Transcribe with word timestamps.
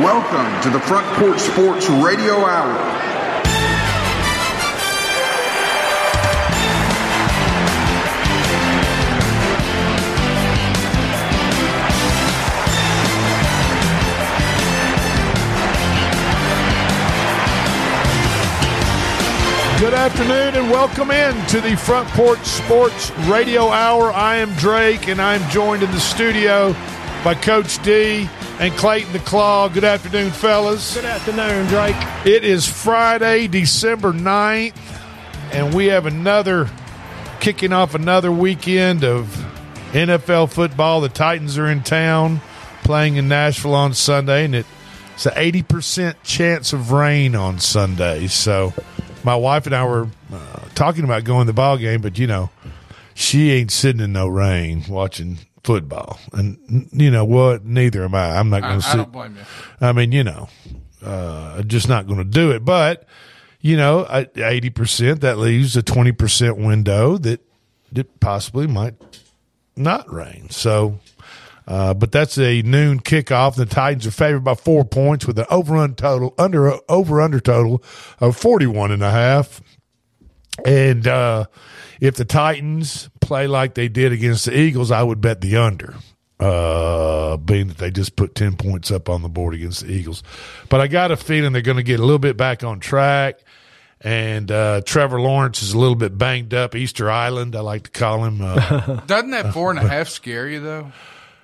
Welcome 0.00 0.62
to 0.62 0.70
the 0.70 0.80
Front 0.80 1.06
Porch 1.18 1.38
Sports 1.38 1.88
Radio 1.90 2.34
Hour. 2.46 2.72
Good 19.78 19.94
afternoon 19.94 20.54
and 20.54 20.70
welcome 20.70 21.10
in 21.10 21.46
to 21.48 21.60
the 21.60 21.76
Front 21.76 22.08
Porch 22.08 22.42
Sports 22.44 23.10
Radio 23.28 23.68
Hour. 23.68 24.10
I 24.10 24.36
am 24.36 24.54
Drake 24.54 25.08
and 25.08 25.20
I'm 25.20 25.46
joined 25.50 25.82
in 25.82 25.90
the 25.90 26.00
studio 26.00 26.74
by 27.24 27.34
Coach 27.34 27.80
D 27.84 28.28
and 28.58 28.74
Clayton 28.74 29.12
the 29.12 29.20
Claw. 29.20 29.68
Good 29.68 29.84
afternoon, 29.84 30.30
fellas. 30.30 30.94
Good 30.94 31.04
afternoon, 31.04 31.66
Drake. 31.68 31.96
It 32.26 32.44
is 32.44 32.66
Friday, 32.66 33.46
December 33.46 34.12
9th, 34.12 34.76
and 35.52 35.72
we 35.72 35.86
have 35.86 36.06
another 36.06 36.68
kicking 37.40 37.72
off 37.72 37.94
another 37.94 38.32
weekend 38.32 39.04
of 39.04 39.26
NFL 39.92 40.50
football. 40.50 41.00
The 41.00 41.08
Titans 41.08 41.58
are 41.58 41.68
in 41.68 41.82
town 41.82 42.40
playing 42.82 43.16
in 43.16 43.28
Nashville 43.28 43.74
on 43.74 43.94
Sunday, 43.94 44.44
and 44.44 44.56
it's 44.56 45.26
an 45.26 45.32
80% 45.32 46.16
chance 46.24 46.72
of 46.72 46.90
rain 46.90 47.36
on 47.36 47.60
Sunday. 47.60 48.26
So 48.26 48.74
my 49.22 49.36
wife 49.36 49.66
and 49.66 49.74
I 49.76 49.84
were 49.84 50.08
uh, 50.32 50.60
talking 50.74 51.04
about 51.04 51.22
going 51.22 51.46
to 51.46 51.52
the 51.52 51.56
ball 51.56 51.78
game, 51.78 52.00
but 52.00 52.18
you 52.18 52.26
know, 52.26 52.50
she 53.14 53.52
ain't 53.52 53.70
sitting 53.70 54.00
in 54.00 54.12
no 54.12 54.26
rain 54.26 54.84
watching 54.88 55.38
football, 55.64 56.18
and 56.32 56.88
you 56.92 57.10
know 57.10 57.24
what? 57.24 57.64
Neither 57.64 58.04
am 58.04 58.14
I. 58.14 58.36
I'm 58.36 58.50
not 58.50 58.62
going 58.62 58.80
to 58.80 58.82
sit. 58.82 58.94
I 58.94 58.96
don't 58.96 59.12
blame 59.12 59.36
you. 59.36 59.42
I 59.80 59.92
mean, 59.92 60.12
you 60.12 60.24
know, 60.24 60.48
uh, 61.02 61.62
just 61.62 61.88
not 61.88 62.06
going 62.06 62.18
to 62.18 62.24
do 62.24 62.50
it. 62.50 62.64
But 62.64 63.06
you 63.60 63.76
know, 63.76 64.06
eighty 64.36 64.70
percent 64.70 65.20
that 65.20 65.38
leaves 65.38 65.76
a 65.76 65.82
twenty 65.82 66.12
percent 66.12 66.58
window 66.58 67.18
that 67.18 67.40
it 67.94 68.20
possibly 68.20 68.66
might 68.66 68.94
not 69.76 70.12
rain. 70.12 70.50
So. 70.50 70.98
Uh, 71.64 71.94
but 71.94 72.10
that's 72.10 72.38
a 72.38 72.60
noon 72.62 72.98
kickoff. 72.98 73.54
The 73.54 73.64
Titans 73.64 74.04
are 74.04 74.10
favored 74.10 74.42
by 74.42 74.56
four 74.56 74.84
points 74.84 75.28
with 75.28 75.38
an 75.38 75.46
over 75.48 75.76
under 75.76 75.94
total 75.94 76.34
under 76.36 76.76
over 76.88 77.20
under 77.20 77.38
total 77.38 77.84
of 78.18 78.36
41 78.36 78.90
and 78.90 79.00
a 79.00 79.12
half. 79.12 79.62
And 80.66 81.06
uh, 81.06 81.46
if 82.02 82.16
the 82.16 82.24
Titans 82.24 83.08
play 83.20 83.46
like 83.46 83.74
they 83.74 83.86
did 83.86 84.10
against 84.10 84.46
the 84.46 84.58
Eagles, 84.58 84.90
I 84.90 85.04
would 85.04 85.20
bet 85.20 85.40
the 85.40 85.56
under. 85.56 85.94
Uh, 86.40 87.36
being 87.36 87.68
that 87.68 87.78
they 87.78 87.92
just 87.92 88.16
put 88.16 88.34
10 88.34 88.56
points 88.56 88.90
up 88.90 89.08
on 89.08 89.22
the 89.22 89.28
board 89.28 89.54
against 89.54 89.86
the 89.86 89.92
Eagles. 89.92 90.24
But 90.68 90.80
I 90.80 90.88
got 90.88 91.12
a 91.12 91.16
feeling 91.16 91.52
they're 91.52 91.62
going 91.62 91.76
to 91.76 91.84
get 91.84 92.00
a 92.00 92.02
little 92.02 92.18
bit 92.18 92.36
back 92.36 92.64
on 92.64 92.80
track. 92.80 93.38
And 94.00 94.50
uh, 94.50 94.80
Trevor 94.84 95.20
Lawrence 95.20 95.62
is 95.62 95.74
a 95.74 95.78
little 95.78 95.94
bit 95.94 96.18
banged 96.18 96.52
up. 96.54 96.74
Easter 96.74 97.08
Island, 97.08 97.54
I 97.54 97.60
like 97.60 97.84
to 97.84 97.90
call 97.90 98.24
him. 98.24 98.40
Uh, 98.40 99.00
Doesn't 99.06 99.30
that 99.30 99.52
four 99.52 99.70
and 99.70 99.78
a 99.78 99.86
half 99.86 100.08
scare 100.08 100.48
you 100.48 100.58
though? 100.58 100.90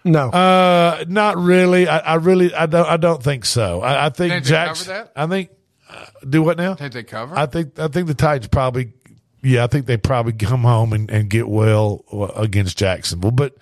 No, 0.02 0.30
uh, 0.30 1.04
not 1.06 1.36
really. 1.36 1.86
I, 1.86 1.98
I, 1.98 2.14
really, 2.14 2.52
I 2.52 2.66
don't, 2.66 2.86
I 2.88 2.96
don't 2.96 3.22
think 3.22 3.44
so. 3.44 3.80
I, 3.82 4.06
I 4.06 4.08
think 4.08 4.32
Think 4.32 4.44
they 4.44 4.50
Jackson. 4.50 5.06
I 5.14 5.26
think 5.28 5.50
uh, 5.88 6.06
do 6.28 6.42
what 6.42 6.56
now? 6.56 6.74
Did 6.74 6.92
they 6.92 7.04
cover? 7.04 7.38
I 7.38 7.46
think, 7.46 7.78
I 7.78 7.86
think 7.86 8.08
the 8.08 8.14
Titans 8.14 8.48
probably, 8.48 8.92
yeah, 9.42 9.64
I 9.64 9.66
think 9.66 9.86
they 9.86 9.96
probably 9.96 10.32
come 10.32 10.62
home 10.62 10.92
and, 10.92 11.10
and 11.10 11.28
get 11.28 11.48
well 11.48 12.04
against 12.36 12.78
Jacksonville. 12.78 13.30
But 13.30 13.56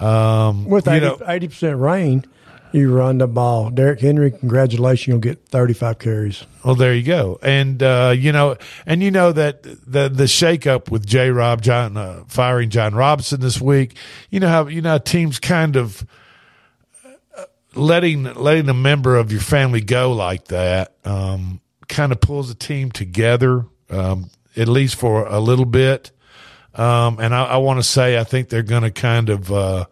um, 0.00 0.66
with 0.66 0.86
you 0.86 1.00
know, 1.00 1.18
80 1.26 1.48
percent 1.48 1.78
rain, 1.78 2.24
you 2.72 2.92
run 2.92 3.18
the 3.18 3.26
ball. 3.26 3.70
Derrick 3.70 4.00
Henry, 4.00 4.30
congratulations, 4.30 5.06
you'll 5.06 5.18
get 5.18 5.46
thirty 5.48 5.72
five 5.72 5.98
carries. 5.98 6.44
Well, 6.64 6.74
there 6.74 6.94
you 6.94 7.02
go, 7.02 7.38
and 7.42 7.82
uh, 7.82 8.14
you 8.16 8.32
know, 8.32 8.56
and 8.84 9.02
you 9.02 9.10
know 9.10 9.32
that 9.32 9.62
the 9.62 10.08
the 10.08 10.24
shakeup 10.24 10.90
with 10.90 11.06
J. 11.06 11.30
Rob 11.30 11.62
John 11.62 11.96
uh, 11.96 12.24
firing 12.28 12.70
Jon 12.70 12.94
Robinson 12.94 13.40
this 13.40 13.60
week. 13.60 13.96
You 14.30 14.40
know 14.40 14.48
how 14.48 14.66
you 14.66 14.82
know 14.82 14.98
teams 14.98 15.38
kind 15.38 15.76
of 15.76 16.04
uh, 17.04 17.44
letting 17.74 18.24
letting 18.24 18.68
a 18.68 18.74
member 18.74 19.16
of 19.16 19.32
your 19.32 19.40
family 19.40 19.80
go 19.80 20.12
like 20.12 20.46
that 20.46 20.96
um, 21.04 21.60
kind 21.88 22.12
of 22.12 22.20
pulls 22.20 22.50
a 22.50 22.54
team 22.54 22.90
together, 22.90 23.64
um, 23.90 24.28
at 24.56 24.68
least 24.68 24.96
for 24.96 25.26
a 25.26 25.40
little 25.40 25.64
bit. 25.64 26.10
Um, 26.74 27.18
and 27.20 27.34
I, 27.34 27.44
I 27.44 27.56
want 27.56 27.78
to 27.78 27.82
say 27.82 28.18
I 28.18 28.24
think 28.24 28.48
they're 28.48 28.62
going 28.62 28.82
to 28.82 28.90
kind 28.90 29.30
of 29.30 29.50
uh, 29.50 29.86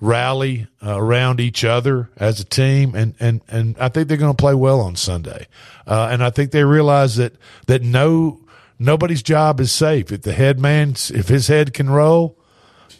rally 0.00 0.66
uh, 0.84 0.96
around 0.98 1.40
each 1.40 1.64
other 1.64 2.10
as 2.16 2.40
a 2.40 2.44
team, 2.44 2.94
and 2.94 3.14
and 3.18 3.40
and 3.48 3.76
I 3.78 3.88
think 3.88 4.08
they're 4.08 4.16
going 4.16 4.34
to 4.34 4.40
play 4.40 4.54
well 4.54 4.80
on 4.80 4.96
Sunday. 4.96 5.46
Uh, 5.86 6.08
and 6.10 6.22
I 6.22 6.30
think 6.30 6.50
they 6.50 6.64
realize 6.64 7.16
that 7.16 7.34
that 7.66 7.82
no 7.82 8.40
nobody's 8.78 9.22
job 9.22 9.60
is 9.60 9.72
safe 9.72 10.12
if 10.12 10.22
the 10.22 10.32
head 10.32 10.60
man's 10.60 11.10
if 11.10 11.28
his 11.28 11.48
head 11.48 11.72
can 11.72 11.88
roll 11.88 12.38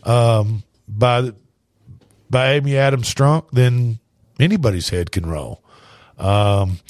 um, 0.05 0.63
by 0.89 1.33
by 2.31 2.53
Amy 2.55 2.77
Adams 2.77 3.13
Strunk, 3.13 3.51
then 3.53 3.99
anybody's 4.41 4.89
head 4.89 5.13
can 5.13 5.27
roll. 5.27 5.63
Um, 6.19 6.81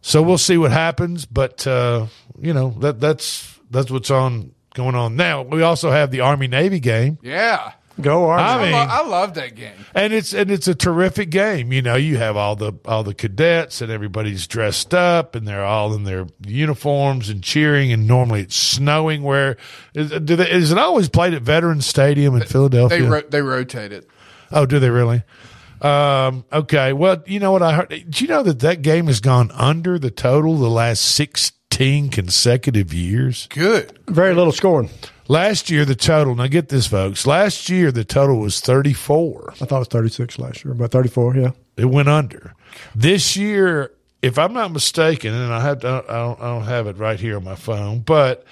so 0.00 0.22
we'll 0.22 0.38
see 0.38 0.56
what 0.56 0.70
happens, 0.70 1.26
but 1.26 1.66
uh, 1.66 2.06
you 2.40 2.52
know 2.52 2.70
that 2.80 3.00
that's 3.00 3.58
that's 3.70 3.90
what's 3.90 4.10
on 4.10 4.52
going 4.74 4.94
on 4.94 5.16
now. 5.16 5.42
We 5.42 5.62
also 5.62 5.90
have 5.90 6.10
the 6.10 6.20
Army 6.20 6.48
Navy 6.48 6.80
game. 6.80 7.18
yeah. 7.22 7.72
Go 8.00 8.30
Army! 8.30 8.44
I 8.44 8.70
I, 8.70 8.70
lo- 8.70 8.86
I 8.92 9.08
love 9.08 9.34
that 9.34 9.56
game. 9.56 9.74
and 9.92 10.12
it's 10.12 10.32
and 10.32 10.52
it's 10.52 10.68
a 10.68 10.74
terrific 10.76 11.30
game. 11.30 11.72
You 11.72 11.82
know, 11.82 11.96
you 11.96 12.16
have 12.16 12.36
all 12.36 12.54
the 12.54 12.72
all 12.84 13.02
the 13.02 13.12
cadets 13.12 13.80
and 13.82 13.90
everybody's 13.90 14.46
dressed 14.46 14.94
up 14.94 15.34
and 15.34 15.48
they're 15.48 15.64
all 15.64 15.92
in 15.92 16.04
their 16.04 16.28
uniforms 16.46 17.28
and 17.28 17.42
cheering. 17.42 17.90
And 17.90 18.06
normally 18.06 18.42
it's 18.42 18.54
snowing. 18.54 19.24
Where 19.24 19.56
is, 19.94 20.10
do 20.10 20.36
they, 20.36 20.48
is 20.48 20.70
it 20.70 20.78
always 20.78 21.08
played 21.08 21.34
at 21.34 21.42
Veterans 21.42 21.86
Stadium 21.86 22.36
in 22.36 22.42
Philadelphia? 22.44 23.00
They 23.00 23.04
ro- 23.08 23.28
they 23.28 23.42
rotate 23.42 23.90
it. 23.90 24.08
oh, 24.52 24.64
do 24.64 24.78
they 24.78 24.90
really? 24.90 25.24
Um, 25.82 26.44
okay. 26.52 26.92
Well, 26.92 27.24
you 27.26 27.40
know 27.40 27.50
what 27.50 27.62
I 27.64 27.72
heard? 27.74 27.88
Do 27.88 28.24
you 28.24 28.28
know 28.28 28.44
that 28.44 28.60
that 28.60 28.82
game 28.82 29.08
has 29.08 29.18
gone 29.18 29.50
under 29.52 29.98
the 29.98 30.12
total 30.12 30.56
the 30.56 30.70
last 30.70 31.02
sixteen 31.78 32.08
consecutive 32.08 32.92
years? 32.92 33.46
Good. 33.50 33.96
Very 34.08 34.34
little 34.34 34.52
scoring. 34.52 34.90
Last 35.28 35.70
year 35.70 35.84
the 35.84 35.94
total. 35.94 36.34
Now 36.34 36.48
get 36.48 36.70
this, 36.70 36.88
folks. 36.88 37.24
Last 37.26 37.68
year 37.68 37.92
the 37.92 38.04
total 38.04 38.38
was 38.40 38.60
thirty 38.60 38.92
four. 38.92 39.52
I 39.60 39.64
thought 39.64 39.76
it 39.76 39.78
was 39.78 39.88
thirty 39.88 40.08
six 40.08 40.38
last 40.40 40.64
year, 40.64 40.74
but 40.74 40.90
thirty 40.90 41.08
four. 41.08 41.36
Yeah, 41.36 41.52
It 41.76 41.84
went 41.84 42.08
under. 42.08 42.54
This 42.96 43.36
year, 43.36 43.92
if 44.22 44.38
I'm 44.38 44.52
not 44.52 44.72
mistaken, 44.72 45.32
and 45.32 45.52
I 45.52 45.60
have 45.60 45.80
to, 45.80 45.88
I 46.08 46.12
don't, 46.14 46.40
I 46.40 46.44
don't 46.46 46.64
have 46.64 46.86
it 46.88 46.98
right 46.98 47.20
here 47.20 47.36
on 47.36 47.44
my 47.44 47.54
phone, 47.54 48.00
but 48.00 48.44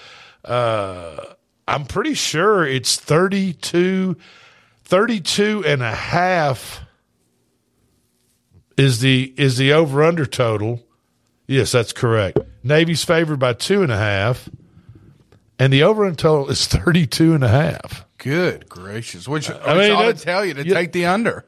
uh, 0.45 1.17
I'm 1.67 1.85
pretty 1.85 2.15
sure 2.15 2.65
it's 2.65 2.97
32, 2.97 4.17
32 4.85 5.65
and 5.67 5.83
a 5.83 5.93
half 5.93 6.81
is 8.77 9.01
the 9.01 9.35
is 9.37 9.57
the 9.57 9.73
over 9.73 10.05
under 10.05 10.27
total. 10.27 10.85
Yes, 11.49 11.73
that's 11.73 11.93
correct. 11.93 12.39
Navy's 12.67 13.05
favored 13.05 13.39
by 13.39 13.53
two 13.53 13.83
and 13.83 13.93
a 13.93 13.97
half, 13.97 14.49
and 15.59 15.73
the 15.73 15.83
over 15.83 16.05
under 16.05 16.17
total 16.17 16.49
is 16.51 16.67
32 16.67 17.35
and 17.35 17.45
a 17.45 17.49
half. 17.49 18.05
Good 18.19 18.69
gracious. 18.69 19.29
Which 19.29 19.51
I 19.51 19.59
I 19.59 19.75
mean, 19.79 19.93
ought 19.93 20.17
to 20.17 20.25
tell 20.25 20.45
you 20.45 20.55
to 20.55 20.67
yeah. 20.67 20.75
take 20.75 20.93
the 20.93 21.07
under. 21.07 21.45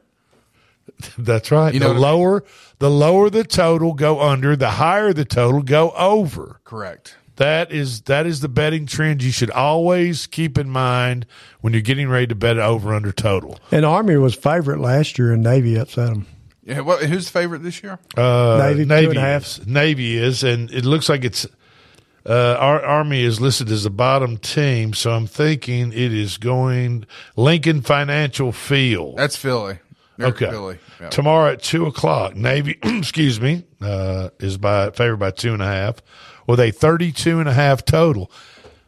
That's 1.17 1.51
right. 1.51 1.73
You 1.73 1.79
know 1.79 1.87
the 1.87 1.91
I 1.91 1.95
mean? 1.95 2.01
lower 2.01 2.43
the 2.79 2.89
lower 2.89 3.29
the 3.29 3.43
total 3.43 3.93
go 3.93 4.21
under, 4.21 4.55
the 4.55 4.71
higher 4.71 5.13
the 5.13 5.25
total 5.25 5.61
go 5.61 5.91
over. 5.91 6.59
Correct. 6.63 7.15
That 7.35 7.71
is 7.71 8.01
that 8.01 8.25
is 8.25 8.41
the 8.41 8.49
betting 8.49 8.85
trend 8.85 9.23
you 9.23 9.31
should 9.31 9.51
always 9.51 10.27
keep 10.27 10.57
in 10.57 10.69
mind 10.69 11.25
when 11.61 11.71
you're 11.73 11.81
getting 11.81 12.09
ready 12.09 12.27
to 12.27 12.35
bet 12.35 12.57
over 12.57 12.93
under 12.93 13.11
total. 13.13 13.59
and 13.71 13.85
Army 13.85 14.17
was 14.17 14.35
favorite 14.35 14.79
last 14.79 15.17
year, 15.17 15.31
and 15.33 15.41
Navy 15.43 15.75
upset 15.77 16.09
them. 16.09 16.25
Yeah. 16.69 16.81
What, 16.81 17.03
who's 17.03 17.25
the 17.25 17.31
favorite 17.31 17.63
this 17.63 17.81
year? 17.83 17.99
Uh, 18.15 18.57
Navy, 18.61 18.83
two 18.83 18.85
Navy 18.87 19.07
and 19.07 19.17
a 19.17 19.21
half. 19.21 19.43
is. 19.43 19.67
Navy 19.67 20.17
is, 20.17 20.43
and 20.43 20.71
it 20.71 20.85
looks 20.85 21.09
like 21.09 21.23
it's 21.25 21.45
uh, 22.25 22.55
our 22.59 22.81
Army 22.83 23.23
is 23.23 23.41
listed 23.41 23.69
as 23.71 23.83
the 23.83 23.89
bottom 23.89 24.37
team. 24.37 24.93
So 24.93 25.11
I'm 25.11 25.25
thinking 25.27 25.91
it 25.91 26.13
is 26.13 26.37
going 26.37 27.05
Lincoln 27.35 27.81
Financial 27.81 28.51
Field. 28.51 29.17
That's 29.17 29.35
Philly. 29.35 29.79
They're 30.17 30.27
Okay. 30.27 30.49
Philly. 30.49 30.77
Yeah. 31.01 31.09
Tomorrow 31.09 31.53
at 31.53 31.61
two 31.63 31.85
o'clock, 31.85 32.35
Navy, 32.35 32.77
excuse 32.83 33.39
me, 33.41 33.63
uh, 33.81 34.29
is 34.39 34.57
by 34.57 34.91
favored 34.91 35.17
by 35.17 35.31
two 35.31 35.53
and 35.53 35.61
a 35.61 35.65
half 35.65 36.01
with 36.45 36.59
a 36.59 36.71
32 36.71 37.39
and 37.39 37.47
a 37.49 37.53
half 37.53 37.85
total. 37.85 38.29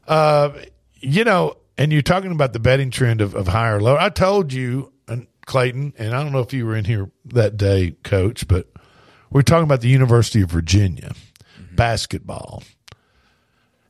Uh, 0.07 0.51
you 0.99 1.23
know, 1.23 1.55
and 1.77 1.91
you're 1.93 2.01
talking 2.01 2.31
about 2.31 2.53
the 2.53 2.59
betting 2.59 2.91
trend 2.91 3.21
of, 3.21 3.33
of 3.33 3.47
higher 3.47 3.79
low. 3.81 3.95
I 3.97 4.09
told 4.09 4.51
you, 4.51 4.91
and 5.00 5.00
Clayton, 5.45 5.93
and 5.97 6.13
I 6.13 6.23
don't 6.23 6.31
know 6.31 6.39
if 6.39 6.53
you 6.53 6.65
were 6.65 6.75
in 6.75 6.85
here 6.85 7.11
that 7.25 7.57
day, 7.57 7.95
coach, 8.03 8.47
but 8.47 8.67
we're 9.29 9.41
talking 9.41 9.63
about 9.63 9.81
the 9.81 9.89
University 9.89 10.41
of 10.41 10.51
Virginia 10.51 11.13
basketball. 11.71 12.63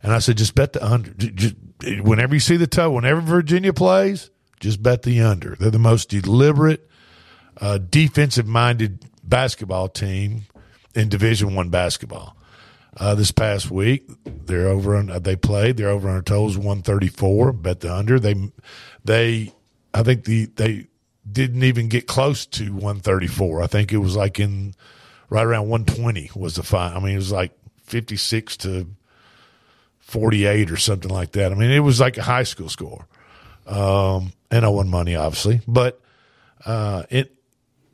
And 0.03 0.11
I 0.11 0.19
said, 0.19 0.37
just 0.37 0.55
bet 0.55 0.73
the 0.73 0.83
under. 0.85 1.11
Just, 1.13 1.55
whenever 2.01 2.33
you 2.33 2.39
see 2.39 2.57
the 2.57 2.67
toe, 2.67 2.91
whenever 2.91 3.21
Virginia 3.21 3.73
plays, 3.73 4.31
just 4.59 4.81
bet 4.81 5.03
the 5.03 5.21
under. 5.21 5.55
They're 5.59 5.71
the 5.71 5.79
most 5.79 6.09
deliberate, 6.09 6.89
uh, 7.59 7.77
defensive 7.77 8.47
minded 8.47 9.05
basketball 9.23 9.89
team 9.89 10.45
in 10.95 11.09
Division 11.09 11.55
One 11.55 11.69
basketball. 11.69 12.35
Uh, 12.97 13.15
this 13.15 13.31
past 13.31 13.71
week, 13.71 14.09
they're 14.25 14.67
over 14.67 14.95
on. 14.95 15.07
They 15.23 15.35
played. 15.35 15.77
They're 15.77 15.89
over 15.89 16.09
on 16.09 16.15
their 16.15 16.21
toes, 16.23 16.57
one 16.57 16.81
thirty 16.81 17.07
four. 17.07 17.53
Bet 17.53 17.79
the 17.79 17.93
under. 17.93 18.19
They, 18.19 18.35
they, 19.05 19.53
I 19.93 20.03
think 20.03 20.25
the 20.25 20.47
they 20.47 20.87
didn't 21.29 21.63
even 21.63 21.87
get 21.87 22.07
close 22.07 22.45
to 22.47 22.73
one 22.73 22.99
thirty 22.99 23.27
four. 23.27 23.61
I 23.61 23.67
think 23.67 23.91
it 23.91 23.97
was 23.97 24.15
like 24.15 24.39
in 24.39 24.73
right 25.29 25.45
around 25.45 25.69
one 25.69 25.85
twenty 25.85 26.29
was 26.35 26.55
the 26.55 26.63
fine. 26.63 26.95
I 26.95 26.99
mean, 26.99 27.13
it 27.13 27.17
was 27.17 27.31
like 27.31 27.51
fifty 27.83 28.17
six 28.17 28.57
to 28.57 28.87
forty 29.99 30.45
eight 30.45 30.71
or 30.71 30.77
something 30.77 31.11
like 31.11 31.31
that. 31.33 31.51
I 31.51 31.55
mean, 31.55 31.71
it 31.71 31.79
was 31.79 31.99
like 31.99 32.17
a 32.17 32.23
high 32.23 32.43
school 32.43 32.69
score. 32.69 33.07
Um, 33.67 34.33
and 34.49 34.65
I 34.65 34.69
won 34.69 34.89
money, 34.89 35.15
obviously, 35.15 35.61
but 35.67 36.01
uh, 36.65 37.03
it 37.09 37.35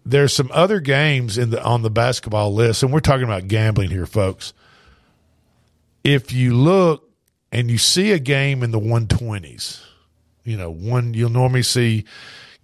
there's 0.06 0.34
some 0.34 0.50
other 0.54 0.80
games 0.80 1.38
in 1.38 1.50
the 1.50 1.62
on 1.62 1.82
the 1.82 1.90
basketball 1.90 2.54
list, 2.54 2.82
and 2.82 2.94
we're 2.94 3.02
talking 3.02 3.26
about 3.26 3.48
gambling 3.48 3.90
here, 3.90 4.06
folks. 4.06 4.54
If 6.04 6.32
you 6.32 6.56
look 6.56 7.10
and 7.52 7.70
you 7.70 7.78
see 7.78 8.12
a 8.14 8.20
game 8.20 8.64
in 8.64 8.72
the 8.72 8.80
120s, 8.80 9.84
you 10.46 10.56
know, 10.56 10.72
one 10.72 11.14
you'll 11.14 11.30
normally 11.30 11.64
see 11.64 12.06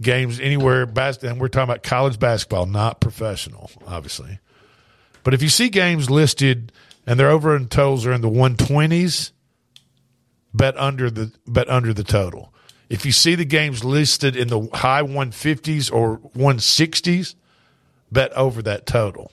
games 0.01 0.39
anywhere, 0.39 0.83
and 0.83 1.39
we're 1.39 1.47
talking 1.47 1.63
about 1.63 1.83
college 1.83 2.19
basketball, 2.19 2.65
not 2.65 2.99
professional, 2.99 3.71
obviously. 3.87 4.39
But 5.23 5.33
if 5.33 5.41
you 5.41 5.49
see 5.49 5.69
games 5.69 6.09
listed 6.09 6.71
and 7.07 7.19
they're 7.19 7.29
over 7.29 7.55
in 7.55 7.67
totals 7.67 8.05
are 8.05 8.13
in 8.13 8.21
the 8.21 8.29
120s, 8.29 9.31
bet 10.53 10.77
under 10.77 11.09
the 11.09 11.31
bet 11.47 11.69
under 11.69 11.93
the 11.93 12.03
total. 12.03 12.53
If 12.89 13.05
you 13.05 13.11
see 13.11 13.35
the 13.35 13.45
games 13.45 13.83
listed 13.83 14.35
in 14.35 14.49
the 14.49 14.69
high 14.73 15.01
150s 15.01 15.91
or 15.91 16.19
160s, 16.37 17.35
bet 18.11 18.31
over 18.33 18.61
that 18.61 18.85
total. 18.85 19.31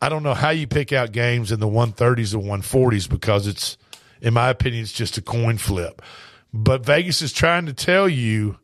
I 0.00 0.08
don't 0.08 0.24
know 0.24 0.34
how 0.34 0.50
you 0.50 0.66
pick 0.66 0.92
out 0.92 1.12
games 1.12 1.52
in 1.52 1.60
the 1.60 1.68
130s 1.68 2.34
and 2.34 2.42
140s 2.42 3.08
because 3.08 3.46
it's, 3.46 3.78
in 4.20 4.34
my 4.34 4.48
opinion, 4.48 4.82
it's 4.82 4.92
just 4.92 5.16
a 5.16 5.22
coin 5.22 5.58
flip. 5.58 6.02
But 6.52 6.84
Vegas 6.84 7.22
is 7.22 7.32
trying 7.32 7.66
to 7.66 7.72
tell 7.72 8.08
you 8.08 8.58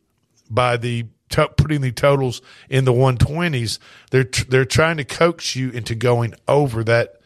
by 0.50 0.76
the 0.76 1.06
to- 1.30 1.48
putting 1.48 1.80
the 1.80 1.92
totals 1.92 2.40
in 2.68 2.84
the 2.84 2.92
120s, 2.92 3.78
they're 4.10 4.28
they're 4.48 4.64
trying 4.64 4.96
to 4.96 5.04
coax 5.04 5.56
you 5.56 5.70
into 5.70 5.94
going 5.94 6.34
over 6.46 6.84
that 6.84 7.20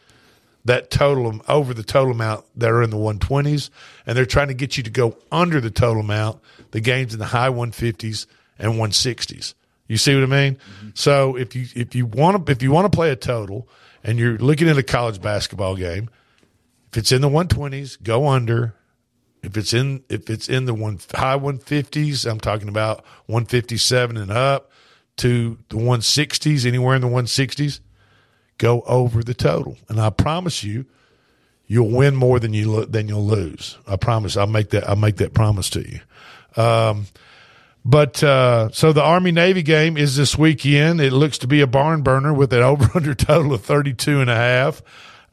that 0.65 0.89
total 0.89 1.41
over 1.47 1.73
the 1.73 1.83
total 1.83 2.11
amount 2.11 2.45
that 2.55 2.69
are 2.69 2.81
in 2.81 2.89
the 2.89 2.97
120s, 2.97 3.69
and 4.05 4.17
they're 4.17 4.25
trying 4.25 4.47
to 4.47 4.53
get 4.53 4.77
you 4.77 4.83
to 4.83 4.89
go 4.89 5.17
under 5.31 5.59
the 5.59 5.71
total 5.71 6.01
amount, 6.01 6.39
the 6.71 6.79
games 6.79 7.13
in 7.13 7.19
the 7.19 7.25
high 7.25 7.49
150s 7.49 8.25
and 8.59 8.73
160s. 8.73 9.53
You 9.87 9.97
see 9.97 10.15
what 10.15 10.23
I 10.23 10.27
mean? 10.27 10.55
Mm-hmm. 10.55 10.89
So 10.93 11.35
if 11.35 11.55
you 11.55 11.67
if 11.75 11.95
you 11.95 12.05
want 12.05 12.45
to 12.45 12.51
if 12.51 12.61
you 12.61 12.71
want 12.71 12.91
to 12.91 12.95
play 12.95 13.11
a 13.11 13.15
total 13.15 13.67
and 14.03 14.17
you're 14.17 14.37
looking 14.37 14.69
at 14.69 14.77
a 14.77 14.83
college 14.83 15.21
basketball 15.21 15.75
game, 15.75 16.09
if 16.91 16.97
it's 16.97 17.11
in 17.11 17.21
the 17.21 17.29
120s, 17.29 18.01
go 18.01 18.27
under. 18.27 18.75
If 19.43 19.57
it's 19.57 19.73
in 19.73 20.03
if 20.09 20.29
it's 20.29 20.47
in 20.47 20.65
the 20.65 20.73
one 20.73 20.99
high 21.13 21.37
150s, 21.37 22.29
I'm 22.29 22.39
talking 22.39 22.69
about 22.69 23.03
157 23.27 24.15
and 24.15 24.31
up 24.31 24.71
to 25.17 25.57
the 25.69 25.75
160s, 25.75 26.65
anywhere 26.65 26.95
in 26.95 27.01
the 27.01 27.07
160s, 27.07 27.81
go 28.57 28.81
over 28.81 29.21
the 29.23 29.33
total. 29.33 29.77
And 29.89 29.99
I 29.99 30.09
promise 30.09 30.63
you, 30.63 30.85
you'll 31.67 31.89
win 31.89 32.15
more 32.15 32.39
than 32.39 32.53
you 32.53 32.85
than 32.85 33.07
you'll 33.09 33.25
lose. 33.25 33.77
I 33.85 33.97
promise. 33.97 34.37
I'll 34.37 34.47
make 34.47 34.69
that. 34.69 34.87
I'll 34.89 34.95
make 34.95 35.17
that 35.17 35.33
promise 35.33 35.69
to 35.71 35.81
you. 35.81 35.99
Um, 36.61 37.07
but 37.85 38.23
uh, 38.23 38.69
so 38.71 38.93
the 38.93 39.03
Army 39.03 39.33
Navy 39.33 39.61
game 39.61 39.97
is 39.97 40.15
this 40.15 40.37
weekend. 40.37 41.01
It 41.01 41.11
looks 41.11 41.37
to 41.39 41.47
be 41.47 41.59
a 41.59 41.67
barn 41.67 42.01
burner 42.01 42.33
with 42.33 42.53
an 42.53 42.63
over 42.63 42.89
under 42.95 43.13
total 43.13 43.53
of 43.53 43.63
32 43.63 44.21
and 44.21 44.29
a 44.29 44.35
half. 44.35 44.81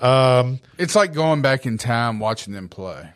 Um, 0.01 0.59
It's 0.79 0.97
like 0.97 1.13
going 1.13 1.43
back 1.43 1.67
in 1.67 1.79
time 1.79 2.19
watching 2.19 2.55
them 2.55 2.69
play 2.69 3.11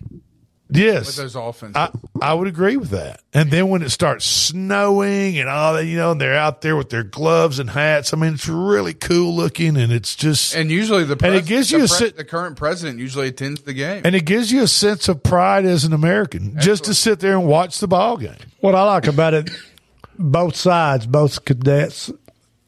yes. 0.75 1.07
with 1.07 1.17
those 1.17 1.35
offenses. 1.35 1.77
I, 1.77 1.91
I 2.21 2.35
would 2.35 2.49
agree 2.49 2.77
with 2.77 2.91
that. 2.91 3.21
And 3.33 3.51
then 3.51 3.69
when 3.69 3.83
it 3.83 3.91
starts 3.91 4.25
snowing 4.25 5.39
and 5.39 5.49
all 5.49 5.75
that, 5.75 5.87
you 5.87 5.97
know, 5.97 6.13
and 6.13 6.21
they're 6.21 6.35
out 6.35 6.61
there 6.61 6.77
with 6.77 6.91
their 6.91 7.03
gloves 7.03 7.59
and 7.59 7.71
hats. 7.71 8.13
I 8.13 8.17
mean, 8.17 8.35
it's 8.35 8.49
really 8.49 8.95
cool 8.95 9.35
looking 9.35 9.77
and 9.77 9.93
it's 9.93 10.15
just, 10.15 10.55
and 10.55 10.71
usually 10.71 11.05
the 11.05 11.17
pres- 11.17 11.43
it 11.43 11.47
gives 11.47 11.71
you 11.71 11.79
the, 11.79 11.85
a 11.85 11.89
sit- 11.89 12.17
the 12.17 12.25
current 12.25 12.57
president 12.57 12.99
usually 12.99 13.29
attends 13.29 13.63
the 13.63 13.75
game. 13.75 14.03
and 14.05 14.15
it 14.15 14.25
gives 14.25 14.53
you 14.53 14.63
a 14.63 14.69
sense 14.69 15.09
of 15.09 15.23
pride 15.23 15.65
as 15.65 15.85
an 15.85 15.93
American 15.93 16.59
just 16.61 16.85
to 16.85 16.95
sit 16.95 17.21
there 17.21 17.37
and 17.37 17.47
watch 17.47 17.81
the 17.81 17.89
ball 17.89 18.17
game. 18.17 18.37
What 18.61 18.75
I 18.75 18.83
like 18.85 19.07
about 19.07 19.35
it, 19.35 19.51
both 20.19 20.57
sides, 20.57 21.07
both 21.07 21.45
cadets, 21.45 22.13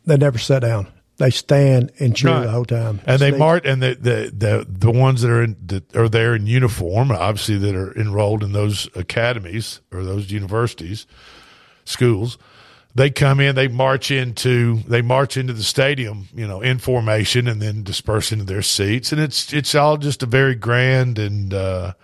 they 0.05 0.17
never 0.17 0.39
sat 0.39 0.61
down. 0.61 0.89
They 1.19 1.31
stand 1.31 1.93
and 1.99 2.15
cheer 2.15 2.31
Right. 2.31 2.45
the 2.45 2.51
whole 2.51 2.67
time. 2.67 3.01
And 3.07 3.19
they 3.21 3.31
march, 3.31 3.65
and 3.65 3.83
the, 3.83 3.95
the 3.95 4.33
the 4.37 4.67
the 4.69 4.91
ones 4.91 5.23
that 5.23 5.31
are 5.31 5.43
in 5.43 5.57
that 5.67 5.97
are 5.97 6.11
there 6.11 6.35
in 6.35 6.47
uniform, 6.47 7.11
obviously 7.11 7.57
that 7.57 7.75
are 7.75 7.99
enrolled 7.99 8.45
in 8.45 8.53
those 8.53 8.89
academies 8.95 9.81
or 9.91 10.05
those 10.05 10.31
universities, 10.31 11.07
schools. 11.85 12.37
They 12.95 13.11
come 13.11 13.41
in, 13.41 13.55
they 13.55 13.69
march 13.69 14.11
into 14.11 14.83
they 14.89 15.01
march 15.01 15.39
into 15.39 15.55
the 15.55 15.63
stadium, 15.63 16.29
you 16.35 16.47
know, 16.47 16.61
in 16.61 16.79
formation, 16.79 17.49
and 17.49 17.63
then 17.63 17.83
disperse 17.83 18.31
into 18.31 18.45
their 18.45 18.63
seats, 18.63 19.11
and 19.11 19.21
it's 19.21 19.55
it's 19.55 19.75
all 19.75 19.97
just 19.97 20.23
a 20.23 20.27
very 20.27 20.55
grand 20.55 21.19
and. 21.19 21.55
Uh, 21.55 21.95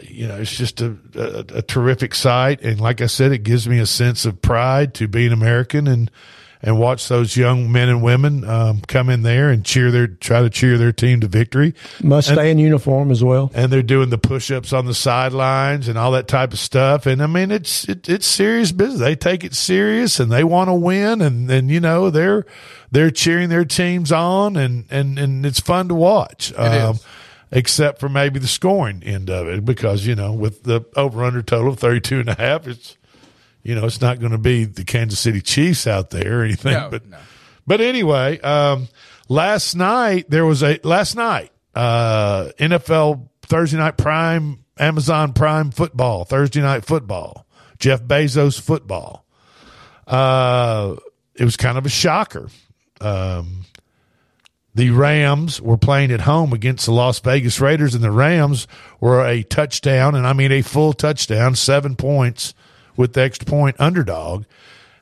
you 0.00 0.26
know, 0.26 0.36
it's 0.36 0.56
just 0.56 0.80
a, 0.80 0.96
a, 1.14 1.58
a 1.58 1.62
terrific 1.62 2.14
sight. 2.14 2.62
And 2.62 2.80
like 2.80 3.02
I 3.02 3.06
said, 3.06 3.30
it 3.32 3.42
gives 3.42 3.68
me 3.68 3.78
a 3.78 3.84
sense 3.84 4.24
of 4.24 4.40
pride 4.40 4.94
to 4.94 5.06
be 5.06 5.26
an 5.26 5.34
American 5.34 5.86
and, 5.86 6.10
and 6.62 6.78
watch 6.78 7.08
those 7.08 7.36
young 7.36 7.70
men 7.70 7.88
and 7.88 8.02
women 8.02 8.44
um, 8.48 8.80
come 8.82 9.08
in 9.08 9.22
there 9.22 9.50
and 9.50 9.64
cheer 9.64 9.90
their, 9.90 10.06
try 10.06 10.42
to 10.42 10.50
cheer 10.50 10.78
their 10.78 10.92
team 10.92 11.20
to 11.20 11.28
victory. 11.28 11.74
must 12.02 12.28
stay 12.28 12.50
in 12.50 12.58
uniform 12.58 13.10
as 13.10 13.22
well. 13.22 13.50
And 13.54 13.72
they're 13.72 13.82
doing 13.82 14.10
the 14.10 14.18
push 14.18 14.50
ups 14.50 14.72
on 14.72 14.86
the 14.86 14.94
sidelines 14.94 15.88
and 15.88 15.98
all 15.98 16.12
that 16.12 16.28
type 16.28 16.52
of 16.52 16.58
stuff. 16.58 17.06
And 17.06 17.22
I 17.22 17.26
mean, 17.26 17.50
it's, 17.50 17.88
it, 17.88 18.08
it's 18.08 18.26
serious 18.26 18.72
business. 18.72 19.00
They 19.00 19.16
take 19.16 19.44
it 19.44 19.54
serious 19.54 20.18
and 20.18 20.30
they 20.32 20.44
want 20.44 20.68
to 20.68 20.74
win. 20.74 21.20
And, 21.20 21.50
and, 21.50 21.70
you 21.70 21.80
know, 21.80 22.10
they're, 22.10 22.46
they're 22.90 23.10
cheering 23.10 23.48
their 23.48 23.64
teams 23.64 24.12
on 24.12 24.56
and, 24.56 24.86
and, 24.90 25.18
and 25.18 25.44
it's 25.44 25.60
fun 25.60 25.88
to 25.88 25.94
watch. 25.94 26.52
Um, 26.56 26.94
is. 26.94 27.06
except 27.52 28.00
for 28.00 28.08
maybe 28.08 28.38
the 28.38 28.48
scoring 28.48 29.02
end 29.04 29.30
of 29.30 29.46
it 29.46 29.64
because 29.64 30.04
you 30.04 30.16
know 30.16 30.32
with 30.32 30.64
the 30.64 30.84
over 30.96 31.22
under 31.22 31.42
total 31.42 31.72
of 31.72 31.78
32 31.78 32.20
and 32.20 32.28
a 32.28 32.34
half 32.34 32.66
it's 32.66 32.96
you 33.66 33.74
know 33.74 33.84
it's 33.86 34.00
not 34.00 34.20
going 34.20 34.32
to 34.32 34.38
be 34.38 34.64
the 34.64 34.84
Kansas 34.84 35.18
City 35.18 35.40
Chiefs 35.40 35.86
out 35.86 36.10
there 36.10 36.40
or 36.40 36.44
anything 36.44 36.72
No, 36.72 36.88
but 36.90 37.06
no. 37.06 37.18
but 37.66 37.80
anyway 37.80 38.38
um 38.40 38.88
last 39.28 39.74
night 39.74 40.30
there 40.30 40.46
was 40.46 40.62
a 40.62 40.78
last 40.84 41.16
night 41.16 41.50
uh 41.74 42.50
NFL 42.58 43.28
Thursday 43.42 43.76
night 43.78 43.96
prime 43.96 44.64
Amazon 44.78 45.32
Prime 45.32 45.70
football 45.70 46.24
Thursday 46.24 46.60
night 46.60 46.84
football 46.84 47.46
Jeff 47.78 48.02
Bezos 48.02 48.60
football 48.60 49.24
uh 50.06 50.94
it 51.34 51.44
was 51.44 51.56
kind 51.56 51.76
of 51.78 51.84
a 51.86 51.90
shocker 51.90 52.48
um 53.00 53.64
the 54.74 54.90
Rams 54.90 55.60
were 55.60 55.78
playing 55.78 56.12
at 56.12 56.20
home 56.20 56.52
against 56.52 56.84
the 56.84 56.92
Las 56.92 57.18
Vegas 57.20 57.62
Raiders, 57.62 57.94
and 57.94 58.04
the 58.04 58.10
Rams 58.10 58.68
were 59.00 59.24
a 59.26 59.42
touchdown, 59.42 60.14
and 60.14 60.26
I 60.26 60.34
mean 60.34 60.52
a 60.52 60.60
full 60.60 60.92
touchdown, 60.92 61.54
seven 61.54 61.96
points 61.96 62.52
with 62.96 63.12
the 63.12 63.22
extra 63.22 63.46
point 63.46 63.76
underdog. 63.78 64.44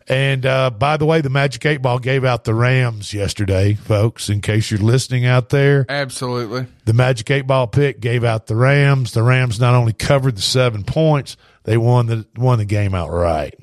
And 0.07 0.45
uh, 0.45 0.69
by 0.69 0.99
the 0.99 1.07
way, 1.07 1.23
the 1.23 1.31
Magic 1.31 1.65
Eight 1.65 1.81
Ball 1.81 1.99
gave 1.99 2.25
out 2.27 2.45
the 2.45 2.55
Rams 2.55 3.15
yesterday, 3.15 3.73
folks. 3.73 4.29
In 4.29 4.43
case 4.43 4.71
you're 4.71 4.81
listening 4.81 5.25
out 5.25 5.49
there, 5.49 5.87
Absolutely. 5.89 6.67
the 6.85 6.93
Magic 6.93 7.31
Eight 7.31 7.47
Ball 7.47 7.67
pick 7.67 8.01
gave 8.01 8.23
out 8.23 8.47
the 8.47 8.55
Rams. 8.57 9.13
The 9.13 9.23
Rams 9.23 9.59
not 9.59 9.75
only 9.75 9.95
covered 9.95 10.37
the 10.37 10.43
seven 10.43 10.85
points, 10.85 11.39
they 11.63 11.79
won 11.79 12.07
the 12.07 12.27
won 12.37 12.59
the 12.59 12.67
game 12.67 12.95
outright. 12.95 13.55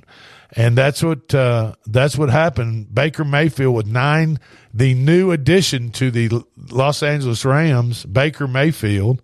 And 0.53 0.75
that's 0.75 1.03
what 1.03 1.33
uh, 1.33 1.75
that's 1.85 2.17
what 2.17 2.29
happened. 2.31 2.93
Baker 2.93 3.23
Mayfield 3.23 3.75
with 3.75 3.85
nine, 3.87 4.39
the 4.73 4.95
new 4.95 5.29
addition 5.31 5.91
to 5.91 6.09
the 6.09 6.43
Los 6.71 7.03
Angeles 7.03 7.45
Rams, 7.45 8.03
Baker 8.05 8.47
Mayfield, 8.47 9.21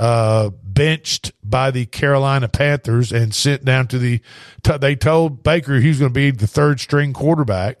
uh, 0.00 0.48
benched 0.62 1.30
by 1.44 1.70
the 1.70 1.84
Carolina 1.84 2.48
Panthers 2.48 3.12
and 3.12 3.34
sent 3.34 3.66
down 3.66 3.86
to 3.88 3.98
the. 3.98 4.22
T- 4.62 4.78
they 4.78 4.96
told 4.96 5.42
Baker 5.42 5.78
he 5.78 5.88
was 5.88 5.98
going 5.98 6.10
to 6.10 6.14
be 6.14 6.30
the 6.30 6.46
third 6.46 6.80
string 6.80 7.12
quarterback, 7.12 7.80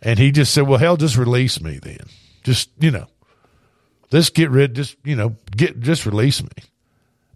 and 0.00 0.20
he 0.20 0.30
just 0.30 0.54
said, 0.54 0.68
"Well, 0.68 0.78
hell, 0.78 0.96
just 0.96 1.16
release 1.16 1.60
me 1.60 1.80
then. 1.82 2.06
Just 2.44 2.70
you 2.78 2.92
know, 2.92 3.08
let's 4.12 4.30
get 4.30 4.50
rid. 4.50 4.74
Just 4.74 4.96
you 5.04 5.16
know, 5.16 5.34
get 5.50 5.80
just 5.80 6.06
release 6.06 6.40
me." 6.40 6.62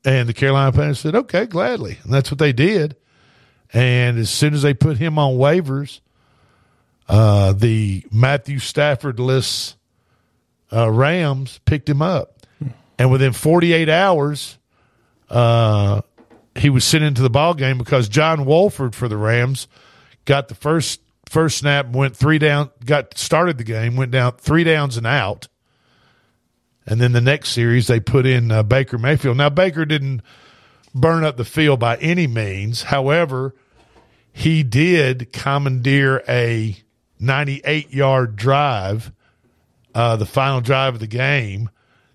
And 0.05 0.29
the 0.29 0.35
Carolina 0.35 0.71
Panthers 0.71 1.01
said, 1.01 1.17
"Okay, 1.17 1.47
gladly," 1.47 1.99
and 2.05 2.13
that's 2.13 2.31
what 2.31 2.39
they 2.39 2.53
did. 2.53 2.95
And 3.73 4.19
as 4.19 4.31
soon 4.31 4.55
as 4.55 4.63
they 4.63 4.73
put 4.73 4.99
him 4.99 5.19
on 5.19 5.35
waivers, 5.35 5.99
uh, 7.09 7.55
the 7.55 8.05
Matthew 8.13 8.61
Stafford 8.61 9.19
list 9.19 9.77
uh, 10.73 10.89
Rams 10.91 11.59
picked 11.65 11.89
him 11.89 12.03
up, 12.03 12.32
and 13.03 13.11
within 13.11 13.33
48 13.33 13.89
hours, 13.89 14.59
uh, 15.29 16.03
he 16.55 16.71
was 16.71 16.85
sent 16.85 17.03
into 17.03 17.21
the 17.21 17.31
ball 17.31 17.53
game 17.53 17.77
because 17.77 18.09
John 18.09 18.45
Wolford 18.45 18.95
for 18.95 19.09
the 19.09 19.17
Rams 19.17 19.67
got 20.25 20.47
the 20.47 20.55
first 20.55 21.01
first 21.29 21.59
snap, 21.59 21.89
went 21.89 22.17
three 22.17 22.39
down, 22.39 22.71
got 22.85 23.19
started 23.19 23.59
the 23.59 23.65
game, 23.65 23.97
went 23.97 24.13
down 24.13 24.35
three 24.37 24.63
downs 24.63 24.97
and 24.97 25.05
out. 25.05 25.49
And 26.87 27.01
then 27.01 27.11
the 27.11 27.21
next 27.21 27.49
series, 27.49 27.89
they 27.89 27.99
put 27.99 28.25
in 28.25 28.53
uh, 28.53 28.63
Baker 28.63 28.99
Mayfield. 28.99 29.37
Now, 29.37 29.51
Baker 29.51 29.85
didn't 29.85 30.23
burn 30.95 31.25
up 31.25 31.37
the 31.37 31.45
field 31.45 31.81
by 31.81 31.97
any 31.97 32.29
means. 32.29 32.85
However, 32.85 33.53
he 34.33 34.63
did 34.63 35.33
commandeer 35.33 36.23
a 36.29 36.77
98 37.19 37.93
yard 37.93 38.37
drive, 38.37 39.11
uh, 39.93 40.15
the 40.15 40.25
final 40.25 40.61
drive 40.61 40.95
of 40.95 41.01
the 41.01 41.09
game, 41.09 41.69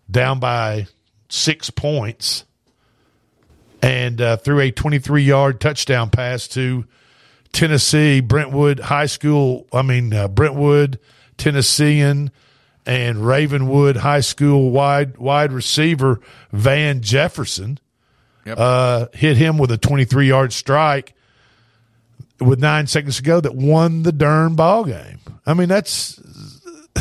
down 0.09 0.39
by 0.39 0.87
six 1.29 1.69
points, 1.69 2.45
and 3.81 4.19
uh, 4.21 4.37
threw 4.37 4.59
a 4.59 4.71
23 4.71 5.23
yard 5.23 5.59
touchdown 5.61 6.09
pass 6.09 6.47
to 6.49 6.85
Tennessee, 7.51 8.19
Brentwood 8.19 8.79
High 8.79 9.05
School. 9.05 9.67
I 9.73 9.81
mean, 9.81 10.13
uh, 10.13 10.27
Brentwood, 10.27 10.99
Tennessean, 11.37 12.31
and 12.85 13.25
Ravenwood 13.25 13.97
High 13.97 14.21
School 14.21 14.71
wide 14.71 15.17
wide 15.17 15.51
receiver 15.51 16.19
Van 16.51 17.01
Jefferson 17.01 17.79
Yep. 18.45 18.57
uh, 18.57 19.05
hit 19.13 19.35
him 19.35 19.57
with 19.57 19.71
a 19.71 19.77
23 19.77 20.29
yard 20.29 20.53
strike 20.53 21.13
with 22.39 22.59
nine 22.59 22.87
seconds 22.87 23.17
to 23.17 23.23
go 23.23 23.41
that 23.41 23.55
won 23.55 24.03
the 24.03 24.13
darn 24.13 24.55
ball 24.55 24.85
game. 24.85 25.19
I 25.45 25.53
mean, 25.53 25.67
that's 25.67 26.15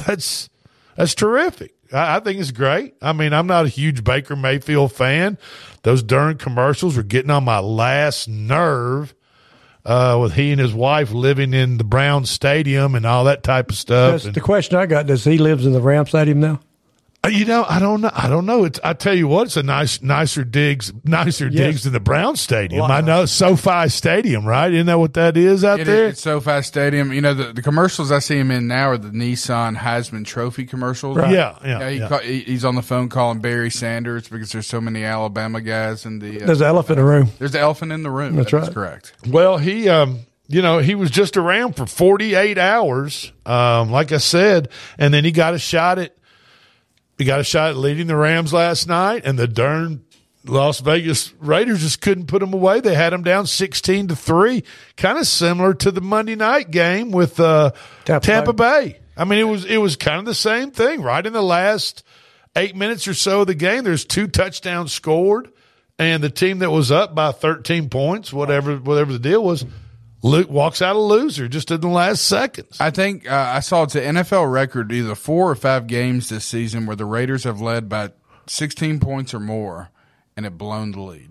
that's 0.07 0.49
that's 0.97 1.15
terrific. 1.15 1.76
I, 1.93 2.17
I 2.17 2.21
think 2.21 2.41
it's 2.41 2.51
great. 2.53 2.95
I 3.03 3.13
mean, 3.13 3.33
I'm 3.33 3.47
not 3.47 3.65
a 3.67 3.69
huge 3.69 4.05
Baker 4.05 4.37
Mayfield 4.37 4.93
fan. 4.93 5.39
Those 5.83 6.03
darn 6.03 6.39
commercials 6.39 6.97
were 6.97 7.03
getting 7.03 7.31
on 7.31 7.45
my 7.45 7.59
last 7.61 8.29
nerve. 8.29 9.15
Uh, 9.85 10.19
with 10.21 10.33
he 10.33 10.51
and 10.51 10.61
his 10.61 10.75
wife 10.75 11.13
living 11.13 11.55
in 11.55 11.79
the 11.79 11.85
Brown 11.85 12.25
Stadium 12.27 12.97
and 12.97 13.07
all 13.07 13.23
that 13.23 13.45
type 13.45 13.71
of 13.71 13.77
stuff. 13.77 14.11
That's 14.15 14.25
And- 14.25 14.35
the 14.35 14.41
question 14.41 14.77
I 14.77 14.87
got. 14.87 15.07
Does 15.07 15.23
he 15.23 15.39
lives 15.39 15.65
in 15.65 15.73
the 15.73 15.81
Ram 15.81 16.07
Stadium 16.07 16.41
now? 16.41 16.59
Uh, 17.27 17.29
You 17.29 17.45
know, 17.45 17.65
I 17.69 17.79
don't 17.79 18.01
know. 18.01 18.11
I 18.15 18.29
don't 18.29 18.47
know. 18.47 18.65
It's. 18.65 18.79
I 18.85 18.93
tell 18.93 19.15
you 19.15 19.29
what, 19.29 19.47
it's 19.49 19.57
a 19.57 19.63
nice, 19.63 20.01
nicer 20.03 20.45
digs, 20.45 20.93
nicer 21.05 21.49
Yes. 21.49 21.55
digs 21.55 21.85
than 21.85 21.93
the 21.93 22.01
Brown 22.01 22.37
Stadium. 22.37 22.81
Lot 22.83 22.91
I 22.91 23.01
know 23.01 23.27
SoFi 23.27 23.89
Stadium, 23.89 24.45
right? 24.45 24.73
Isn't 24.73 24.87
that 24.87 24.99
what 24.99 25.15
that 25.15 25.37
is 25.37 25.65
out 25.65 25.81
It 25.81 25.87
there? 25.87 26.07
is, 26.07 26.13
it's 26.13 26.23
SoFi 26.23 26.63
Stadium. 26.63 27.13
You 27.13 27.21
know, 27.21 27.35
the, 27.35 27.53
the 27.53 27.63
commercials 27.63 28.11
I 28.13 28.19
see 28.21 28.39
him 28.39 28.51
in 28.51 28.67
now 28.69 28.91
are 28.91 28.99
the 28.99 29.09
Nissan 29.11 29.77
Heisman 29.77 30.25
Trophy 30.25 30.65
commercials. 30.67 31.17
Right. 31.17 31.33
Yeah, 31.33 31.57
yeah, 31.65 31.91
he 31.91 31.99
yeah. 31.99 32.09
Call, 32.09 32.19
he, 32.19 32.41
he's 32.41 32.65
on 32.65 32.75
the 32.75 32.83
phone 32.83 33.09
calling 33.09 33.41
Barry 33.41 33.71
Sanders 33.71 34.29
because 34.29 34.53
there's 34.53 34.67
so 34.67 34.81
many 34.81 35.05
Alabama 35.05 35.61
guys 35.61 36.07
in 36.07 36.19
the. 36.21 36.43
Uh, 36.43 36.47
There's 36.47 36.61
an 36.61 36.67
elephant 36.69 36.99
in 36.99 37.05
the 37.05 37.11
room. 37.11 37.29
there's 37.39 37.55
an 37.55 37.61
elephant 37.61 37.93
in 37.93 38.03
the 38.03 38.11
room. 38.11 38.37
That's 38.37 38.51
That 38.51 38.59
is 38.63 38.67
right. 38.69 38.75
correct. 38.75 39.13
Well, 39.29 39.59
he, 39.59 39.89
um, 39.89 40.21
you 40.49 40.63
know, 40.63 40.79
he 40.79 40.95
was 40.95 41.11
just 41.11 41.37
around 41.37 41.75
for 41.75 41.87
48 41.87 42.57
hours, 42.57 43.33
um, 43.45 43.91
like 43.91 44.13
I 44.13 44.19
said, 44.19 44.69
and 44.99 45.13
then 45.13 45.25
he 45.25 45.33
got 45.33 45.55
a 45.55 45.59
shot 45.59 45.99
at, 45.99 46.15
he 47.19 47.25
got 47.25 47.41
a 47.41 47.45
shot 47.45 47.71
at 47.71 47.77
leading 47.77 48.07
the 48.07 48.17
Rams 48.17 48.53
last 48.53 48.87
night, 48.87 49.23
and 49.25 49.39
the 49.39 49.49
darn 49.49 50.05
Las 50.45 50.81
Vegas 50.81 51.33
Raiders 51.41 51.81
just 51.81 52.01
couldn't 52.01 52.27
put 52.27 52.43
him 52.43 52.53
away. 52.53 52.81
They 52.81 52.95
had 52.95 53.13
him 53.13 53.23
down 53.23 53.47
16 53.47 54.09
to 54.09 54.17
3, 54.17 54.63
kind 54.97 55.19
of 55.19 55.27
similar 55.27 55.75
to 55.75 55.91
the 55.91 56.01
Monday 56.01 56.37
night 56.37 56.71
game 56.71 57.11
with 57.11 57.41
uh, 57.41 57.73
Tampa 58.05 58.27
Tampa, 58.27 58.53
Bay. 58.53 59.01
I 59.17 59.25
mean, 59.25 59.39
it 59.39 59.45
was 59.45 59.65
it 59.65 59.79
was 59.79 59.97
kind 59.97 60.19
of 60.19 60.25
the 60.27 60.35
same 60.35 60.71
thing, 60.71 61.03
right? 61.03 61.25
In 61.25 61.33
the 61.33 61.43
last 61.43 62.03
eight 62.55 62.77
minutes 62.77 63.09
or 63.09 63.15
so 63.15 63.41
of 63.43 63.47
the 63.47 63.55
game, 63.55 63.85
there's 63.85 64.05
two 64.05 64.29
touchdowns 64.29 64.93
scored, 64.93 65.51
and 65.99 66.23
the 66.23 66.31
team 66.31 66.59
that 66.59 66.71
was 66.71 66.91
up 66.91 67.15
by 67.15 67.33
13 67.33 67.89
points, 67.89 68.33
whatever 68.33 68.77
whatever 68.77 69.13
the 69.13 69.19
deal 69.19 69.43
was, 69.43 69.65
Luke 70.27 70.51
walks 70.51 70.83
out 70.83 70.97
a 70.97 71.01
loser 71.01 71.49
just 71.49 71.71
in 71.71 71.81
the 71.81 71.89
last 71.89 72.25
seconds. 72.25 72.77
I 72.81 72.91
think 72.91 73.31
uh, 73.31 73.53
I 73.55 73.61
saw 73.61 73.85
it's 73.85 73.95
an 73.95 74.17
NFL 74.17 74.51
record, 74.51 74.91
either 74.93 75.15
four 75.15 75.51
or 75.51 75.55
five 75.55 75.87
games 75.87 76.29
this 76.29 76.45
season 76.45 76.87
where 76.87 76.97
the 76.97 77.05
Raiders 77.05 77.45
have 77.45 77.61
led 77.61 77.89
by 77.89 78.11
16 78.47 79.01
points 79.01 79.33
or 79.35 79.41
more 79.41 79.91
and 80.37 80.45
have 80.45 80.59
blown 80.59 80.93
the 80.93 81.01
lead. 81.01 81.31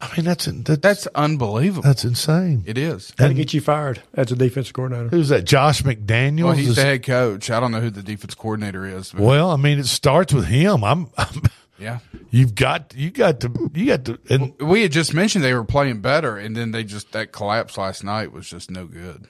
I 0.00 0.10
mean, 0.16 0.26
that's 0.26 0.44
that, 0.44 0.82
That's 0.82 1.06
unbelievable. 1.14 1.82
that's 1.82 2.04
insane. 2.04 2.62
it 2.66 2.76
is. 2.76 3.14
How 3.18 3.28
to 3.28 3.32
get 3.34 3.54
you 3.54 3.62
fired 3.62 4.02
as 4.12 4.30
a 4.32 4.36
defense 4.36 4.70
coordinator? 4.70 5.08
Who's 5.08 5.30
that? 5.30 5.44
Josh 5.44 5.82
McDaniels. 5.82 6.44
Well, 6.44 6.52
he's 6.52 6.70
is- 6.70 6.76
the 6.76 6.82
head 6.82 7.04
coach. 7.04 7.50
I 7.50 7.58
don't 7.58 7.72
know 7.72 7.80
who 7.80 7.88
the 7.90 8.02
defense 8.02 8.34
coordinator 8.34 8.84
is. 8.84 9.12
But 9.12 9.22
well, 9.22 9.50
I 9.50 9.56
mean, 9.56 9.78
it 9.78 9.86
starts 9.86 10.34
with 10.34 10.44
him. 10.46 10.84
I'm. 10.84 11.10
I'm 11.16 11.42
yeah. 11.78 11.98
you've 12.30 12.54
got 12.54 12.94
you 12.96 13.10
got 13.10 13.40
to 13.40 13.70
you 13.74 13.86
got 13.86 14.04
to 14.06 14.18
and 14.30 14.58
We 14.60 14.82
had 14.82 14.92
just 14.92 15.14
mentioned 15.14 15.44
they 15.44 15.54
were 15.54 15.64
playing 15.64 16.00
better, 16.00 16.36
and 16.36 16.56
then 16.56 16.70
they 16.70 16.84
just 16.84 17.12
that 17.12 17.32
collapse 17.32 17.76
last 17.76 18.04
night 18.04 18.32
was 18.32 18.48
just 18.48 18.70
no 18.70 18.86
good. 18.86 19.26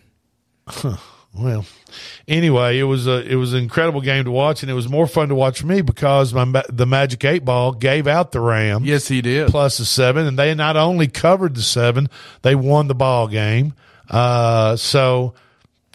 Well, 1.37 1.67
anyway, 2.29 2.79
it 2.79 2.85
was 2.85 3.09
a 3.09 3.29
it 3.29 3.35
was 3.35 3.55
an 3.55 3.63
incredible 3.63 4.01
game 4.01 4.25
to 4.25 4.31
watch, 4.31 4.63
and 4.63 4.71
it 4.71 4.75
was 4.75 4.89
more 4.89 5.09
fun 5.09 5.31
to 5.31 5.35
watch 5.35 5.61
for 5.61 5.67
me 5.67 5.83
because 5.83 6.33
my 6.33 6.63
the 6.69 6.87
Magic 6.87 7.25
Eight 7.25 7.45
Ball 7.45 7.73
gave 7.73 8.07
out 8.07 8.31
the 8.31 8.41
Rams 8.41 8.87
Yes, 8.87 9.09
he 9.09 9.21
did. 9.21 9.49
plus 9.51 9.79
the 9.79 9.85
seven, 9.85 10.27
and 10.27 10.39
they 10.39 10.55
not 10.55 10.77
only 10.77 11.09
covered 11.09 11.57
the 11.57 11.63
seven, 11.63 12.09
they 12.43 12.55
won 12.55 12.87
the 12.87 12.95
ball 12.95 13.27
game. 13.27 13.75
Uh, 14.09 14.77
so 14.77 15.35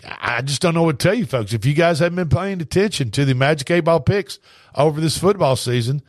I 0.04 0.42
just 0.42 0.62
don't 0.62 0.74
know 0.74 0.84
what 0.84 1.00
to 1.00 1.08
tell 1.08 1.16
you, 1.16 1.26
folks. 1.26 1.54
If 1.54 1.66
you 1.66 1.74
guys 1.74 2.00
haven't 2.00 2.18
been 2.18 2.38
paying 2.38 2.60
attention 2.60 3.10
to 3.12 3.24
the 3.24 3.34
Magic 3.34 3.72
Eight 3.72 3.82
Ball 3.82 4.02
picks 4.02 4.40
over 4.76 5.00
this 5.00 5.18
football 5.18 5.56
season, 5.56 6.02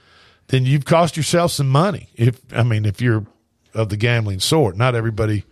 then 0.51 0.67
you've 0.67 0.85
cost 0.85 1.17
yourself 1.17 1.53
some 1.53 1.69
money. 1.69 2.09
If 2.15 2.41
I 2.53 2.65
mean, 2.65 2.85
if 2.85 3.01
you're 3.01 3.25
of 3.73 3.89
the 3.89 3.97
gambling 3.97 4.41
sort, 4.41 4.77
not 4.77 4.97
everybody, 4.97 5.45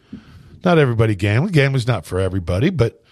not 0.64 0.76
everybody 0.76 1.14
gambling. 1.14 1.52
Gambling's 1.52 1.87
not 1.87 2.05
for 2.05 2.19
everybody, 2.19 2.71
but 2.71 3.02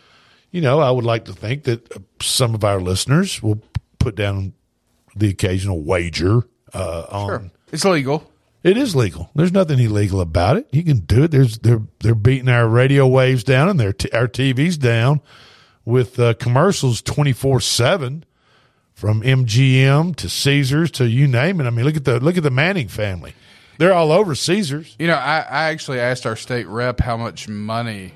you 0.50 0.60
know, 0.60 0.80
I 0.80 0.90
would 0.90 1.04
like 1.04 1.26
to 1.26 1.32
think 1.32 1.64
that 1.64 1.90
uh, 1.92 2.00
some 2.20 2.54
of 2.54 2.64
our 2.64 2.80
listeners 2.80 3.42
will 3.42 3.62
put 3.98 4.16
down 4.16 4.52
the 5.14 5.28
occasional 5.28 5.80
wager 5.80 6.42
uh, 6.74 7.06
on. 7.08 7.28
Sure. 7.28 7.50
It's 7.72 7.84
legal. 7.84 8.30
It 8.64 8.76
is 8.76 8.96
legal. 8.96 9.30
There's 9.36 9.52
nothing 9.52 9.78
illegal 9.78 10.20
about 10.20 10.56
it. 10.56 10.66
You 10.72 10.82
can 10.82 10.98
do 10.98 11.22
it. 11.22 11.30
There's 11.30 11.58
they're 11.58 11.82
they're 12.00 12.16
beating 12.16 12.48
our 12.48 12.66
radio 12.66 13.06
waves 13.06 13.44
down 13.44 13.68
and 13.68 13.78
their 13.78 13.92
t- 13.92 14.10
our 14.10 14.26
TVs 14.26 14.76
down 14.76 15.20
with 15.84 16.18
uh, 16.18 16.34
commercials 16.34 17.00
twenty 17.00 17.32
four 17.32 17.60
seven 17.60 18.24
from 18.96 19.20
MGM 19.20 20.16
to 20.16 20.28
Caesars 20.28 20.90
to 20.92 21.06
you 21.06 21.28
name 21.28 21.60
it. 21.60 21.66
I 21.66 21.70
mean, 21.70 21.84
look 21.84 21.96
at 21.96 22.04
the 22.06 22.18
look 22.18 22.36
at 22.38 22.42
the 22.42 22.50
Manning 22.50 22.88
family. 22.88 23.34
They're 23.78 23.92
all 23.92 24.10
over 24.10 24.34
Caesars. 24.34 24.96
You 24.98 25.06
know, 25.06 25.16
I, 25.16 25.40
I 25.40 25.64
actually 25.64 26.00
asked 26.00 26.24
our 26.24 26.34
state 26.34 26.66
rep 26.66 26.98
how 26.98 27.18
much 27.18 27.46
money 27.46 28.12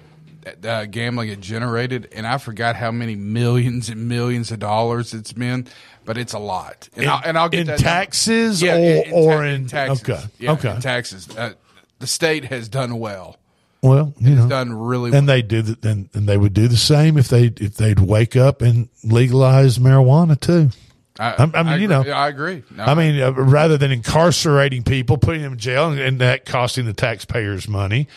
uh, 0.65 0.87
gambling 0.87 1.29
had 1.29 1.43
generated, 1.43 2.09
and 2.13 2.27
I 2.27 2.39
forgot 2.39 2.77
how 2.77 2.91
many 2.91 3.15
millions 3.15 3.91
and 3.91 4.09
millions 4.09 4.51
of 4.51 4.59
dollars 4.59 5.13
it's 5.13 5.35
been, 5.35 5.67
but 6.07 6.17
it's 6.17 6.33
a 6.33 6.39
lot. 6.39 6.89
And, 6.97 7.07
I'll, 7.11 7.21
and 7.27 7.37
I'll 7.37 7.51
get 7.51 7.61
in 7.61 7.67
that 7.67 7.79
taxes 7.79 8.63
Yeah, 8.63 8.77
or, 8.77 8.79
in, 9.07 9.13
or 9.13 9.33
ta- 9.35 9.43
in, 9.43 9.67
taxes. 9.67 10.09
okay 10.09 10.23
Yeah, 10.39 10.53
okay 10.53 10.75
in 10.77 10.81
taxes. 10.81 11.29
Uh, 11.37 11.53
the 11.99 12.07
state 12.07 12.47
has 12.47 12.71
done 12.71 12.99
well. 12.99 13.37
Well 13.83 14.15
you 14.19 14.35
know 14.35 14.49
Done 14.49 14.73
really 14.73 15.11
well. 15.11 15.19
and 15.19 15.29
they 15.29 15.43
do 15.43 15.63
the, 15.63 15.89
and, 15.89 16.09
and 16.13 16.29
they 16.29 16.37
would 16.37 16.53
do 16.53 16.69
the 16.69 16.77
same 16.77 17.17
if 17.17 17.29
they 17.29 17.45
if 17.45 17.77
they'd 17.77 17.99
wake 18.01 18.37
up 18.37 18.63
and 18.63 18.89
legalize 19.05 19.79
marijuana 19.79 20.39
too. 20.39 20.71
I, 21.19 21.51
I 21.53 21.63
mean, 21.63 21.81
you 21.81 21.87
agree. 21.93 22.11
know, 22.11 22.17
I 22.17 22.29
agree. 22.29 22.63
No, 22.75 22.85
I 22.85 22.95
mean, 22.95 23.21
uh, 23.21 23.33
rather 23.33 23.77
than 23.77 23.93
incarcerating 23.93 24.85
people, 24.85 25.19
putting 25.19 25.43
them 25.43 25.53
in 25.53 25.59
jail, 25.59 25.91
and, 25.91 26.01
and 26.01 26.19
that 26.21 26.47
costing 26.47 26.87
the 26.87 26.95
taxpayers 26.95 27.69
money, 27.69 28.09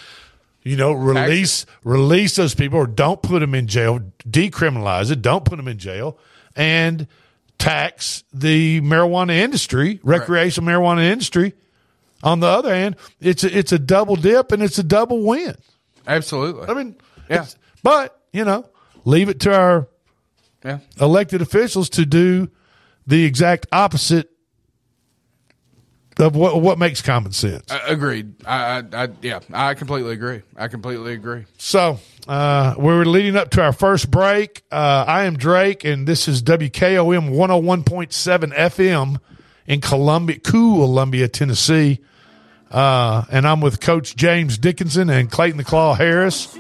you 0.62 0.78
know, 0.78 0.94
release 0.94 1.66
release 1.84 2.38
those 2.38 2.56
people, 2.56 2.80
or 2.80 2.88
don't 2.88 3.22
put 3.22 3.40
them 3.40 3.54
in 3.56 3.68
jail, 3.68 4.00
decriminalize 4.30 5.12
it, 5.12 5.22
don't 5.22 5.44
put 5.44 5.58
them 5.58 5.68
in 5.68 5.78
jail, 5.80 6.18
and 6.56 7.08
tax 7.58 8.24
the 8.32 8.80
marijuana 8.82 9.34
industry, 9.34 10.00
recreational 10.04 10.70
marijuana 10.70 11.04
industry. 11.04 11.54
On 12.24 12.40
the 12.40 12.48
other 12.48 12.74
hand, 12.74 12.96
it's 13.20 13.44
a, 13.44 13.56
it's 13.58 13.72
a 13.72 13.78
double 13.80 14.16
dip 14.16 14.52
and 14.52 14.64
it's 14.64 14.80
a 14.80 14.84
double 14.84 15.22
win. 15.24 15.56
absolutely. 16.08 16.68
I 16.68 16.74
mean, 16.74 16.96
Yeah. 17.30 17.46
but 17.84 18.20
you 18.32 18.46
know, 18.46 18.66
leave 19.06 19.30
it 19.30 19.40
to 19.42 19.54
our 19.56 19.88
yeah. 20.64 20.80
elected 21.00 21.42
officials 21.42 21.90
to 21.92 22.06
do 22.06 22.50
the 23.06 23.26
exact 23.26 23.68
opposite 23.72 24.30
of 26.20 26.36
what 26.36 26.62
what 26.62 26.78
makes 26.78 27.02
common 27.02 27.32
sense. 27.32 27.70
I- 27.72 27.88
agreed. 27.92 28.36
I, 28.46 28.78
I, 28.94 29.04
I, 29.04 29.08
yeah, 29.22 29.40
I 29.52 29.74
completely 29.74 30.14
agree. 30.14 30.42
I 30.56 30.68
completely 30.68 31.14
agree. 31.14 31.46
So 31.58 32.00
uh, 32.28 32.76
we're 32.78 33.04
leading 33.06 33.36
up 33.36 33.50
to 33.52 33.62
our 33.64 33.74
first 33.74 34.12
break. 34.12 34.64
Uh, 34.72 35.06
I 35.08 35.24
am 35.24 35.36
Drake, 35.38 35.84
and 35.84 36.08
this 36.08 36.28
is 36.28 36.42
WKOM 36.44 37.32
101.7 37.32 38.54
FM 38.56 39.18
in 39.68 39.82
Columbia, 39.82 40.40
Columbia, 40.40 41.28
Tennessee. 41.28 42.00
Uh, 42.74 43.24
and 43.32 43.48
I'm 43.48 43.62
with 43.62 43.80
Coach 43.80 44.16
James 44.16 44.58
Dickinson 44.58 45.10
and 45.10 45.30
Clayton 45.30 45.58
the 45.58 45.64
Claw 45.64 45.94
Harris. 45.94 46.58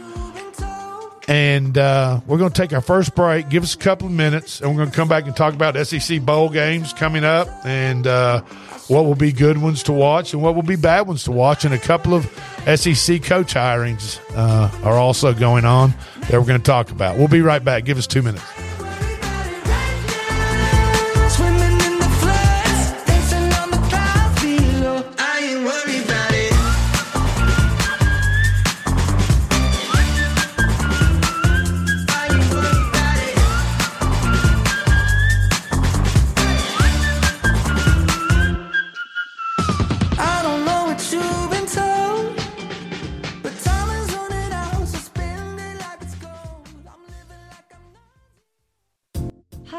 And 1.27 1.77
uh, 1.77 2.20
we're 2.27 2.38
going 2.38 2.51
to 2.51 2.62
take 2.62 2.74
our 2.74 2.82
first 2.82 3.15
break. 3.15 3.50
Give 3.50 3.63
us 3.63 3.75
a 3.75 3.77
couple 3.77 4.08
of 4.08 4.13
minutes, 4.13 4.60
and 4.60 4.70
we're 4.70 4.77
going 4.77 4.89
to 4.89 4.96
come 4.96 5.08
back 5.08 5.25
and 5.25 5.36
talk 5.36 5.53
about 5.53 5.75
SEC 5.88 6.22
bowl 6.22 6.50
games 6.50 6.91
coming 6.91 7.24
up 7.24 7.48
and 7.65 8.05
uh, 8.05 8.41
what 8.89 9.05
will 9.05 9.15
be 9.15 9.32
good 9.32 9.58
ones 9.58 9.84
to 9.84 9.93
watch 9.93 10.34
and 10.34 10.43
what 10.43 10.53
will 10.53 10.63
be 10.63 10.75
bad 10.75 11.08
ones 11.08 11.24
to 11.24 11.32
watch. 11.32 11.63
And 11.63 11.74
a 11.74 11.79
couple 11.79 12.13
of 12.13 12.25
SEC 12.65 13.24
coach 13.24 13.53
hirings 13.53 14.20
uh, 14.36 14.70
are 14.84 14.98
also 14.98 15.34
going 15.34 15.63
on 15.63 15.93
that 16.29 16.34
we're 16.34 16.46
going 16.46 16.60
to 16.60 16.65
talk 16.65 16.91
about. 16.91 17.17
We'll 17.17 17.29
be 17.29 17.41
right 17.41 17.63
back. 17.63 17.86
Give 17.86 17.98
us 17.98 18.05
two 18.05 18.22
minutes. 18.22 18.43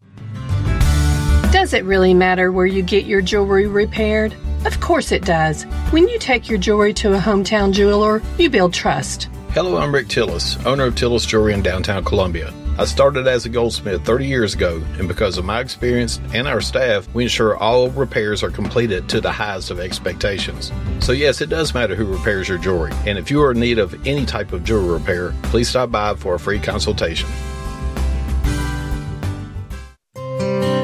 Does 1.51 1.73
it 1.73 1.83
really 1.83 2.13
matter 2.13 2.49
where 2.49 2.65
you 2.65 2.81
get 2.81 3.03
your 3.03 3.21
jewelry 3.21 3.67
repaired? 3.67 4.33
Of 4.65 4.79
course 4.79 5.11
it 5.11 5.25
does. 5.25 5.63
When 5.91 6.07
you 6.07 6.17
take 6.17 6.47
your 6.47 6.57
jewelry 6.57 6.93
to 6.93 7.13
a 7.13 7.19
hometown 7.19 7.73
jeweler, 7.73 8.21
you 8.37 8.49
build 8.49 8.73
trust. 8.73 9.27
Hello, 9.49 9.75
I'm 9.75 9.93
Rick 9.93 10.07
Tillis, 10.07 10.65
owner 10.65 10.85
of 10.85 10.95
Tillis 10.95 11.27
Jewelry 11.27 11.53
in 11.53 11.61
downtown 11.61 12.05
Columbia. 12.05 12.53
I 12.79 12.85
started 12.85 13.27
as 13.27 13.45
a 13.45 13.49
goldsmith 13.49 14.05
30 14.05 14.25
years 14.27 14.53
ago, 14.53 14.81
and 14.97 15.09
because 15.09 15.37
of 15.37 15.43
my 15.43 15.59
experience 15.59 16.21
and 16.33 16.47
our 16.47 16.61
staff, 16.61 17.13
we 17.13 17.23
ensure 17.23 17.57
all 17.57 17.89
repairs 17.89 18.43
are 18.43 18.49
completed 18.49 19.09
to 19.09 19.19
the 19.19 19.31
highest 19.31 19.71
of 19.71 19.79
expectations. 19.81 20.71
So, 21.01 21.11
yes, 21.11 21.41
it 21.41 21.49
does 21.49 21.73
matter 21.73 21.95
who 21.95 22.05
repairs 22.05 22.47
your 22.47 22.59
jewelry, 22.59 22.93
and 23.05 23.17
if 23.17 23.29
you 23.29 23.43
are 23.43 23.51
in 23.51 23.59
need 23.59 23.77
of 23.77 24.07
any 24.07 24.25
type 24.25 24.53
of 24.53 24.63
jewelry 24.63 24.93
repair, 24.93 25.33
please 25.43 25.67
stop 25.67 25.91
by 25.91 26.15
for 26.15 26.35
a 26.35 26.39
free 26.39 26.59
consultation. 26.59 27.27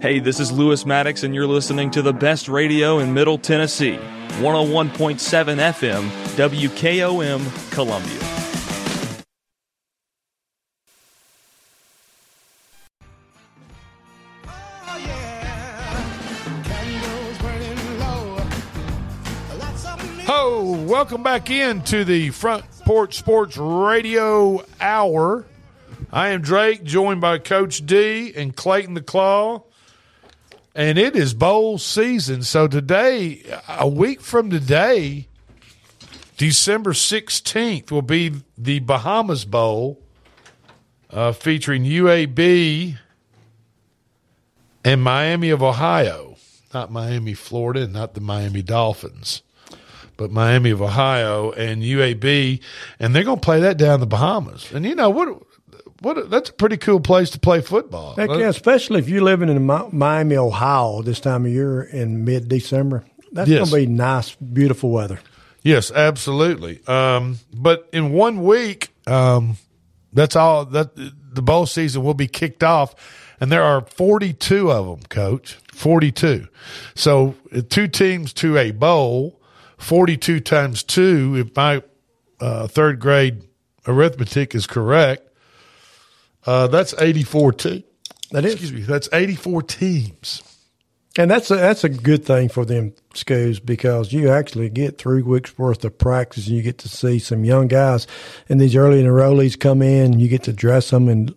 Hey, 0.00 0.18
this 0.18 0.40
is 0.40 0.50
Lewis 0.50 0.86
Maddox, 0.86 1.24
and 1.24 1.34
you're 1.34 1.46
listening 1.46 1.90
to 1.90 2.00
the 2.00 2.14
best 2.14 2.48
radio 2.48 3.00
in 3.00 3.12
Middle 3.12 3.36
Tennessee 3.36 3.98
101.7 4.38 5.18
FM, 5.58 6.08
WKOM, 6.36 7.70
Columbia. 7.70 8.18
Ho, 20.24 20.82
welcome 20.88 21.22
back 21.22 21.50
into 21.50 22.06
the 22.06 22.30
Front 22.30 22.64
Porch 22.86 23.18
Sports 23.18 23.58
Radio 23.58 24.64
Hour. 24.80 25.44
I 26.10 26.30
am 26.30 26.40
Drake, 26.40 26.84
joined 26.84 27.20
by 27.20 27.36
Coach 27.36 27.84
D 27.84 28.32
and 28.34 28.56
Clayton 28.56 28.94
the 28.94 29.02
Claw. 29.02 29.64
And 30.74 30.98
it 30.98 31.16
is 31.16 31.34
bowl 31.34 31.78
season. 31.78 32.42
So 32.42 32.68
today, 32.68 33.42
a 33.68 33.88
week 33.88 34.20
from 34.20 34.50
today, 34.50 35.26
December 36.36 36.92
16th, 36.92 37.90
will 37.90 38.02
be 38.02 38.32
the 38.56 38.78
Bahamas 38.78 39.44
Bowl 39.44 40.00
uh, 41.10 41.32
featuring 41.32 41.84
UAB 41.84 42.96
and 44.84 45.02
Miami 45.02 45.50
of 45.50 45.62
Ohio. 45.62 46.36
Not 46.72 46.92
Miami, 46.92 47.34
Florida, 47.34 47.82
and 47.82 47.92
not 47.92 48.14
the 48.14 48.20
Miami 48.20 48.62
Dolphins, 48.62 49.42
but 50.16 50.30
Miami 50.30 50.70
of 50.70 50.80
Ohio 50.80 51.50
and 51.50 51.82
UAB. 51.82 52.60
And 53.00 53.14
they're 53.14 53.24
going 53.24 53.40
to 53.40 53.44
play 53.44 53.58
that 53.58 53.76
down 53.76 53.94
in 53.94 54.00
the 54.00 54.06
Bahamas. 54.06 54.70
And 54.72 54.84
you 54.84 54.94
know, 54.94 55.10
what 55.10 55.42
what 56.00 56.18
a, 56.18 56.22
that's 56.24 56.50
a 56.50 56.52
pretty 56.52 56.76
cool 56.76 57.00
place 57.00 57.30
to 57.30 57.38
play 57.40 57.60
football. 57.60 58.14
Heck 58.16 58.30
yeah, 58.30 58.48
especially 58.48 58.98
if 59.00 59.08
you're 59.08 59.22
living 59.22 59.48
in 59.48 59.64
Miami, 59.66 60.36
Ohio 60.36 61.02
this 61.02 61.20
time 61.20 61.46
of 61.46 61.52
year 61.52 61.82
in 61.82 62.24
mid 62.24 62.48
December. 62.48 63.04
That's 63.32 63.48
Yes. 63.48 63.70
going 63.70 63.84
to 63.84 63.88
be 63.88 63.92
nice, 63.94 64.34
beautiful 64.34 64.90
weather. 64.90 65.20
Yes, 65.62 65.92
absolutely. 65.92 66.80
Um, 66.86 67.38
but 67.54 67.88
in 67.92 68.12
one 68.12 68.42
week, 68.44 68.88
um, 69.06 69.56
that's 70.12 70.34
all 70.34 70.64
that 70.66 70.90
the 70.96 71.42
bowl 71.42 71.66
season 71.66 72.02
will 72.02 72.14
be 72.14 72.26
kicked 72.26 72.64
off, 72.64 72.94
and 73.40 73.52
there 73.52 73.62
are 73.62 73.82
42 73.82 74.70
of 74.72 74.86
them, 74.86 75.06
coach. 75.08 75.58
42. 75.72 76.48
So 76.94 77.34
uh, 77.54 77.60
two 77.68 77.88
teams 77.88 78.32
to 78.34 78.56
a 78.58 78.70
bowl, 78.72 79.40
42 79.78 80.40
times 80.40 80.82
two, 80.82 81.36
if 81.36 81.54
my 81.56 81.82
uh, 82.40 82.66
third 82.66 82.98
grade 83.00 83.42
arithmetic 83.86 84.54
is 84.54 84.66
correct, 84.66 85.26
uh, 86.50 86.66
that's 86.66 86.94
84 86.98 87.52
teams. 87.52 87.84
That 88.32 88.44
is. 88.44 88.52
Excuse 88.54 88.72
me. 88.72 88.80
That's 88.82 89.08
84 89.12 89.62
teams. 89.62 90.42
And 91.18 91.30
that's 91.30 91.50
a, 91.50 91.56
that's 91.56 91.82
a 91.84 91.88
good 91.88 92.24
thing 92.24 92.48
for 92.48 92.64
them 92.64 92.94
schools 93.14 93.58
because 93.58 94.12
you 94.12 94.30
actually 94.30 94.70
get 94.70 94.96
three 94.98 95.22
weeks 95.22 95.58
worth 95.58 95.84
of 95.84 95.98
practice 95.98 96.46
and 96.46 96.56
you 96.56 96.62
get 96.62 96.78
to 96.78 96.88
see 96.88 97.18
some 97.18 97.44
young 97.44 97.66
guys 97.66 98.06
and 98.48 98.60
these 98.60 98.76
early 98.76 99.02
enrollees 99.02 99.58
come 99.58 99.82
in 99.82 100.12
and 100.12 100.20
you 100.20 100.28
get 100.28 100.44
to 100.44 100.52
dress 100.52 100.90
them 100.90 101.08
and 101.08 101.34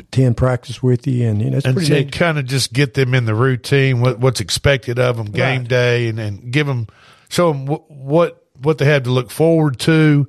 attend 0.00 0.36
practice 0.36 0.82
with 0.82 1.06
you 1.06 1.28
and 1.28 1.40
you 1.40 1.50
know 1.50 1.56
it's 1.56 1.64
and 1.66 1.76
pretty 1.76 1.92
neat. 1.94 2.12
kind 2.12 2.36
of 2.36 2.46
just 2.46 2.72
get 2.72 2.94
them 2.94 3.14
in 3.14 3.24
the 3.24 3.34
routine, 3.34 4.00
what, 4.00 4.18
what's 4.18 4.40
expected 4.40 4.98
of 4.98 5.16
them, 5.16 5.26
game 5.26 5.60
Right. 5.60 5.68
day, 5.68 6.08
and, 6.08 6.18
and 6.18 6.52
give 6.52 6.66
them, 6.66 6.88
show 7.28 7.52
them 7.52 7.66
what, 7.66 7.88
what 7.90 8.44
what 8.60 8.78
they 8.78 8.84
have 8.86 9.04
to 9.04 9.10
look 9.10 9.30
forward 9.30 9.78
to, 9.80 10.26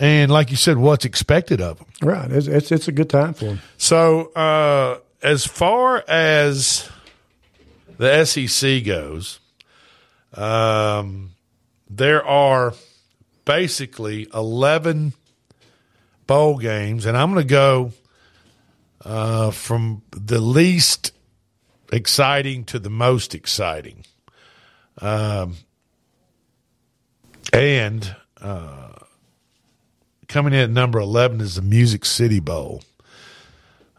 and 0.00 0.32
like 0.32 0.50
you 0.50 0.56
said, 0.56 0.78
what's 0.78 1.04
expected 1.04 1.60
of 1.60 1.78
them. 1.78 1.86
Right, 2.02 2.32
it's, 2.32 2.46
it's 2.46 2.72
it's 2.72 2.88
a 2.88 2.92
good 2.92 3.10
time 3.10 3.34
for 3.34 3.44
them. 3.44 3.60
So, 3.76 4.32
uh, 4.32 4.98
as 5.22 5.46
far 5.46 6.02
as 6.08 6.90
the 7.98 8.24
SEC 8.24 8.82
goes, 8.82 9.38
um, 10.34 11.32
there 11.88 12.24
are 12.24 12.72
basically 13.44 14.26
11 14.32 15.12
bowl 16.26 16.56
games, 16.56 17.04
and 17.04 17.16
I'm 17.16 17.32
going 17.32 17.46
to 17.46 17.50
go 17.50 17.92
uh, 19.04 19.50
from 19.50 20.02
the 20.12 20.40
least 20.40 21.12
exciting 21.92 22.64
to 22.64 22.78
the 22.78 22.90
most 22.90 23.34
exciting. 23.34 24.04
Um, 24.98 25.56
and 27.52 28.14
uh, 28.40 28.89
coming 30.30 30.54
in 30.54 30.60
at 30.60 30.70
number 30.70 30.98
11 30.98 31.40
is 31.40 31.56
the 31.56 31.62
Music 31.62 32.04
City 32.04 32.40
Bowl. 32.40 32.82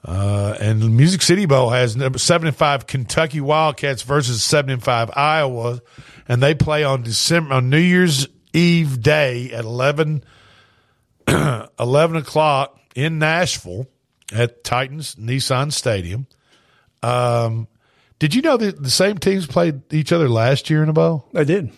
Uh, 0.04 0.58
and 0.60 0.82
the 0.82 0.90
Music 0.90 1.22
City 1.22 1.46
Bowl 1.46 1.70
has 1.70 1.96
number 1.96 2.18
75 2.18 2.88
Kentucky 2.88 3.40
Wildcats 3.40 4.02
versus 4.02 4.44
75 4.44 5.12
Iowa, 5.16 5.82
and 6.28 6.42
they 6.42 6.56
play 6.56 6.84
on 6.84 7.04
December 7.04 7.54
on 7.54 7.70
New 7.70 7.78
Year's 7.78 8.28
Eve 8.52 9.02
day 9.02 9.52
at 9.52 9.64
11, 9.64 10.24
11 11.80 12.18
o'clock 12.18 12.80
in 12.96 13.20
Nashville 13.20 13.86
at 14.34 14.64
Titans 14.64 15.16
Nissan 15.16 15.72
Stadium. 15.72 16.26
Um, 17.04 17.68
did 18.18 18.34
you 18.34 18.42
know 18.42 18.58
that 18.58 18.82
the 18.82 18.90
same 18.90 19.20
teams 19.20 19.46
played 19.46 19.94
each 19.94 20.12
other 20.12 20.30
last 20.30 20.70
year 20.70 20.82
in 20.82 20.90
a 20.90 20.94
bowl? 20.94 21.28
They 21.34 21.46
did. 21.46 21.72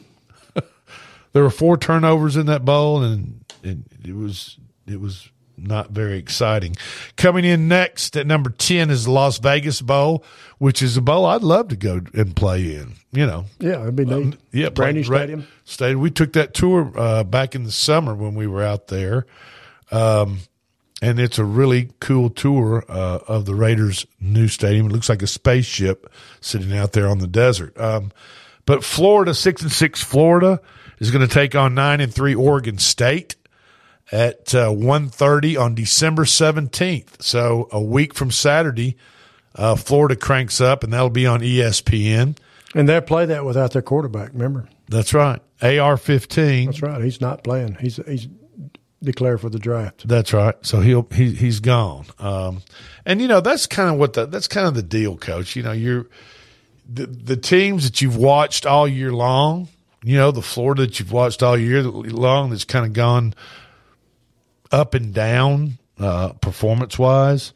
there 1.33 1.43
were 1.43 1.49
four 1.49 1.77
turnovers 1.77 2.37
in 2.37 2.45
that 2.45 2.63
bowl, 2.63 3.03
and, 3.03 3.42
and 3.63 3.85
it 4.05 4.15
was 4.15 4.57
it 4.87 4.99
was 4.99 5.29
not 5.55 5.91
very 5.91 6.17
exciting. 6.17 6.75
Coming 7.15 7.45
in 7.45 7.67
next 7.67 8.17
at 8.17 8.25
number 8.25 8.49
ten 8.49 8.89
is 8.89 9.05
the 9.05 9.11
Las 9.11 9.37
Vegas 9.37 9.81
Bowl, 9.81 10.23
which 10.57 10.81
is 10.81 10.97
a 10.97 11.01
bowl 11.01 11.25
I'd 11.25 11.43
love 11.43 11.67
to 11.69 11.75
go 11.75 12.01
and 12.13 12.35
play 12.35 12.75
in. 12.75 12.93
You 13.11 13.27
know, 13.27 13.45
Yeah, 13.59 13.81
it'd 13.83 13.95
be 13.95 14.05
neat. 14.05 14.37
yeah, 14.51 14.69
brand 14.69 14.97
new 14.97 15.03
stadium. 15.03 15.47
Stadium. 15.63 15.99
We 16.01 16.09
took 16.09 16.33
that 16.33 16.53
tour 16.55 16.91
uh, 16.97 17.23
back 17.23 17.53
in 17.53 17.63
the 17.63 17.71
summer 17.71 18.15
when 18.15 18.33
we 18.33 18.47
were 18.47 18.63
out 18.63 18.87
there, 18.87 19.27
um, 19.91 20.39
and 21.01 21.19
it's 21.19 21.37
a 21.37 21.45
really 21.45 21.91
cool 21.99 22.29
tour 22.31 22.83
uh, 22.89 23.19
of 23.27 23.45
the 23.45 23.53
Raiders' 23.53 24.07
new 24.19 24.47
stadium. 24.47 24.87
It 24.87 24.91
looks 24.91 25.09
like 25.09 25.21
a 25.21 25.27
spaceship 25.27 26.11
sitting 26.41 26.75
out 26.75 26.93
there 26.93 27.07
on 27.07 27.19
the 27.19 27.27
desert. 27.27 27.79
Um, 27.79 28.11
but 28.65 28.83
Florida, 28.83 29.33
six 29.35 29.61
and 29.61 29.71
six, 29.71 30.01
Florida 30.01 30.59
is 30.99 31.11
going 31.11 31.25
to 31.27 31.31
take 31.33 31.53
on 31.53 31.75
nine 31.75 31.99
and 32.01 32.11
three 32.13 32.33
Oregon 32.33 32.77
State 32.79 33.35
at 34.11 34.53
uh, 34.53 34.69
1.30 34.69 35.59
on 35.59 35.75
December 35.75 36.23
17th. 36.23 37.21
So 37.21 37.67
a 37.71 37.81
week 37.81 38.13
from 38.13 38.31
Saturday, 38.31 38.97
uh, 39.55 39.75
Florida 39.75 40.15
cranks 40.15 40.59
up, 40.61 40.83
and 40.83 40.93
that'll 40.93 41.09
be 41.09 41.25
on 41.25 41.41
ESPN. 41.41 42.37
And 42.75 42.89
they'll 42.89 43.01
play 43.01 43.25
that 43.25 43.45
without 43.45 43.71
their 43.71 43.81
quarterback, 43.81 44.33
remember? 44.33 44.67
That's 44.89 45.13
right. 45.13 45.41
AR 45.61 45.97
15. 45.97 46.65
That's 46.65 46.81
right. 46.81 47.03
He's 47.03 47.21
not 47.21 47.43
playing. 47.43 47.77
He's 47.79 47.97
he's 48.07 48.27
declared 49.01 49.41
for 49.41 49.49
the 49.49 49.59
draft. 49.59 50.07
That's 50.07 50.33
right. 50.33 50.55
So 50.61 50.79
he'll 50.81 51.07
he 51.13 51.31
he's 51.31 51.59
gone. 51.59 52.05
Um, 52.19 52.61
and 53.05 53.21
you 53.21 53.27
know 53.27 53.41
that's 53.41 53.67
kind 53.67 53.89
of 53.89 53.97
what 53.97 54.13
the 54.13 54.25
that's 54.25 54.47
kind 54.47 54.67
of 54.67 54.73
the 54.73 54.83
deal, 54.83 55.17
coach. 55.17 55.55
You 55.55 55.63
know, 55.63 55.71
you're 55.71 56.07
the 56.91 57.05
the 57.05 57.37
teams 57.37 57.85
that 57.85 58.01
you've 58.01 58.17
watched 58.17 58.65
all 58.65 58.87
year 58.87 59.13
long. 59.13 59.69
You 60.03 60.17
know, 60.17 60.31
the 60.31 60.41
Florida 60.41 60.85
that 60.85 60.99
you've 60.99 61.13
watched 61.13 61.41
all 61.41 61.57
year 61.57 61.81
long 61.83 62.49
that's 62.49 62.65
kind 62.65 62.85
of 62.85 62.91
gone 62.91 63.33
up 64.73 64.93
and 64.93 65.13
down 65.13 65.77
uh, 65.99 66.33
performance 66.33 66.99
wise. 66.99 67.53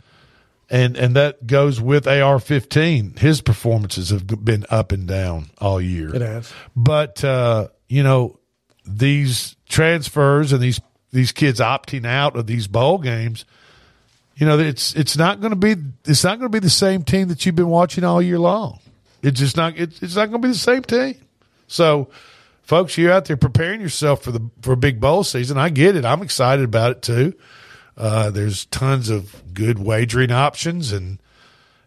And 0.69 0.97
and 0.97 1.15
that 1.15 1.47
goes 1.47 1.79
with 1.79 2.07
AR 2.07 2.39
fifteen. 2.39 3.15
His 3.15 3.41
performances 3.41 4.09
have 4.09 4.27
been 4.27 4.65
up 4.69 4.91
and 4.91 5.07
down 5.07 5.49
all 5.59 5.79
year. 5.79 6.13
It 6.13 6.21
has. 6.21 6.51
But 6.75 7.23
uh, 7.23 7.69
you 7.87 8.03
know, 8.03 8.37
these 8.85 9.55
transfers 9.69 10.51
and 10.51 10.61
these 10.61 10.81
these 11.13 11.31
kids 11.31 11.61
opting 11.61 12.05
out 12.05 12.35
of 12.35 12.47
these 12.47 12.67
bowl 12.67 12.97
games, 12.97 13.45
you 14.35 14.45
know, 14.45 14.59
it's 14.59 14.93
it's 14.93 15.15
not 15.15 15.39
going 15.39 15.51
to 15.51 15.55
be 15.55 15.75
it's 16.05 16.25
not 16.25 16.37
going 16.37 16.51
to 16.51 16.55
be 16.55 16.59
the 16.59 16.69
same 16.69 17.03
team 17.03 17.29
that 17.29 17.45
you've 17.45 17.55
been 17.55 17.69
watching 17.69 18.03
all 18.03 18.21
year 18.21 18.39
long. 18.39 18.79
It's 19.23 19.39
just 19.39 19.55
not 19.55 19.77
it's, 19.77 20.01
it's 20.03 20.15
not 20.17 20.29
going 20.29 20.41
to 20.41 20.47
be 20.47 20.51
the 20.51 20.59
same 20.59 20.83
team. 20.83 21.15
So, 21.67 22.09
folks, 22.67 22.97
you're 22.97 23.11
out 23.11 23.25
there 23.25 23.37
preparing 23.37 23.79
yourself 23.79 24.21
for 24.21 24.31
the 24.31 24.51
for 24.61 24.73
a 24.73 24.77
big 24.77 24.99
bowl 24.99 25.23
season. 25.23 25.57
I 25.57 25.69
get 25.69 25.95
it. 25.95 26.05
I'm 26.05 26.21
excited 26.21 26.65
about 26.65 26.91
it 26.91 27.01
too. 27.01 27.33
Uh, 27.95 28.29
there's 28.29 28.65
tons 28.65 29.09
of 29.09 29.41
good 29.53 29.79
wagering 29.79 30.31
options 30.31 30.91
and 30.91 31.19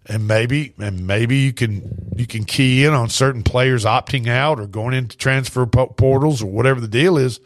and 0.06 0.26
maybe 0.26 0.74
and 0.78 1.06
maybe 1.06 1.36
you 1.36 1.52
can 1.52 2.12
you 2.16 2.26
can 2.26 2.44
key 2.44 2.84
in 2.84 2.94
on 2.94 3.10
certain 3.10 3.42
players 3.42 3.84
opting 3.84 4.26
out 4.26 4.58
or 4.58 4.66
going 4.66 4.94
into 4.94 5.16
transfer 5.16 5.66
po- 5.66 5.88
portals 5.88 6.42
or 6.42 6.50
whatever 6.50 6.80
the 6.80 6.88
deal 6.88 7.16
is, 7.18 7.38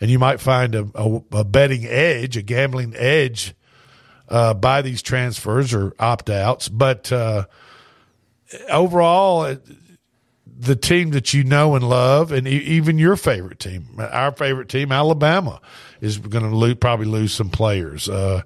and 0.00 0.10
you 0.10 0.18
might 0.18 0.40
find 0.40 0.74
a, 0.74 0.88
a, 0.94 1.20
a 1.32 1.44
betting 1.44 1.84
edge, 1.84 2.36
a 2.36 2.42
gambling 2.42 2.94
edge 2.96 3.54
uh, 4.28 4.54
by 4.54 4.80
these 4.80 5.02
transfers 5.02 5.74
or 5.74 5.92
opt 5.98 6.30
outs. 6.30 6.68
But 6.68 7.10
uh, 7.10 7.46
overall, 8.70 9.56
the 10.60 10.74
team 10.76 11.10
that 11.10 11.32
you 11.32 11.44
know 11.44 11.76
and 11.76 11.88
love, 11.88 12.32
and 12.32 12.46
e- 12.48 12.50
even 12.64 12.98
your 12.98 13.16
favorite 13.16 13.60
team, 13.60 13.86
our 13.98 14.32
favorite 14.32 14.68
team, 14.68 14.90
Alabama, 14.90 15.60
is 16.00 16.18
going 16.18 16.44
to 16.44 16.54
lo- 16.54 16.74
probably 16.74 17.06
lose 17.06 17.32
some 17.32 17.48
players. 17.48 18.08
Uh, 18.08 18.42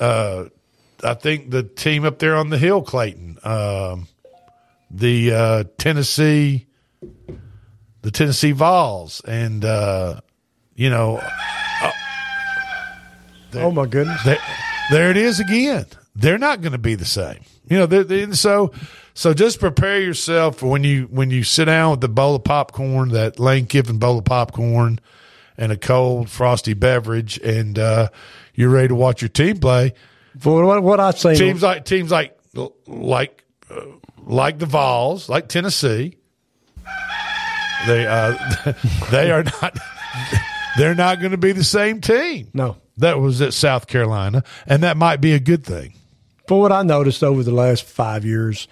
uh, 0.00 0.44
I 1.02 1.14
think 1.14 1.50
the 1.50 1.62
team 1.62 2.04
up 2.04 2.18
there 2.18 2.34
on 2.36 2.48
the 2.48 2.56
hill, 2.58 2.80
Clayton, 2.82 3.38
um, 3.44 4.08
the 4.90 5.32
uh, 5.32 5.64
Tennessee, 5.76 6.66
the 8.00 8.10
Tennessee 8.10 8.52
Vols, 8.52 9.20
and 9.26 9.64
uh, 9.64 10.20
you 10.74 10.88
know, 10.88 11.20
Oh 13.56 13.70
my 13.70 13.86
goodness! 13.86 14.20
there, 14.90 15.10
it 15.10 15.16
is 15.16 15.38
again. 15.38 15.86
They're 16.16 16.38
not 16.38 16.60
going 16.60 16.72
to 16.72 16.78
be 16.78 16.94
the 16.96 17.04
same. 17.04 17.40
You 17.68 17.78
know, 17.78 17.86
they're, 17.86 18.02
they 18.04 18.30
so 18.32 18.72
so 19.14 19.32
just 19.32 19.60
prepare 19.60 20.00
yourself 20.00 20.56
for 20.56 20.68
when 20.68 20.82
you 20.82 21.04
when 21.04 21.30
you 21.30 21.44
sit 21.44 21.66
down 21.66 21.92
with 21.92 22.00
the 22.00 22.08
bowl 22.08 22.34
of 22.34 22.42
popcorn, 22.42 23.10
that 23.10 23.38
Lane 23.38 23.66
Kiffin 23.66 23.98
bowl 23.98 24.18
of 24.18 24.24
popcorn, 24.24 25.00
and 25.56 25.70
a 25.70 25.76
cold 25.76 26.28
frosty 26.28 26.74
beverage, 26.74 27.38
and 27.38 27.78
uh, 27.78 28.08
you're 28.54 28.70
ready 28.70 28.88
to 28.88 28.94
watch 28.96 29.22
your 29.22 29.28
team 29.28 29.58
play. 29.58 29.94
For 30.38 30.64
what, 30.64 30.82
what 30.82 30.98
I've 30.98 31.18
seen, 31.18 31.36
teams 31.36 31.62
like 31.62 31.84
teams 31.84 32.10
like 32.10 32.36
like 32.88 33.44
uh, 33.70 33.82
like 34.24 34.58
the 34.58 34.66
Vols, 34.66 35.28
like 35.28 35.48
Tennessee, 35.48 36.16
they 37.86 38.06
uh, 38.06 38.36
they 39.12 39.30
are 39.30 39.44
not 39.44 39.78
they're 40.76 40.96
not 40.96 41.20
going 41.20 41.30
to 41.30 41.38
be 41.38 41.52
the 41.52 41.62
same 41.62 42.00
team. 42.00 42.48
No, 42.52 42.78
that 42.96 43.20
was 43.20 43.40
at 43.40 43.54
South 43.54 43.86
Carolina, 43.86 44.42
and 44.66 44.82
that 44.82 44.96
might 44.96 45.20
be 45.20 45.34
a 45.34 45.40
good 45.40 45.64
thing. 45.64 45.94
For 46.48 46.60
what 46.60 46.72
I 46.72 46.82
noticed 46.82 47.22
over 47.22 47.44
the 47.44 47.54
last 47.54 47.84
five 47.84 48.24
years, 48.24 48.68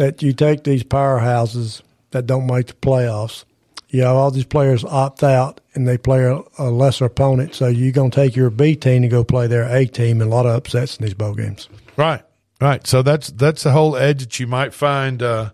that 0.00 0.22
you 0.22 0.32
take 0.32 0.64
these 0.64 0.82
powerhouses 0.82 1.82
that 2.12 2.26
don't 2.26 2.46
make 2.46 2.68
the 2.68 2.72
playoffs, 2.72 3.44
you 3.90 4.00
have 4.00 4.16
all 4.16 4.30
these 4.30 4.46
players 4.46 4.82
opt 4.82 5.22
out 5.22 5.60
and 5.74 5.86
they 5.86 5.98
play 5.98 6.24
a, 6.24 6.40
a 6.58 6.70
lesser 6.70 7.04
opponent. 7.04 7.54
So 7.54 7.68
you're 7.68 7.92
going 7.92 8.10
to 8.10 8.14
take 8.14 8.34
your 8.34 8.48
B 8.48 8.76
team 8.76 9.02
to 9.02 9.08
go 9.08 9.24
play 9.24 9.46
their 9.46 9.64
A 9.64 9.84
team, 9.84 10.22
and 10.22 10.32
a 10.32 10.34
lot 10.34 10.46
of 10.46 10.52
upsets 10.52 10.96
in 10.96 11.04
these 11.04 11.12
bowl 11.12 11.34
games. 11.34 11.68
Right, 11.98 12.22
right. 12.62 12.86
So 12.86 13.02
that's 13.02 13.28
that's 13.28 13.62
the 13.62 13.72
whole 13.72 13.94
edge 13.94 14.20
that 14.20 14.40
you 14.40 14.46
might 14.46 14.72
find. 14.72 15.22
Uh, 15.22 15.50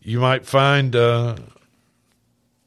you 0.00 0.20
might 0.20 0.46
find 0.46 0.94
uh, 0.94 1.34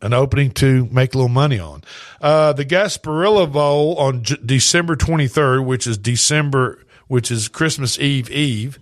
an 0.01 0.11
opening 0.11 0.51
to 0.55 0.89
make 0.91 1.13
a 1.13 1.17
little 1.17 1.29
money 1.29 1.57
on. 1.57 1.85
Uh, 2.19 2.51
the 2.51 2.65
Gasparilla 2.65 3.49
Bowl 3.49 3.95
on 3.95 4.23
J- 4.23 4.35
December 4.45 4.97
23rd, 4.97 5.65
which 5.65 5.87
is 5.87 5.97
December, 5.97 6.85
which 7.07 7.31
is 7.31 7.47
Christmas 7.47 7.97
Eve 7.97 8.29
Eve, 8.29 8.77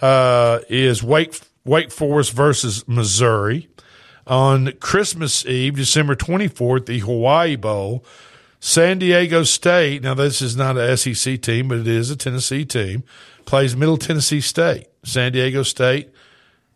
uh, 0.00 0.60
is 0.68 1.02
Wake 1.02 1.40
Wake 1.64 1.90
Forest 1.90 2.32
versus 2.32 2.86
Missouri. 2.88 3.68
On 4.26 4.72
Christmas 4.80 5.44
Eve, 5.44 5.76
December 5.76 6.14
24th, 6.14 6.86
the 6.86 7.00
Hawaii 7.00 7.56
Bowl, 7.56 8.04
San 8.60 8.98
Diego 8.98 9.42
State. 9.42 10.02
Now, 10.02 10.14
this 10.14 10.40
is 10.40 10.56
not 10.56 10.76
a 10.76 10.96
SEC 10.96 11.40
team, 11.40 11.68
but 11.68 11.78
it 11.78 11.88
is 11.88 12.10
a 12.10 12.16
Tennessee 12.16 12.64
team. 12.64 13.02
Plays 13.44 13.74
Middle 13.74 13.96
Tennessee 13.96 14.40
State. 14.40 14.86
San 15.02 15.32
Diego 15.32 15.62
State 15.62 16.10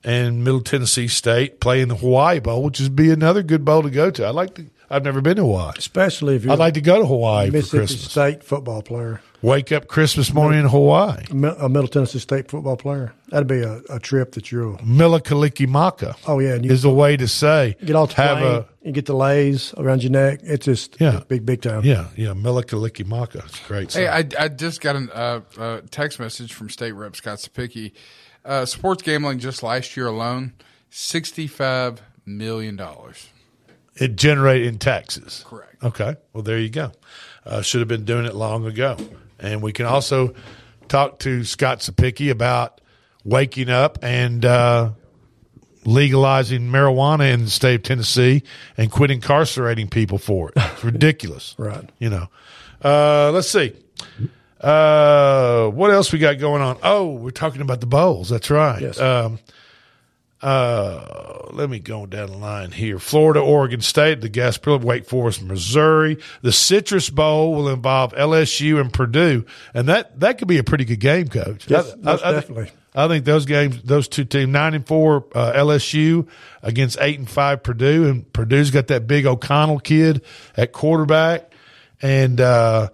and 0.02 0.44
Middle 0.44 0.60
Tennessee 0.60 1.08
State 1.08 1.60
play 1.60 1.80
in 1.80 1.88
the 1.88 1.96
Hawaii 1.96 2.40
Bowl, 2.40 2.62
which 2.62 2.80
would 2.80 2.96
be 2.96 3.10
another 3.10 3.42
good 3.42 3.64
bowl 3.64 3.82
to 3.82 3.90
go 3.90 4.10
to. 4.10 4.26
I'd 4.26 4.34
like 4.34 4.54
to. 4.54 4.66
I've 4.94 5.04
never 5.04 5.20
been 5.20 5.36
to 5.36 5.42
Hawaii, 5.42 5.72
especially 5.76 6.36
if 6.36 6.44
you're 6.44 6.52
I'd 6.52 6.58
like 6.58 6.74
to 6.74 6.80
go 6.80 7.00
to 7.00 7.06
Hawaii 7.06 7.48
for 7.48 7.52
Mississippi 7.56 7.78
Christmas. 7.86 8.10
State 8.10 8.44
football 8.44 8.82
player, 8.82 9.20
Wake 9.42 9.72
up 9.72 9.88
Christmas 9.88 10.32
morning 10.32 10.60
in 10.60 10.66
Hawaii. 10.68 11.22
a 11.30 11.34
Mi- 11.34 11.54
a 11.58 11.68
Middle 11.68 11.88
Tennessee 11.88 12.18
State 12.18 12.50
football 12.50 12.76
player. 12.76 13.12
That'd 13.28 13.46
be 13.48 13.60
a, 13.60 13.80
a 13.90 13.98
trip 13.98 14.32
that 14.32 14.50
you'll. 14.52 14.76
Milikalikimaka. 14.78 16.16
Oh 16.26 16.38
yeah, 16.38 16.54
and 16.54 16.64
you 16.64 16.70
is 16.72 16.82
the 16.82 16.90
way 16.90 17.16
to 17.16 17.26
say 17.28 17.76
get 17.84 17.96
off 17.96 18.10
the 18.14 18.22
have 18.22 18.38
plane, 18.38 18.54
a 18.54 18.66
you 18.86 18.92
get 18.92 19.06
the 19.06 19.14
lays 19.14 19.74
around 19.76 20.02
your 20.02 20.12
neck. 20.12 20.40
It's 20.42 20.64
just 20.64 20.96
Yeah. 21.00 21.22
big 21.28 21.44
big 21.44 21.60
time. 21.62 21.82
yeah 21.84 22.08
yeah 22.16 22.28
Milikalikimaka. 22.28 23.44
It's 23.46 23.60
great. 23.66 23.92
Hey. 23.92 24.06
I, 24.08 24.24
I 24.38 24.48
just 24.48 24.80
got 24.80 24.96
a 24.96 25.14
uh, 25.16 25.40
uh, 25.58 25.80
text 25.90 26.20
message 26.20 26.52
from 26.52 26.70
State 26.70 26.92
Rep 26.92 27.16
Scott 27.16 27.38
Cepicky. 27.38 27.92
Uh, 28.44 28.64
sports 28.66 29.02
gambling 29.02 29.38
just 29.38 29.62
last 29.62 29.96
year 29.96 30.06
alone, 30.06 30.52
sixty-five 30.90 32.00
million 32.26 32.76
dollars. 32.76 33.28
It 33.96 34.16
generated 34.16 34.66
in 34.68 34.78
taxes. 34.78 35.44
Correct. 35.46 35.82
Okay. 35.82 36.16
Well, 36.32 36.42
there 36.42 36.58
you 36.58 36.70
go. 36.70 36.92
Uh, 37.46 37.62
should 37.62 37.80
have 37.80 37.88
been 37.88 38.04
doing 38.04 38.24
it 38.24 38.34
long 38.34 38.66
ago. 38.66 38.96
And 39.38 39.62
we 39.62 39.72
can 39.72 39.86
also 39.86 40.34
talk 40.88 41.18
to 41.20 41.44
Scott 41.44 41.80
Cepicky 41.80 42.30
about 42.30 42.80
waking 43.24 43.68
up 43.70 43.98
and 44.02 44.44
uh, 44.44 44.90
legalizing 45.84 46.62
marijuana 46.62 47.32
in 47.32 47.44
the 47.44 47.50
state 47.50 47.76
of 47.76 47.82
Tennessee 47.82 48.42
and 48.76 48.90
quit 48.90 49.10
incarcerating 49.10 49.88
people 49.88 50.18
for 50.18 50.48
it. 50.48 50.54
It's 50.56 50.84
ridiculous. 50.84 51.54
Right. 51.58 51.88
You 51.98 52.10
know. 52.10 52.28
Uh, 52.82 53.30
let's 53.32 53.48
see. 53.48 53.74
Uh, 54.60 55.68
what 55.68 55.90
else 55.90 56.12
we 56.12 56.18
got 56.18 56.38
going 56.38 56.62
on? 56.62 56.78
Oh, 56.82 57.12
we're 57.12 57.30
talking 57.30 57.60
about 57.60 57.80
the 57.80 57.86
bowls. 57.86 58.30
That's 58.30 58.50
right. 58.50 58.80
Yes. 58.80 58.98
Um, 58.98 59.38
uh, 60.44 61.48
let 61.52 61.70
me 61.70 61.78
go 61.78 62.04
down 62.04 62.30
the 62.30 62.36
line 62.36 62.70
here. 62.70 62.98
Florida, 62.98 63.40
Oregon 63.40 63.80
State, 63.80 64.20
the 64.20 64.28
Gasparilla, 64.28 64.84
Wake 64.84 65.06
Forest, 65.06 65.42
Missouri. 65.42 66.18
The 66.42 66.52
Citrus 66.52 67.08
Bowl 67.08 67.54
will 67.54 67.68
involve 67.68 68.12
LSU 68.12 68.78
and 68.80 68.92
Purdue, 68.92 69.46
and 69.72 69.88
that 69.88 70.20
that 70.20 70.36
could 70.38 70.48
be 70.48 70.58
a 70.58 70.64
pretty 70.64 70.84
good 70.84 71.00
game, 71.00 71.28
Coach. 71.28 71.68
Yes, 71.68 71.94
most 71.98 72.22
think- 72.22 72.34
definitely. 72.34 72.70
I 72.96 73.08
think 73.08 73.24
those 73.24 73.44
games, 73.44 73.82
those 73.82 74.06
two 74.06 74.24
teams, 74.24 74.48
nine 74.52 74.74
and 74.74 74.86
four 74.86 75.24
uh, 75.34 75.52
LSU 75.54 76.28
against 76.62 76.96
eight 77.00 77.18
and 77.18 77.28
five 77.28 77.62
Purdue, 77.64 78.06
and 78.06 78.32
Purdue's 78.32 78.70
got 78.70 78.86
that 78.88 79.08
big 79.08 79.26
O'Connell 79.26 79.80
kid 79.80 80.22
at 80.56 80.70
quarterback, 80.72 81.52
and 82.02 82.40
uh, 82.40 82.90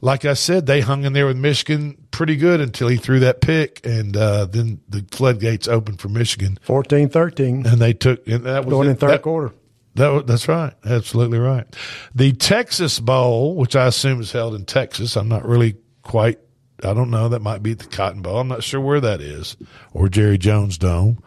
like 0.00 0.24
I 0.24 0.34
said, 0.34 0.66
they 0.66 0.80
hung 0.80 1.04
in 1.04 1.12
there 1.12 1.26
with 1.26 1.36
Michigan 1.36 1.96
pretty 2.10 2.36
good 2.36 2.60
until 2.60 2.88
he 2.88 2.96
threw 2.96 3.20
that 3.20 3.40
pick, 3.40 3.84
and 3.84 4.16
uh, 4.16 4.46
then 4.46 4.80
the 4.88 5.04
floodgates 5.12 5.68
opened 5.68 6.00
for 6.00 6.08
Michigan, 6.08 6.58
14-13. 6.66 7.66
and 7.70 7.80
they 7.80 7.92
took 7.92 8.26
and 8.26 8.44
that 8.44 8.64
was 8.64 8.72
Going 8.72 8.88
it. 8.88 8.92
in 8.92 8.96
third 8.96 9.10
That- 9.10 9.22
quarter. 9.22 9.54
that, 9.94 10.26
that's 10.26 10.48
right. 10.48 10.72
Absolutely 10.84 11.38
right. 11.38 11.66
The 12.14 12.32
Texas 12.32 12.98
Bowl, 13.00 13.56
which 13.56 13.76
I 13.76 13.86
assume 13.86 14.20
is 14.20 14.32
held 14.32 14.54
in 14.54 14.64
Texas, 14.64 15.16
I'm 15.16 15.28
not 15.28 15.44
really 15.46 15.76
quite, 16.02 16.38
I 16.82 16.94
don't 16.94 17.10
know. 17.10 17.28
That 17.28 17.42
might 17.42 17.62
be 17.62 17.74
the 17.74 17.84
Cotton 17.86 18.22
Bowl. 18.22 18.38
I'm 18.38 18.48
not 18.48 18.62
sure 18.62 18.80
where 18.80 19.00
that 19.00 19.20
is 19.20 19.56
or 19.92 20.08
Jerry 20.08 20.38
Jones 20.38 20.78
Dome. 20.78 21.22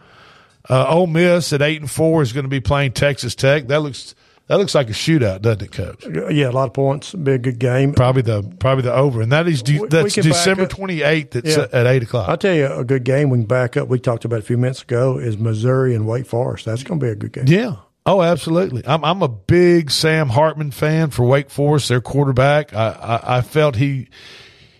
Uh, 0.68 0.86
Ole 0.88 1.06
Miss 1.06 1.52
at 1.52 1.60
eight 1.62 1.80
and 1.80 1.90
four 1.90 2.22
is 2.22 2.32
going 2.32 2.44
to 2.44 2.48
be 2.50 2.60
playing 2.60 2.92
Texas 2.92 3.34
Tech. 3.34 3.66
That 3.68 3.80
looks, 3.82 4.14
that 4.46 4.56
looks 4.58 4.74
like 4.74 4.88
a 4.90 4.92
shootout, 4.92 5.40
doesn't 5.42 5.62
it, 5.62 5.72
Coach? 5.72 6.04
Yeah, 6.32 6.48
a 6.48 6.52
lot 6.52 6.66
of 6.68 6.74
points. 6.74 7.14
Be 7.14 7.32
a 7.32 7.38
good 7.38 7.58
game. 7.58 7.94
Probably 7.94 8.22
the, 8.22 8.42
probably 8.58 8.82
the 8.82 8.92
over. 8.94 9.22
And 9.22 9.32
that 9.32 9.48
is, 9.48 9.62
de- 9.62 9.86
that's 9.88 10.14
December 10.14 10.66
28th. 10.66 11.30
That's 11.30 11.56
Yeah. 11.56 11.66
at 11.72 11.86
eight 11.86 12.02
o'clock. 12.02 12.28
I'll 12.28 12.36
tell 12.36 12.54
you 12.54 12.66
a 12.72 12.84
good 12.84 13.04
game 13.04 13.30
we 13.30 13.38
can 13.38 13.46
back 13.46 13.76
up. 13.76 13.88
We 13.88 13.98
talked 13.98 14.24
about 14.24 14.40
a 14.40 14.42
few 14.42 14.58
minutes 14.58 14.82
ago 14.82 15.18
is 15.18 15.38
Missouri 15.38 15.94
and 15.94 16.06
Wake 16.06 16.26
Forest. 16.26 16.66
That's 16.66 16.82
going 16.82 17.00
to 17.00 17.06
be 17.06 17.10
a 17.10 17.14
good 17.16 17.32
game. 17.32 17.44
Yeah. 17.46 17.76
Oh, 18.06 18.20
absolutely. 18.20 18.82
I'm 18.86 19.02
I'm 19.02 19.22
a 19.22 19.28
big 19.28 19.90
Sam 19.90 20.28
Hartman 20.28 20.72
fan 20.72 21.08
for 21.08 21.24
Wake 21.24 21.48
Forest, 21.48 21.88
their 21.88 22.02
quarterback. 22.02 22.74
I, 22.74 22.88
I, 22.90 23.38
I 23.38 23.40
felt 23.40 23.76
he 23.76 24.08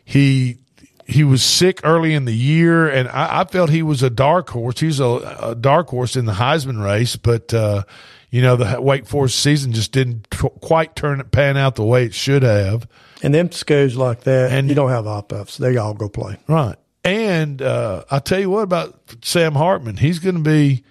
he 0.05 0.59
he 1.07 1.25
was 1.25 1.43
sick 1.43 1.81
early 1.85 2.13
in 2.13 2.27
the 2.27 2.35
year, 2.35 2.87
and 2.87 3.09
I, 3.09 3.41
I 3.41 3.45
felt 3.45 3.71
he 3.71 3.83
was 3.83 4.03
a 4.03 4.11
dark 4.11 4.51
horse. 4.51 4.79
He's 4.81 5.01
a, 5.01 5.39
a 5.43 5.55
dark 5.55 5.89
horse 5.89 6.17
in 6.17 6.27
the 6.27 6.33
Heisman 6.35 6.85
race, 6.85 7.17
but 7.17 7.55
uh, 7.55 7.85
you 8.35 8.43
know 8.43 8.57
the 8.57 8.81
Wake 8.81 9.07
Forest 9.07 9.39
season 9.39 9.73
just 9.73 9.93
didn't 9.93 10.29
t- 10.29 10.49
quite 10.61 10.97
turn 10.97 11.21
it 11.21 11.31
pan 11.31 11.57
out 11.57 11.77
the 11.77 11.85
way 11.85 12.05
it 12.05 12.15
should 12.15 12.43
have. 12.43 12.89
And 13.23 13.33
them 13.33 13.53
schools 13.53 13.95
like 13.95 14.25
that, 14.25 14.51
and 14.51 14.69
you 14.69 14.75
don't 14.75 14.91
have 14.91 15.07
opt 15.07 15.33
outs. 15.33 15.57
They 15.57 15.77
all 15.77 15.95
go 15.95 16.09
play. 16.09 16.39
Right. 16.49 16.75
And 17.05 17.63
uh, 17.63 18.03
I 18.11 18.19
tell 18.19 18.41
you 18.41 18.51
what 18.51 18.63
about 18.63 18.99
Sam 19.23 19.55
Hartman. 19.55 19.99
He's 19.99 20.19
going 20.19 20.35
to 20.35 20.41
be 20.41 20.83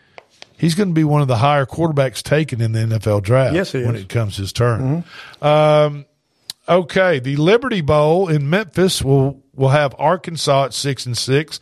he's 0.58 0.74
going 0.74 0.88
to 0.88 0.94
be 0.94 1.04
one 1.04 1.22
of 1.22 1.28
the 1.28 1.36
higher 1.36 1.66
quarterbacks 1.66 2.24
taken 2.24 2.62
in 2.62 2.72
the 2.72 2.80
NFL 2.80 3.24
draft. 3.24 3.56
Yes, 3.56 3.74
he 3.74 3.84
when 3.84 3.98
it 3.98 4.08
comes 4.08 4.38
his 4.38 4.54
turn. 4.54 5.04
Um, 5.42 6.06
okay, 6.70 7.20
the 7.20 7.36
Liberty 7.36 7.82
Bowl 7.82 8.30
in 8.30 8.50
Memphis 8.50 9.02
will 9.02 9.44
will 9.54 9.70
have 9.70 9.94
Arkansas 10.00 10.68
at 10.68 10.74
six 10.74 11.06
and 11.06 11.18
six 11.18 11.60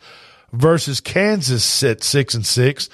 versus 0.52 1.00
Kansas 1.00 1.82
at 1.82 2.04
six 2.04 2.34
and 2.36 2.46
six, 2.46 2.88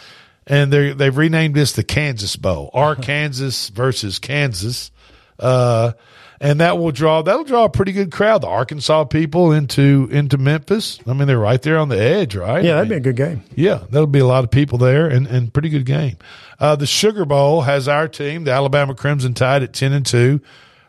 and 0.49 0.73
they 0.73 0.93
they've 0.93 1.17
renamed 1.17 1.55
this 1.55 1.73
the 1.73 1.85
Kansas 1.85 2.35
Bowl. 2.37 2.71
Arkansas 2.75 3.73
versus 3.73 4.19
Kansas. 4.19 4.91
Uh, 5.39 5.93
and 6.41 6.61
that 6.61 6.79
will 6.79 6.93
draw 6.93 7.23
that'll 7.23 7.45
draw 7.45 7.65
a 7.65 7.69
pretty 7.69 7.93
good 7.93 8.13
crowd. 8.13 8.43
The 8.43 8.49
Arkansas 8.49 9.05
people 9.05 9.53
into 9.53 10.09
into 10.11 10.39
Memphis. 10.39 11.01
I 11.07 11.13
mean, 11.13 11.27
they're 11.27 11.39
right 11.39 11.61
there 11.61 11.79
on 11.79 11.89
the 11.89 12.01
edge, 12.01 12.37
right? 12.37 12.65
Yeah, 12.65 12.75
that'd 12.75 12.89
mean, 12.89 13.03
be 13.03 13.09
a 13.09 13.13
good 13.13 13.17
game. 13.17 13.43
yeah, 13.55 13.85
that'll 13.91 14.07
be 14.07 14.21
a 14.21 14.27
lot 14.27 14.45
of 14.45 14.51
people 14.51 14.79
there 14.79 15.07
and, 15.09 15.27
and 15.27 15.53
pretty 15.53 15.69
good 15.69 15.85
game. 15.85 16.17
Uh, 16.61 16.77
the 16.77 16.87
Sugar 16.87 17.25
Bowl 17.25 17.63
has 17.63 17.89
our 17.89 18.09
team, 18.09 18.45
the 18.45 18.53
Alabama 18.53 18.95
Crimson 18.95 19.35
Tide 19.35 19.63
at 19.63 19.73
ten 19.73 19.93
and 19.93 20.07
two 20.07 20.41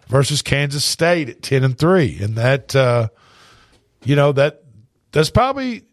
versus 0.07 0.41
Kansas 0.41 0.85
State 0.85 1.29
at 1.29 1.41
ten 1.41 1.63
and 1.63 1.77
three. 1.77 2.19
And 2.21 2.35
that 2.35 2.75
uh, 2.75 3.09
you 4.03 4.15
know, 4.15 4.31
that 4.33 4.63
that's 5.11 5.29
probably 5.29 5.83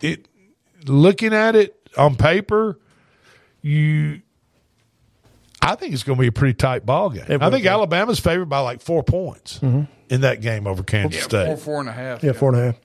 it 0.00 0.26
looking 0.86 1.32
at 1.32 1.54
it 1.54 1.76
on 1.96 2.16
paper, 2.16 2.78
you 3.62 4.20
I 5.62 5.74
think 5.74 5.92
it's 5.92 6.02
going 6.02 6.16
to 6.16 6.20
be 6.20 6.28
a 6.28 6.32
pretty 6.32 6.54
tight 6.54 6.86
ball 6.86 7.10
game. 7.10 7.24
It 7.28 7.42
I 7.42 7.50
think 7.50 7.64
be. 7.64 7.68
Alabama's 7.68 8.18
favored 8.18 8.46
by 8.48 8.60
like 8.60 8.80
four 8.80 9.02
points 9.02 9.58
Mhm. 9.58 9.88
in 10.08 10.22
that 10.22 10.40
game 10.40 10.66
over 10.66 10.82
Kansas 10.82 11.20
Yeah, 11.20 11.24
State. 11.26 11.46
four, 11.46 11.56
four 11.56 11.80
and 11.80 11.88
a 11.88 11.92
half. 11.92 12.22
Yeah, 12.22 12.32
four 12.32 12.48
and 12.54 12.58
a 12.58 12.64
half. 12.66 12.76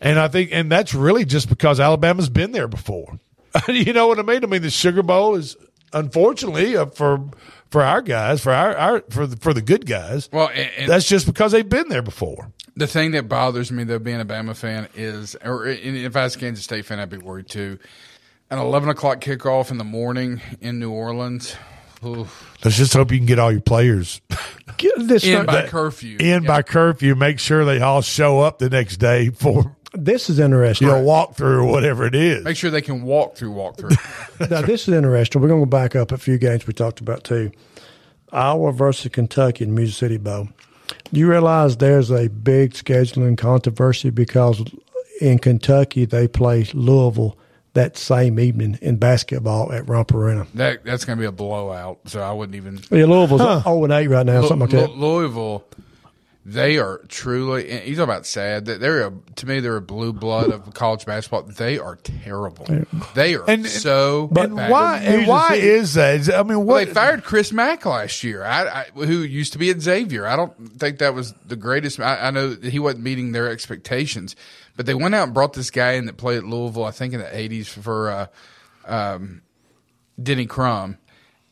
And 0.00 0.18
I 0.18 0.28
think, 0.28 0.50
and 0.52 0.70
that's 0.70 0.94
really 0.94 1.24
just 1.24 1.48
because 1.48 1.78
Alabama's 1.80 2.28
been 2.28 2.50
there 2.52 2.66
before. 2.68 3.18
you 3.68 3.92
know 3.92 4.08
what 4.08 4.18
I 4.18 4.22
mean? 4.22 4.42
I 4.42 4.48
mean, 4.48 4.62
the 4.62 4.70
Sugar 4.70 5.02
Bowl 5.04 5.36
is 5.36 5.56
unfortunately 5.92 6.76
uh, 6.76 6.86
for 6.86 7.24
for 7.70 7.82
our 7.82 8.02
guys, 8.02 8.40
for 8.40 8.52
our, 8.52 8.76
our 8.76 9.04
for 9.10 9.26
the, 9.28 9.36
for 9.36 9.54
the 9.54 9.62
good 9.62 9.86
guys. 9.86 10.28
Well, 10.32 10.48
and- 10.48 10.70
and- 10.76 10.90
that's 10.90 11.06
just 11.08 11.26
because 11.26 11.52
they've 11.52 11.68
been 11.68 11.88
there 11.88 12.02
before. 12.02 12.50
The 12.76 12.88
thing 12.88 13.12
that 13.12 13.28
bothers 13.28 13.70
me 13.70 13.84
though, 13.84 14.00
being 14.00 14.20
a 14.20 14.24
Bama 14.24 14.56
fan, 14.56 14.88
is, 14.96 15.36
or 15.44 15.66
if 15.68 16.16
I 16.16 16.24
was 16.24 16.34
a 16.34 16.38
Kansas 16.40 16.64
State 16.64 16.84
fan, 16.84 16.98
I'd 16.98 17.08
be 17.10 17.18
worried 17.18 17.48
too. 17.48 17.78
An 18.54 18.60
eleven 18.60 18.88
o'clock 18.88 19.20
kickoff 19.20 19.72
in 19.72 19.78
the 19.78 19.84
morning 19.84 20.40
in 20.60 20.78
New 20.78 20.92
Orleans. 20.92 21.56
oof. 22.06 22.56
Let's 22.64 22.76
just 22.76 22.92
hope 22.92 23.10
you 23.10 23.18
can 23.18 23.26
get 23.26 23.40
all 23.40 23.50
your 23.50 23.60
players 23.60 24.20
This 24.96 25.24
In 25.24 25.44
by 25.44 25.66
curfew. 25.66 26.18
in 26.20 26.44
by 26.44 26.62
curfew. 26.62 27.16
Make 27.16 27.40
sure 27.40 27.64
they 27.64 27.80
all 27.80 28.00
show 28.00 28.38
up 28.42 28.60
the 28.60 28.70
next 28.70 28.98
day 28.98 29.30
for 29.30 29.74
This 29.92 30.30
is 30.30 30.38
interesting. 30.38 30.86
you 30.86 30.94
know 30.94 31.00
walk 31.00 31.34
through 31.34 31.62
or 31.62 31.64
whatever 31.64 32.06
it 32.06 32.14
is. 32.14 32.44
Make 32.44 32.56
sure 32.56 32.70
they 32.70 32.80
can 32.80 33.02
walk 33.02 33.34
through, 33.34 33.50
walk 33.50 33.76
through. 33.76 33.90
now, 34.48 34.60
this 34.60 34.86
is 34.86 34.94
interesting. 34.94 35.42
We're 35.42 35.48
going 35.48 35.60
to 35.60 35.66
go 35.66 35.70
back 35.70 35.96
up 35.96 36.12
a 36.12 36.16
few 36.16 36.38
games 36.38 36.64
we 36.64 36.74
talked 36.74 37.00
about 37.00 37.24
too. 37.24 37.50
Iowa 38.30 38.70
versus 38.70 39.10
Kentucky 39.10 39.64
in 39.64 39.74
Music 39.74 39.96
City 39.96 40.16
Bowl. 40.16 40.48
Do 41.12 41.18
you 41.18 41.28
realize 41.28 41.78
there's 41.78 42.12
a 42.12 42.28
big 42.28 42.74
scheduling 42.74 43.36
controversy 43.36 44.10
because 44.10 44.62
in 45.20 45.40
Kentucky 45.40 46.04
they 46.04 46.28
play 46.28 46.68
Louisville 46.72 47.36
that 47.74 47.96
same 47.96 48.40
evening 48.40 48.78
in 48.82 48.96
basketball 48.96 49.72
at 49.72 49.88
Rupp 49.88 50.12
Arena? 50.14 50.46
that 50.54 50.84
that's 50.84 51.04
going 51.04 51.18
to 51.18 51.20
be 51.20 51.26
a 51.26 51.32
blowout. 51.32 51.98
So 52.06 52.20
I 52.20 52.32
wouldn't 52.32 52.56
even. 52.56 52.80
Yeah, 52.90 53.04
Louisville's 53.06 53.62
0 53.62 53.84
and 53.84 53.92
8 53.92 54.06
right 54.08 54.26
now, 54.26 54.40
Lou- 54.40 54.48
something 54.48 54.68
like 54.68 54.72
Lou- 54.72 54.80
that. 54.80 54.96
Louisville, 54.96 55.64
they 56.46 56.76
are 56.78 56.98
truly. 57.08 57.70
And 57.70 57.88
you 57.88 57.96
talk 57.96 58.04
about 58.04 58.26
sad. 58.26 58.66
That 58.66 58.78
they're 58.78 59.06
a, 59.06 59.12
to 59.36 59.46
me, 59.46 59.60
they're 59.60 59.76
a 59.76 59.80
blue 59.82 60.12
blood 60.12 60.50
of 60.52 60.74
college 60.74 61.06
basketball. 61.06 61.42
They 61.44 61.78
are 61.78 61.96
terrible. 61.96 62.66
They 63.14 63.34
are 63.34 63.48
And- 63.48 63.66
so. 63.66 64.28
But 64.30 64.54
bad. 64.54 64.70
why? 64.70 64.98
And 64.98 65.26
why 65.26 65.54
is 65.54 65.94
that? 65.94 66.32
I 66.34 66.42
mean, 66.42 66.66
Well, 66.66 66.84
they 66.84 66.92
fired 66.92 67.24
Chris 67.24 67.50
Mack 67.50 67.86
last 67.86 68.22
year, 68.22 68.44
I, 68.44 68.82
I, 68.82 68.84
who 68.94 69.18
used 69.22 69.52
to 69.54 69.58
be 69.58 69.70
at 69.70 69.80
Xavier. 69.80 70.26
I 70.26 70.36
don't 70.36 70.52
think 70.78 70.98
that 70.98 71.14
was 71.14 71.32
the 71.46 71.56
greatest. 71.56 71.98
I, 71.98 72.26
I 72.26 72.30
know 72.30 72.54
he 72.62 72.78
wasn't 72.78 73.04
meeting 73.04 73.32
their 73.32 73.50
expectations, 73.50 74.36
but 74.76 74.86
they 74.86 74.94
went 74.94 75.14
out 75.14 75.24
and 75.24 75.34
brought 75.34 75.52
this 75.52 75.70
guy 75.70 75.92
in 75.92 76.06
that 76.06 76.16
played 76.16 76.38
at 76.38 76.44
Louisville, 76.44 76.84
I 76.84 76.90
think 76.90 77.14
in 77.14 77.20
the 77.20 77.26
'80s 77.26 77.66
for 77.66 78.10
uh, 78.10 78.26
um, 78.86 79.42
Denny 80.20 80.46
Crum, 80.46 80.98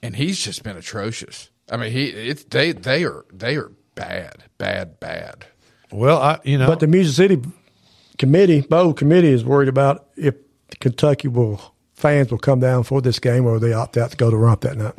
and 0.02 0.16
he's 0.16 0.42
just 0.42 0.62
been 0.62 0.76
atrocious. 0.76 1.50
I 1.70 1.76
mean, 1.76 1.92
he 1.92 2.06
it's 2.06 2.44
they 2.44 2.72
they 2.72 3.04
are 3.04 3.24
they 3.32 3.56
are 3.56 3.72
bad, 3.94 4.44
bad, 4.58 4.98
bad. 5.00 5.46
well, 5.90 6.20
I 6.20 6.40
you 6.44 6.58
know, 6.58 6.66
But 6.66 6.80
the 6.80 6.86
Music 6.86 7.14
City 7.14 7.40
committee, 8.18 8.60
bowl 8.62 8.94
committee, 8.94 9.32
is 9.32 9.44
worried 9.44 9.68
about 9.68 10.08
if 10.16 10.34
Kentucky 10.80 11.28
will 11.28 11.74
fans 11.94 12.30
will 12.30 12.38
come 12.38 12.60
down 12.60 12.82
for 12.82 13.00
this 13.00 13.18
game 13.18 13.46
or 13.46 13.58
they 13.60 13.72
opt 13.72 13.96
out 13.96 14.10
to 14.10 14.16
go 14.16 14.30
to 14.30 14.36
Rupp 14.36 14.62
that 14.62 14.76
night. 14.76 14.94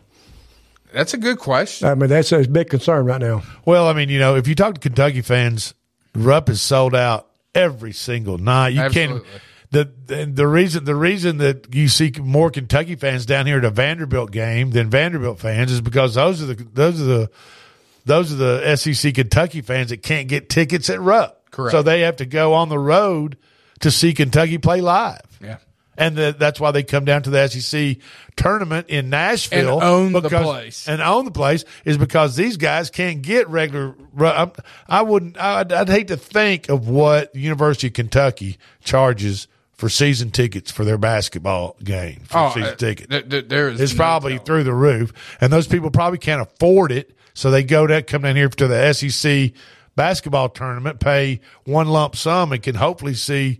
That's 0.94 1.14
a 1.14 1.18
good 1.18 1.40
question. 1.40 1.88
I 1.88 1.96
mean, 1.96 2.10
that's 2.10 2.32
a 2.32 2.48
big 2.48 2.70
concern 2.70 3.06
right 3.06 3.20
now. 3.20 3.42
Well, 3.66 3.88
I 3.88 3.94
mean, 3.94 4.10
you 4.10 4.20
know, 4.20 4.36
if 4.36 4.48
you 4.48 4.56
talk 4.56 4.76
to 4.76 4.80
Kentucky 4.80 5.22
fans, 5.22 5.74
Rupp 6.16 6.50
is 6.50 6.62
sold 6.62 6.96
out 6.96 7.30
every 7.56 7.94
single 7.94 8.38
night. 8.38 8.70
You 8.70 8.82
Absolutely. 8.82 9.20
can't. 9.22 9.42
The, 9.72 9.90
the 10.06 10.26
the 10.26 10.48
reason 10.48 10.84
the 10.84 10.96
reason 10.96 11.38
that 11.40 11.74
you 11.74 11.88
see 11.88 12.12
more 12.20 12.52
Kentucky 12.52 12.96
fans 12.96 13.26
down 13.26 13.48
here 13.48 13.58
at 13.58 13.66
a 13.66 13.72
Vanderbilt 13.72 14.30
game 14.30 14.70
than 14.70 14.90
Vanderbilt 14.90 15.40
fans 15.40 15.72
is 15.72 15.82
because 15.82 16.14
those 16.14 16.44
are 16.44 16.54
the 16.54 16.64
those 16.74 17.02
are 17.02 17.06
the 17.06 17.32
those 18.06 18.32
are 18.32 18.36
the 18.36 18.76
SEC 18.76 19.16
Kentucky 19.16 19.62
fans 19.62 19.90
that 19.90 20.04
can't 20.04 20.28
get 20.28 20.48
tickets 20.48 20.92
at 20.92 21.02
Rupp. 21.02 21.50
Correct. 21.50 21.72
So 21.72 21.82
they 21.82 22.02
have 22.02 22.18
to 22.18 22.26
go 22.26 22.54
on 22.54 22.70
the 22.70 22.78
road 22.78 23.38
to 23.80 23.90
see 23.90 24.14
Kentucky 24.14 24.60
play 24.60 24.82
live. 24.82 25.33
And 25.98 26.16
the, 26.16 26.36
that's 26.38 26.60
why 26.60 26.72
they 26.72 26.82
come 26.84 27.06
down 27.06 27.22
to 27.24 27.30
the 27.30 27.48
SEC 27.48 27.98
tournament 28.36 28.88
in 28.90 29.10
Nashville 29.12 29.76
And 29.80 29.84
own 29.84 30.12
the 30.14 30.28
place. 30.30 30.88
and 30.88 31.02
own 31.02 31.26
the 31.26 31.32
place 31.32 31.66
is 31.86 31.98
because 31.98 32.36
these 32.36 32.58
guys 32.58 32.90
can't 32.90 33.22
get 33.22 33.48
regular. 33.50 33.96
I, 34.20 34.50
I 34.88 35.02
wouldn't. 35.04 35.38
I'd, 35.38 35.72
I'd 35.72 35.90
hate 35.90 36.08
to 36.08 36.18
think 36.18 36.70
of 36.70 36.88
what 36.90 37.36
University 37.36 37.88
of 37.88 37.94
Kentucky 37.94 38.58
charges 38.84 39.48
for 39.74 39.90
season 39.90 40.32
tickets 40.32 40.72
for 40.72 40.84
their 40.86 40.98
basketball 40.98 41.76
game. 41.84 42.22
For 42.26 42.38
Oh, 42.38 42.50
season 42.54 42.70
uh, 42.70 42.76
ticket, 42.76 43.10
th- 43.10 43.30
th- 43.30 43.48
there 43.48 43.70
is 43.70 43.82
it's 43.82 43.94
no 43.94 43.98
probably 43.98 44.38
through 44.40 44.64
the 44.64 44.74
roof, 44.74 45.12
and 45.42 45.52
those 45.54 45.68
people 45.68 45.92
probably 45.92 46.20
can't 46.20 46.42
afford 46.42 46.92
it, 46.92 47.16
so 47.34 47.52
they 47.52 47.64
go 47.64 47.86
to 47.86 48.02
come 48.02 48.22
down 48.22 48.36
here 48.36 48.50
to 48.50 48.68
the 48.68 48.94
SEC 48.94 49.52
basketball 49.96 50.50
tournament, 50.50 51.00
pay 51.00 51.40
one 51.66 51.88
lump 51.88 52.16
sum, 52.16 52.52
and 52.52 52.64
can 52.64 52.76
hopefully 52.76 53.14
see 53.14 53.60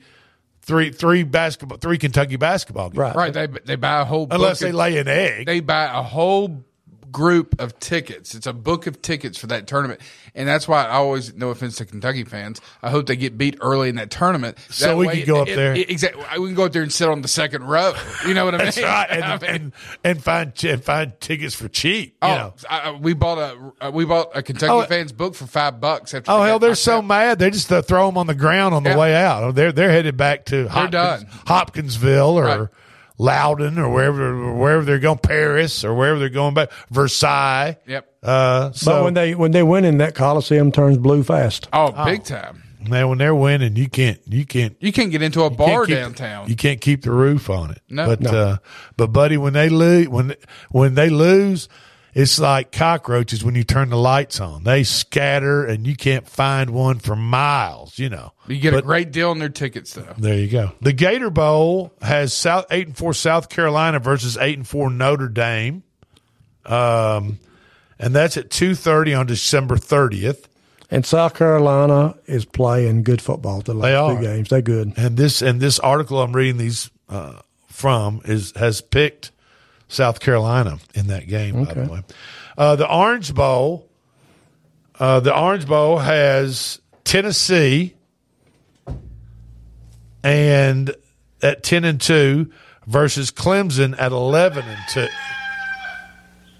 three 0.64 0.92
three 0.92 1.24
basketball 1.24 1.78
three 1.78 1.98
Kentucky 1.98 2.38
basketball 2.38 2.90
games. 2.90 2.98
Right. 2.98 3.16
Right. 3.16 3.34
They 3.34 3.48
they 3.48 3.76
buy 3.76 4.02
a 4.02 4.06
whole 4.06 4.28
Unless 4.32 4.60
they 4.60 4.72
lay 4.72 4.98
an 4.98 5.08
egg. 5.08 5.46
They 5.46 5.60
buy 5.60 5.86
a 5.86 6.02
whole 6.02 6.66
group 7.12 7.60
of 7.60 7.80
tickets. 7.80 8.34
It's 8.36 8.48
a 8.48 8.54
book 8.54 8.88
of 8.88 9.02
tickets 9.02 9.38
for 9.38 9.48
that 9.48 9.68
tournament, 9.68 10.02
and 10.36 10.48
that's 10.48 10.68
why 10.68 10.84
I 10.86 10.92
always, 10.96 11.34
no 11.36 11.50
offense 11.50 11.76
to 11.78 11.86
Kentucky 11.86 12.24
fans, 12.24 12.62
I 12.82 12.90
hope 12.90 13.06
they 13.08 13.16
get 13.16 13.38
beat 13.38 13.58
early 13.62 13.90
in 13.90 13.96
that 13.96 14.10
tournament. 14.12 14.58
So 14.70 14.88
That 14.88 14.98
we 14.98 15.08
way 15.08 15.18
can 15.18 15.28
go 15.28 15.42
up 15.42 15.48
it- 15.48 15.56
there. 15.56 15.74
exactly. 15.76 16.24
We 16.40 16.48
can 16.48 16.56
go 16.56 16.66
up 16.66 16.72
there 16.74 16.82
and 16.84 16.92
sit 16.92 17.08
on 17.10 17.22
the 17.22 17.28
second 17.28 17.64
row. 17.64 17.94
You 18.28 18.34
know 18.34 18.46
what 18.46 18.56
I 18.56 18.58
mean? 18.58 18.66
That's 18.68 18.82
right, 18.82 19.08
and, 19.10 19.24
I 19.26 19.38
mean, 19.38 19.50
and 19.50 19.74
and 20.04 20.24
find 20.24 20.64
and 20.64 20.84
find 20.84 21.20
tickets 21.20 21.56
for 21.56 21.68
cheap. 21.68 22.16
You 22.24 22.30
oh, 22.30 22.36
know. 22.36 22.54
I, 22.70 22.92
we 22.92 23.14
bought 23.14 23.38
a 23.38 23.88
uh, 23.88 23.92
we 23.92 24.06
bought 24.06 24.32
a 24.36 24.42
Kentucky 24.44 24.72
Oh, 24.72 24.84
fans 24.84 25.12
book 25.12 25.36
for 25.36 25.46
five 25.48 25.80
bucks. 25.82 26.14
After 26.14 26.32
Oh 26.32 26.42
hell, 26.44 26.60
they're 26.60 26.76
so 26.76 26.98
out. 26.98 27.06
mad 27.06 27.40
they 27.40 27.50
just 27.50 27.72
uh, 27.72 27.82
throw 27.82 28.08
them 28.08 28.18
on 28.18 28.28
the 28.28 28.36
ground 28.36 28.74
on 28.76 28.84
the 28.84 28.92
Yeah. 28.92 28.98
way 28.98 29.16
out. 29.16 29.56
They're 29.56 29.72
they're 29.72 29.92
headed 29.92 30.18
back 30.18 30.46
to 30.46 30.68
Hopkins. 30.68 31.26
Hopkinsville 31.48 32.38
or 32.40 32.44
Right. 32.44 32.70
Loudon 33.18 33.78
or 33.78 33.90
wherever 33.90 34.54
wherever 34.54 34.84
they're 34.84 35.00
going, 35.00 35.20
Paris 35.20 35.84
or 35.84 35.94
wherever 35.94 36.20
they're 36.20 36.30
going 36.30 36.54
back, 36.54 36.72
Versailles. 36.90 37.78
Yep. 37.88 38.10
Uh, 38.24 38.72
so 38.72 38.92
but 38.92 39.04
when 39.04 39.14
they 39.14 39.36
when 39.36 39.52
they 39.52 39.64
win 39.64 39.86
in 39.86 39.98
that 40.00 40.16
Coliseum 40.16 40.72
turns 40.72 40.98
blue 40.98 41.24
fast. 41.24 41.68
Oh, 41.74 41.92
big 42.06 42.24
time. 42.24 42.64
man, 42.90 43.10
when 43.10 43.18
they're 43.18 43.36
winning, 43.36 43.76
you 43.76 43.88
can't 43.90 44.20
you 44.26 44.46
can't 44.46 44.76
You 44.80 44.92
can't 44.92 45.12
get 45.12 45.22
into 45.22 45.44
a 45.44 45.50
bar 45.50 45.86
keep- 45.86 45.96
downtown. 45.96 46.50
You 46.50 46.56
can't 46.56 46.82
keep 46.82 47.04
the 47.04 47.12
roof 47.12 47.50
on 47.50 47.72
it. 47.72 47.82
No. 47.90 48.06
but 48.08 48.22
No. 48.22 48.30
uh, 48.32 48.58
but 48.98 49.08
buddy, 49.08 49.38
when 49.38 49.54
they 49.54 49.70
lose, 49.70 50.08
when 50.10 50.36
when 50.72 50.96
they 50.96 51.10
lose, 51.10 51.70
it's 52.14 52.40
like 52.40 52.72
cockroaches 52.72 53.44
when 53.44 53.56
you 53.56 53.64
turn 53.64 53.90
the 53.90 53.98
lights 53.98 54.40
on. 54.40 54.64
They 54.64 54.84
scatter, 54.84 55.66
and 55.66 55.88
you 55.88 55.96
can't 55.96 56.28
find 56.28 56.70
one 56.70 57.00
for 57.00 57.16
miles. 57.16 57.98
You 57.98 58.10
know. 58.10 58.34
You 58.48 58.58
get 58.58 58.74
a 58.74 58.82
great 58.82 59.12
deal 59.12 59.30
on 59.30 59.40
their 59.40 59.50
tickets 59.50 59.94
though. 59.94 60.14
There 60.18 60.38
you 60.38 60.48
go. 60.48 60.72
The 60.82 60.94
Gator 60.94 61.30
Bowl 61.30 61.94
has 62.02 62.34
South 62.34 62.66
eight 62.72 62.88
and 62.88 62.98
four 62.98 63.14
South 63.14 63.50
Carolina 63.50 64.00
versus 64.00 64.38
eight 64.38 64.58
and 64.58 64.68
four 64.68 64.90
Notre 64.90 65.30
Dame, 65.30 65.84
um, 66.66 67.40
and 68.00 68.16
that's 68.16 68.38
at 68.38 68.50
two 68.50 68.76
thirty 68.76 69.14
on 69.14 69.26
December 69.26 69.78
thirtieth. 69.78 70.48
And 70.92 71.04
South 71.06 71.34
Carolina 71.34 72.16
is 72.28 72.46
playing 72.46 73.02
good 73.02 73.20
football 73.20 73.62
the 73.62 73.74
last 73.74 73.84
They 73.90 73.96
are. 73.96 74.16
two 74.16 74.22
games. 74.22 74.50
They're 74.50 74.62
good. 74.62 74.94
And 74.96 75.18
this 75.18 75.42
and 75.42 75.60
this 75.60 75.80
article 75.80 76.22
I'm 76.22 76.34
reading 76.34 76.58
these 76.58 76.92
uh, 77.10 77.40
from 77.68 78.22
is 78.26 78.54
has 78.56 78.82
picked 78.82 79.32
South 79.88 80.20
Carolina 80.20 80.80
in 80.94 81.08
that 81.08 81.28
game. 81.28 81.66
By 81.66 81.74
the 81.74 81.92
way, 81.92 82.04
uh, 82.58 82.76
the 82.76 82.92
Orange 82.92 83.34
Bowl, 83.34 83.88
uh, 85.00 85.20
the 85.20 85.38
Orange 85.38 85.68
Bowl 85.68 85.98
has 85.98 86.80
Tennessee 87.04 87.96
and 90.24 90.96
at 91.42 91.64
ten 91.64 91.84
and 91.84 92.00
two 92.00 92.52
versus 92.88 93.32
Clemson 93.32 93.96
at 94.00 94.12
eleven 94.12 94.66
and 94.66 94.80
two. 94.90 95.08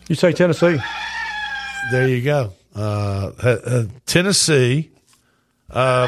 You 0.10 0.16
say 0.16 0.34
Tennessee? 0.34 0.78
There 1.92 2.08
you 2.08 2.22
go. 2.22 2.54
Uh, 2.76 3.32
uh, 3.42 3.58
uh, 3.66 3.84
Tennessee 4.06 4.92
uh, 5.70 6.08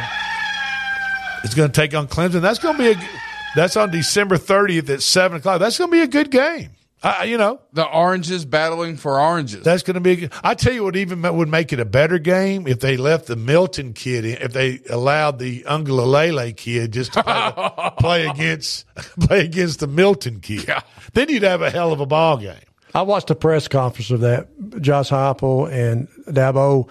is 1.43 1.53
going 1.53 1.72
to 1.72 1.82
take 1.82 1.93
on 1.93 2.07
Clemson. 2.07 2.41
That's 2.41 2.59
going 2.59 2.78
to 2.78 2.84
be 2.84 2.91
a. 2.91 3.09
That's 3.55 3.78
on 3.78 3.89
December 3.89 4.38
30th 4.38 4.89
at 4.89 5.01
seven 5.01 5.38
o'clock. 5.38 5.59
That's 5.59 5.78
going 5.78 5.89
to 5.89 5.95
be 5.95 6.01
a 6.01 6.07
good 6.07 6.30
game. 6.30 6.72
Uh, 7.06 7.24
you 7.24 7.38
know, 7.38 7.60
The 7.74 7.86
oranges 7.86 8.45
battling 8.45 8.97
for 8.97 9.20
oranges. 9.20 9.64
that's 9.64 9.84
going 9.84 9.93
to 9.93 10.01
be. 10.01 10.28
I 10.43 10.56
tell 10.56 10.74
you 10.74 10.84
what, 10.86 10.95
even 10.95 11.22
would 11.22 11.49
make 11.49 11.72
it 11.72 11.80
a 11.80 11.86
better 11.86 12.18
game 12.18 12.66
if 12.68 12.80
they 12.80 12.97
left 12.97 13.28
the 13.28 13.36
Milton 13.36 13.93
kid 13.93 14.26
in. 14.26 14.38
If 14.41 14.53
they 14.53 14.80
allowed 14.89 15.38
the 15.38 15.62
Uiagalelei 15.64 16.58
kid 16.58 16.93
just 16.93 17.14
to 17.14 17.22
play, 17.24 17.89
play 17.99 18.28
against 18.28 18.88
play 19.20 19.45
against 19.45 19.82
the 19.82 19.88
Milton 19.88 20.39
kid. 20.39 20.68
Then 21.14 21.30
you'd 21.30 21.43
have 21.43 21.62
a 21.62 21.70
hell 21.70 21.93
of 21.93 21.99
a 21.99 22.08
ball 22.08 22.38
game. 22.38 22.56
I 22.95 23.03
watched 23.03 23.28
the 23.28 23.36
press 23.36 23.68
conference 23.68 24.10
of 24.10 24.22
that. 24.22 24.47
Josh 24.82 25.10
Heupel 25.12 25.70
and 25.72 26.08
Dabo, 26.28 26.89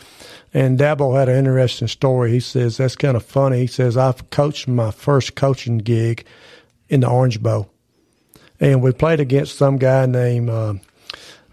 and 0.52 0.78
Dabo 0.78 1.18
had 1.18 1.28
an 1.28 1.38
interesting 1.38 1.88
story. 1.88 2.30
He 2.30 2.40
says 2.40 2.76
that's 2.76 2.94
kind 2.94 3.16
of 3.16 3.24
funny. 3.24 3.62
He 3.62 3.66
says 3.66 3.96
I've 3.96 4.30
coached 4.30 4.68
my 4.68 4.92
first 4.92 5.34
coaching 5.34 5.78
gig 5.78 6.24
in 6.88 7.00
the 7.00 7.08
Orange 7.08 7.42
Bowl, 7.42 7.70
and 8.60 8.82
we 8.82 8.92
played 8.92 9.20
against 9.20 9.56
some 9.58 9.76
guy 9.78 10.06
named. 10.06 10.50
Uh, 10.50 10.74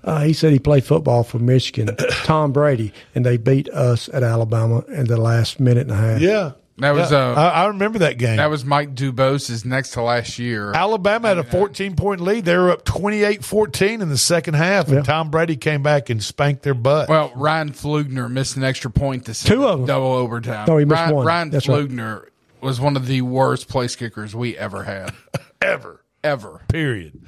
uh, 0.03 0.21
he 0.21 0.33
said 0.33 0.51
he 0.51 0.57
played 0.57 0.83
football 0.83 1.23
for 1.23 1.37
Michigan, 1.37 1.95
Tom 2.23 2.51
Brady, 2.51 2.91
and 3.13 3.23
they 3.25 3.37
beat 3.37 3.69
us 3.69 4.09
at 4.11 4.23
Alabama 4.23 4.79
in 4.87 5.05
the 5.05 5.17
last 5.17 5.59
minute 5.59 5.81
and 5.81 5.91
a 5.91 5.95
half. 5.95 6.19
Yeah, 6.19 6.53
That 6.79 6.95
was, 6.95 7.11
Yeah. 7.11 7.19
uh, 7.19 7.35
I, 7.35 7.49
I 7.49 7.65
remember 7.67 7.99
that 7.99 8.17
game. 8.17 8.37
that 8.37 8.49
was 8.49 8.65
Mike 8.65 8.95
Dubose' 8.95 9.63
next 9.63 9.91
to 9.91 10.01
last 10.01 10.39
year. 10.39 10.73
Alabama 10.73 11.27
had 11.27 11.37
a 11.37 11.43
14 11.43 11.95
point 11.95 12.19
lead. 12.19 12.45
They 12.45 12.57
were 12.57 12.71
up 12.71 12.83
28 12.83 13.45
14 13.45 14.01
in 14.01 14.09
the 14.09 14.17
second 14.17 14.55
half, 14.55 14.87
and 14.89 15.05
Tom 15.05 15.29
Brady 15.29 15.55
came 15.55 15.83
back 15.83 16.09
and 16.09 16.23
spanked 16.23 16.63
their 16.63 16.73
butt. 16.73 17.07
Well, 17.07 17.31
Ryan 17.35 17.69
Pflugner 17.71 18.27
missed 18.27 18.57
an 18.57 18.63
extra 18.63 18.89
point 18.89 19.25
this 19.25 19.37
send 19.37 19.53
Two 19.53 19.67
of 19.67 19.79
them. 19.81 19.85
double 19.85 20.13
overtime. 20.13 20.65
No, 20.67 20.77
he 20.77 20.85
missed 20.85 20.99
Ryan, 20.99 21.15
one. 21.15 21.25
Ryan 21.27 21.49
That's 21.51 21.67
right. 21.67 21.87
Pflugner 21.87 22.25
was 22.59 22.81
one 22.81 22.95
of 22.95 23.05
the 23.05 23.21
worst 23.21 23.67
place 23.67 23.95
kickers 23.95 24.35
we 24.35 24.57
ever 24.57 24.83
had. 24.85 25.13
Ever. 25.61 26.00
Ever. 26.23 26.61
Period. 26.67 27.19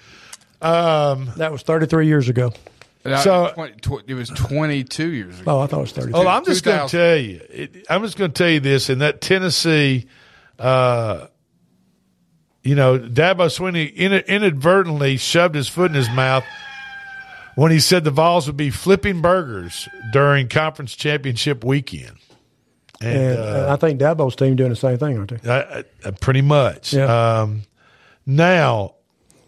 Um, 0.62 1.32
That 1.38 1.52
was 1.52 1.62
33 1.64 2.08
years 2.08 2.30
ago. 2.30 2.54
And 3.06 3.16
I- 3.16 3.24
So- 3.24 3.52
20 3.54 3.74
tw- 3.82 4.04
it 4.08 4.14
was 4.14 4.30
22 4.30 5.10
years 5.12 5.40
ago. 5.42 5.58
Oh, 5.58 5.60
I 5.62 5.68
thought 5.68 5.78
it 5.78 5.82
was 5.82 5.92
32. 5.92 6.18
oh, 6.18 6.28
I'm 6.28 6.46
just 6.46 6.64
going 6.64 6.88
to 6.88 6.98
tell 6.98 7.18
you. 7.18 7.42
It, 7.50 7.86
I'm 7.90 8.02
just 8.04 8.18
going 8.18 8.32
to 8.32 8.38
tell 8.38 8.50
you 8.50 8.60
this. 8.62 8.90
In 8.90 9.00
that 9.00 9.20
Tennessee, 9.20 10.08
uh, 10.58 11.28
you 12.64 12.76
know, 12.76 12.98
Dabo 12.98 13.48
Swinney 13.48 13.94
in, 13.94 14.14
inadvertently 14.14 15.18
shoved 15.18 15.56
his 15.56 15.68
foot 15.68 15.92
in 15.92 15.96
his 15.96 16.10
mouth 16.12 16.46
when 17.56 17.72
he 17.72 17.80
said 17.80 18.06
the 18.06 18.12
Vols 18.12 18.48
would 18.48 18.56
be 18.58 18.70
flipping 18.70 19.22
burgers 19.22 19.90
during 20.14 20.48
conference 20.48 20.96
championship 20.96 21.64
weekend. 21.66 22.14
And, 23.02 23.18
and 23.18 23.40
uh, 23.40 23.44
uh, 23.44 23.74
I 23.74 23.76
think 23.76 24.00
Dabo's 24.00 24.38
team 24.38 24.56
doing 24.56 24.70
the 24.70 24.78
same 24.78 24.98
thing, 24.98 25.18
aren't 25.18 25.42
they? 25.44 25.50
Uh, 25.50 25.84
uh, 26.06 26.12
pretty 26.22 26.42
much. 26.42 26.94
Yeah. 26.94 27.42
Um, 27.42 27.64
now, 28.26 28.96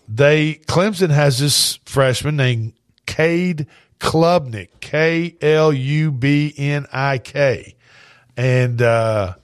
they 0.07 0.55
Clemson 0.67 1.09
has 1.09 1.39
this 1.39 1.78
freshman 1.86 2.36
named 2.36 2.73
Cade 3.05 3.67
Klubnik, 3.99 4.69
K 4.82 5.36
L 5.41 5.71
U 5.73 6.11
B 6.11 6.53
N 6.57 6.86
I 6.91 7.17
K, 7.17 7.76
and 8.38 8.82
uh, 8.82 9.36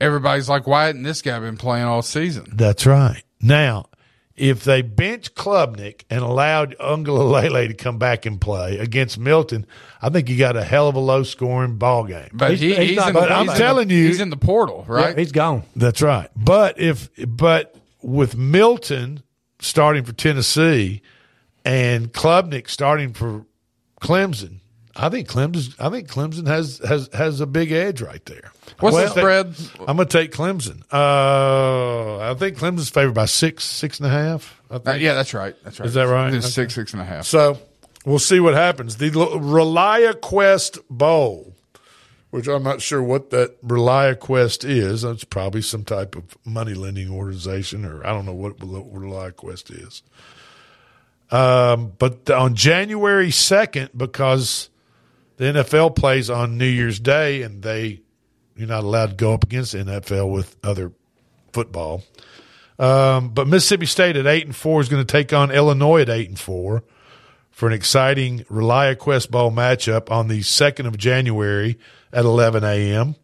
Everybody's 0.00 0.48
like, 0.48 0.66
why 0.66 0.86
hadn't 0.86 1.02
this 1.02 1.20
guy 1.20 1.38
been 1.40 1.56
playing 1.58 1.84
all 1.84 2.02
season? 2.02 2.50
that's 2.54 2.86
right. 2.86 3.22
Now, 3.42 3.86
if 4.34 4.64
they 4.64 4.80
bench 4.80 5.34
Klubnik 5.34 6.04
and 6.08 6.20
allowed 6.22 6.74
Uiagalelei 6.78 7.68
to 7.68 7.74
come 7.74 7.98
back 7.98 8.24
and 8.24 8.40
play 8.40 8.78
against 8.78 9.18
Milton, 9.18 9.66
I 10.00 10.08
think 10.08 10.30
you 10.30 10.38
got 10.38 10.56
a 10.56 10.64
hell 10.64 10.88
of 10.88 10.94
a 10.94 10.98
low 11.00 11.22
scoring 11.22 11.76
ball 11.76 12.04
game. 12.04 12.30
But 12.32 12.52
He's- 12.52 12.60
he, 12.60 12.68
he's 12.74 12.88
he's, 12.90 12.96
not 12.96 13.08
in, 13.08 13.14
gonna 13.14 13.34
I'm 13.34 13.48
he's 13.48 13.58
telling 13.58 13.88
the, 13.88 13.94
you- 13.94 14.06
he's 14.06 14.20
in 14.20 14.30
the 14.30 14.36
portal, 14.38 14.86
right? 14.88 15.10
Yeah, 15.10 15.16
he's 15.20 15.32
gone. 15.32 15.64
That's 15.76 16.00
right. 16.00 16.30
But 16.34 16.80
if 16.80 17.10
but 17.28 17.74
with 18.02 18.36
Milton 18.36 19.22
starting 19.60 20.04
for 20.04 20.12
Tennessee 20.12 21.02
and 21.64 22.12
Klubnik 22.12 22.68
starting 22.68 23.12
for 23.12 23.44
Clemson, 24.00 24.56
I 24.96 25.08
think 25.08 25.28
Clemson 25.28 25.74
I 25.78 25.88
think 25.90 26.08
Clemson 26.08 26.46
has 26.46 26.80
has 26.86 27.08
has 27.12 27.40
a 27.40 27.46
big 27.46 27.70
edge 27.72 28.00
right 28.02 28.24
there. 28.26 28.52
What's 28.80 28.96
the 28.96 29.08
spread? 29.08 29.54
I'm 29.86 29.96
going 29.96 30.08
to 30.08 30.18
take 30.18 30.32
Clemson. 30.32 30.82
Uh, 30.92 32.18
I 32.30 32.34
think 32.34 32.56
Clemson's 32.56 32.88
favored 32.88 33.14
by 33.14 33.26
six, 33.26 33.64
six 33.64 33.98
and 33.98 34.06
a 34.06 34.10
half. 34.10 34.60
I 34.70 34.76
Uh, 34.76 34.94
yeah, 34.94 35.14
that's 35.14 35.34
right. 35.34 35.54
That's 35.64 35.78
right. 35.80 35.86
Is 35.86 35.94
that 35.94 36.04
right? 36.08 36.32
It's 36.32 36.46
Okay. 36.46 36.52
six, 36.52 36.74
six 36.74 36.92
and 36.94 37.02
a 37.02 37.04
half. 37.04 37.26
So 37.26 37.58
we'll 38.06 38.18
see 38.18 38.40
what 38.40 38.54
happens. 38.54 38.96
The 38.96 39.06
L- 39.08 39.38
ReliaQuest 39.40 40.78
Bowl, 40.88 41.49
which 42.30 42.46
I'm 42.46 42.62
not 42.62 42.80
sure 42.80 43.02
what 43.02 43.30
that 43.30 43.60
ReliaQuest 43.66 44.68
is. 44.68 45.04
It's 45.04 45.24
probably 45.24 45.62
some 45.62 45.84
type 45.84 46.14
of 46.16 46.36
money 46.44 46.74
lending 46.74 47.10
organization, 47.10 47.84
or 47.84 48.06
I 48.06 48.12
don't 48.12 48.26
know 48.26 48.34
what 48.34 48.58
ReliaQuest 48.58 49.86
is. 49.86 50.02
Um, 51.30 51.92
but 51.98 52.28
on 52.30 52.54
January 52.54 53.28
2nd, 53.28 53.90
because 53.96 54.68
the 55.36 55.46
NFL 55.46 55.96
plays 55.96 56.28
on 56.28 56.58
New 56.58 56.66
Year's 56.66 57.00
Day 57.00 57.42
and 57.42 57.62
they 57.62 58.02
you're 58.56 58.68
not 58.68 58.84
allowed 58.84 59.10
to 59.10 59.16
go 59.16 59.32
up 59.32 59.44
against 59.44 59.72
the 59.72 59.78
NFL 59.78 60.30
with 60.30 60.54
other 60.62 60.92
football. 61.52 62.02
Um, 62.78 63.30
but 63.30 63.46
Mississippi 63.48 63.86
State 63.86 64.16
at 64.16 64.26
eight 64.26 64.44
and 64.44 64.54
four 64.54 64.82
is 64.82 64.90
going 64.90 65.04
to 65.04 65.10
take 65.10 65.32
on 65.32 65.50
Illinois 65.50 66.02
at 66.02 66.10
eight 66.10 66.28
and 66.28 66.38
four 66.38 66.82
for 67.50 67.68
an 67.68 67.72
exciting 67.72 68.40
ReliaQuest 68.50 69.30
Bowl 69.30 69.50
matchup 69.50 70.10
on 70.10 70.28
the 70.28 70.42
second 70.42 70.86
of 70.86 70.98
January 70.98 71.78
at 72.12 72.24
eleven 72.24 72.64
a.m. 72.64 73.16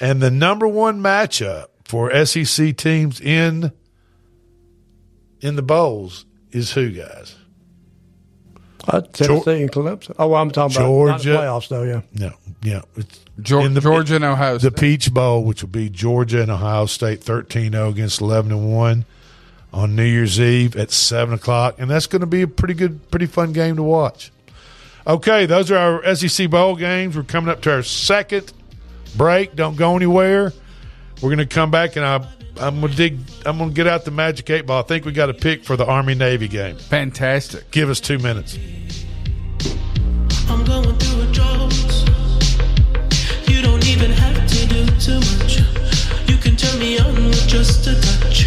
And 0.00 0.20
the 0.20 0.30
number 0.30 0.66
one 0.68 1.00
matchup 1.00 1.66
for 1.84 2.24
SEC 2.24 2.76
teams 2.76 3.20
in 3.20 3.72
in 5.40 5.56
the 5.56 5.62
bowls 5.62 6.24
is 6.50 6.72
who, 6.72 6.90
guys? 6.90 7.36
Uh, 8.86 9.00
Tennessee 9.02 9.60
and 9.62 9.70
Clemson. 9.70 10.14
Oh, 10.18 10.28
well, 10.28 10.40
I'm 10.40 10.50
talking 10.50 10.76
about 10.76 10.86
Georgia. 10.86 11.30
playoffs, 11.36 11.68
though. 11.68 11.82
Yeah. 11.82 12.00
No, 12.14 12.32
yeah. 12.62 12.82
It's 12.96 13.20
Geor- 13.40 13.66
in 13.66 13.74
the- 13.74 13.80
Georgia 13.82 14.16
and 14.16 14.24
Ohio 14.24 14.56
The 14.58 14.70
Peach 14.70 15.12
Bowl, 15.12 15.44
which 15.44 15.62
will 15.62 15.68
be 15.68 15.90
Georgia 15.90 16.40
and 16.40 16.50
Ohio 16.50 16.86
State 16.86 17.22
13 17.22 17.72
0 17.72 17.88
against 17.90 18.20
11 18.20 18.50
and 18.50 18.72
1 18.74 19.04
on 19.74 19.94
New 19.94 20.04
Year's 20.04 20.40
Eve 20.40 20.74
at 20.76 20.90
7 20.90 21.34
o'clock. 21.34 21.74
And 21.78 21.90
that's 21.90 22.06
going 22.06 22.20
to 22.20 22.26
be 22.26 22.40
a 22.42 22.48
pretty 22.48 22.72
good, 22.74 23.10
pretty 23.10 23.26
fun 23.26 23.52
game 23.52 23.76
to 23.76 23.82
watch. 23.82 24.32
Okay, 25.06 25.46
those 25.46 25.70
are 25.70 25.76
our 26.04 26.14
SEC 26.14 26.50
Bowl 26.50 26.76
games. 26.76 27.16
We're 27.16 27.22
coming 27.22 27.50
up 27.50 27.62
to 27.62 27.72
our 27.72 27.82
second 27.82 28.52
break. 29.16 29.54
Don't 29.56 29.76
go 29.76 29.96
anywhere. 29.96 30.52
We're 31.22 31.34
going 31.34 31.38
to 31.38 31.46
come 31.46 31.70
back 31.70 31.96
and 31.96 32.04
I, 32.04 32.26
I'm 32.60 32.80
going 32.80 32.92
to 32.92 32.96
dig, 32.96 33.18
I'm 33.46 33.58
going 33.58 33.70
to 33.70 33.74
get 33.74 33.86
out 33.86 34.04
the 34.04 34.10
Magic 34.10 34.48
8 34.50 34.66
Ball. 34.66 34.80
I 34.80 34.82
think 34.86 35.04
we 35.04 35.12
got 35.12 35.30
a 35.30 35.34
pick 35.34 35.64
for 35.64 35.76
the 35.76 35.86
Army 35.86 36.14
Navy 36.14 36.48
game. 36.48 36.76
Fantastic. 36.76 37.70
Give 37.70 37.88
us 37.88 38.00
two 38.00 38.18
minutes. 38.18 38.58
I'm 40.48 40.64
going 40.64 40.96
through 40.98 41.22
a 41.22 41.32
drought. 41.32 41.74
You 43.48 43.62
don't 43.62 43.86
even 43.88 44.10
have 44.10 44.46
to 44.46 44.66
do 44.66 44.86
too 45.00 45.20
much. 45.20 45.58
You 46.28 46.36
can 46.36 46.56
turn 46.56 46.78
me 46.78 46.98
on 46.98 47.14
with 47.26 47.48
just 47.48 47.86
a 47.86 47.94
touch, 48.00 48.46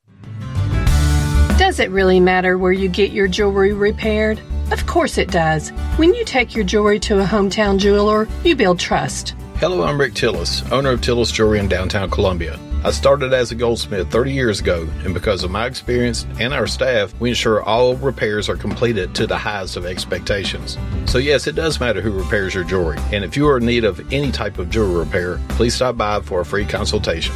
Does 1.61 1.79
it 1.79 1.91
really 1.91 2.19
matter 2.19 2.57
where 2.57 2.71
you 2.71 2.89
get 2.89 3.11
your 3.11 3.27
jewelry 3.27 3.71
repaired? 3.71 4.41
Of 4.71 4.87
course 4.87 5.19
it 5.19 5.29
does. 5.29 5.69
When 5.97 6.11
you 6.15 6.25
take 6.25 6.55
your 6.55 6.63
jewelry 6.63 6.99
to 7.01 7.19
a 7.19 7.23
hometown 7.23 7.77
jeweler, 7.77 8.27
you 8.43 8.55
build 8.55 8.79
trust. 8.79 9.35
Hello, 9.57 9.83
I'm 9.83 10.01
Rick 10.01 10.15
Tillis, 10.15 10.69
owner 10.71 10.89
of 10.89 11.01
Tillis 11.01 11.31
Jewelry 11.31 11.59
in 11.59 11.67
downtown 11.67 12.09
Columbia. 12.09 12.59
I 12.83 12.89
started 12.89 13.31
as 13.31 13.51
a 13.51 13.55
goldsmith 13.55 14.09
30 14.09 14.31
years 14.31 14.59
ago, 14.59 14.87
and 15.05 15.13
because 15.13 15.43
of 15.43 15.51
my 15.51 15.67
experience 15.67 16.25
and 16.39 16.51
our 16.51 16.65
staff, 16.65 17.13
we 17.19 17.29
ensure 17.29 17.61
all 17.61 17.95
repairs 17.95 18.49
are 18.49 18.57
completed 18.57 19.13
to 19.13 19.27
the 19.27 19.37
highest 19.37 19.77
of 19.77 19.85
expectations. 19.85 20.79
So, 21.05 21.19
yes, 21.19 21.45
it 21.45 21.53
does 21.53 21.79
matter 21.79 22.01
who 22.01 22.11
repairs 22.11 22.55
your 22.55 22.63
jewelry, 22.63 22.97
and 23.11 23.23
if 23.23 23.37
you 23.37 23.47
are 23.47 23.57
in 23.57 23.67
need 23.67 23.85
of 23.85 24.11
any 24.11 24.31
type 24.31 24.57
of 24.57 24.71
jewelry 24.71 25.05
repair, 25.05 25.39
please 25.49 25.75
stop 25.75 25.95
by 25.95 26.21
for 26.21 26.41
a 26.41 26.45
free 26.45 26.65
consultation. 26.65 27.35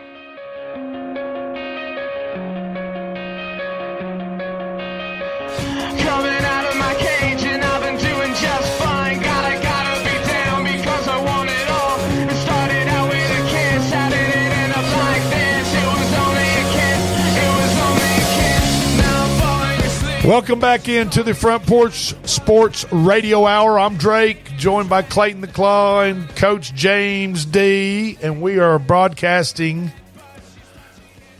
Welcome 20.25 20.59
back 20.59 20.87
into 20.87 21.23
the 21.23 21.33
Front 21.33 21.65
Porch 21.65 22.13
Sports 22.29 22.85
Radio 22.91 23.47
Hour. 23.47 23.79
I'm 23.79 23.97
Drake, 23.97 24.55
joined 24.55 24.87
by 24.87 25.01
Clayton 25.01 25.41
the 25.41 25.47
Claw 25.47 26.01
and 26.01 26.29
Coach 26.35 26.75
James 26.75 27.43
D, 27.43 28.19
and 28.21 28.39
we 28.39 28.59
are 28.59 28.77
broadcasting 28.77 29.91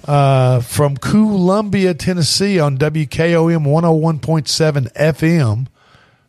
uh, 0.06 0.62
from 0.62 0.98
Columbia, 0.98 1.94
Tennessee, 1.94 2.60
on 2.60 2.80
WKOM 2.80 3.68
101.7 3.68 4.94
FM. 4.94 5.68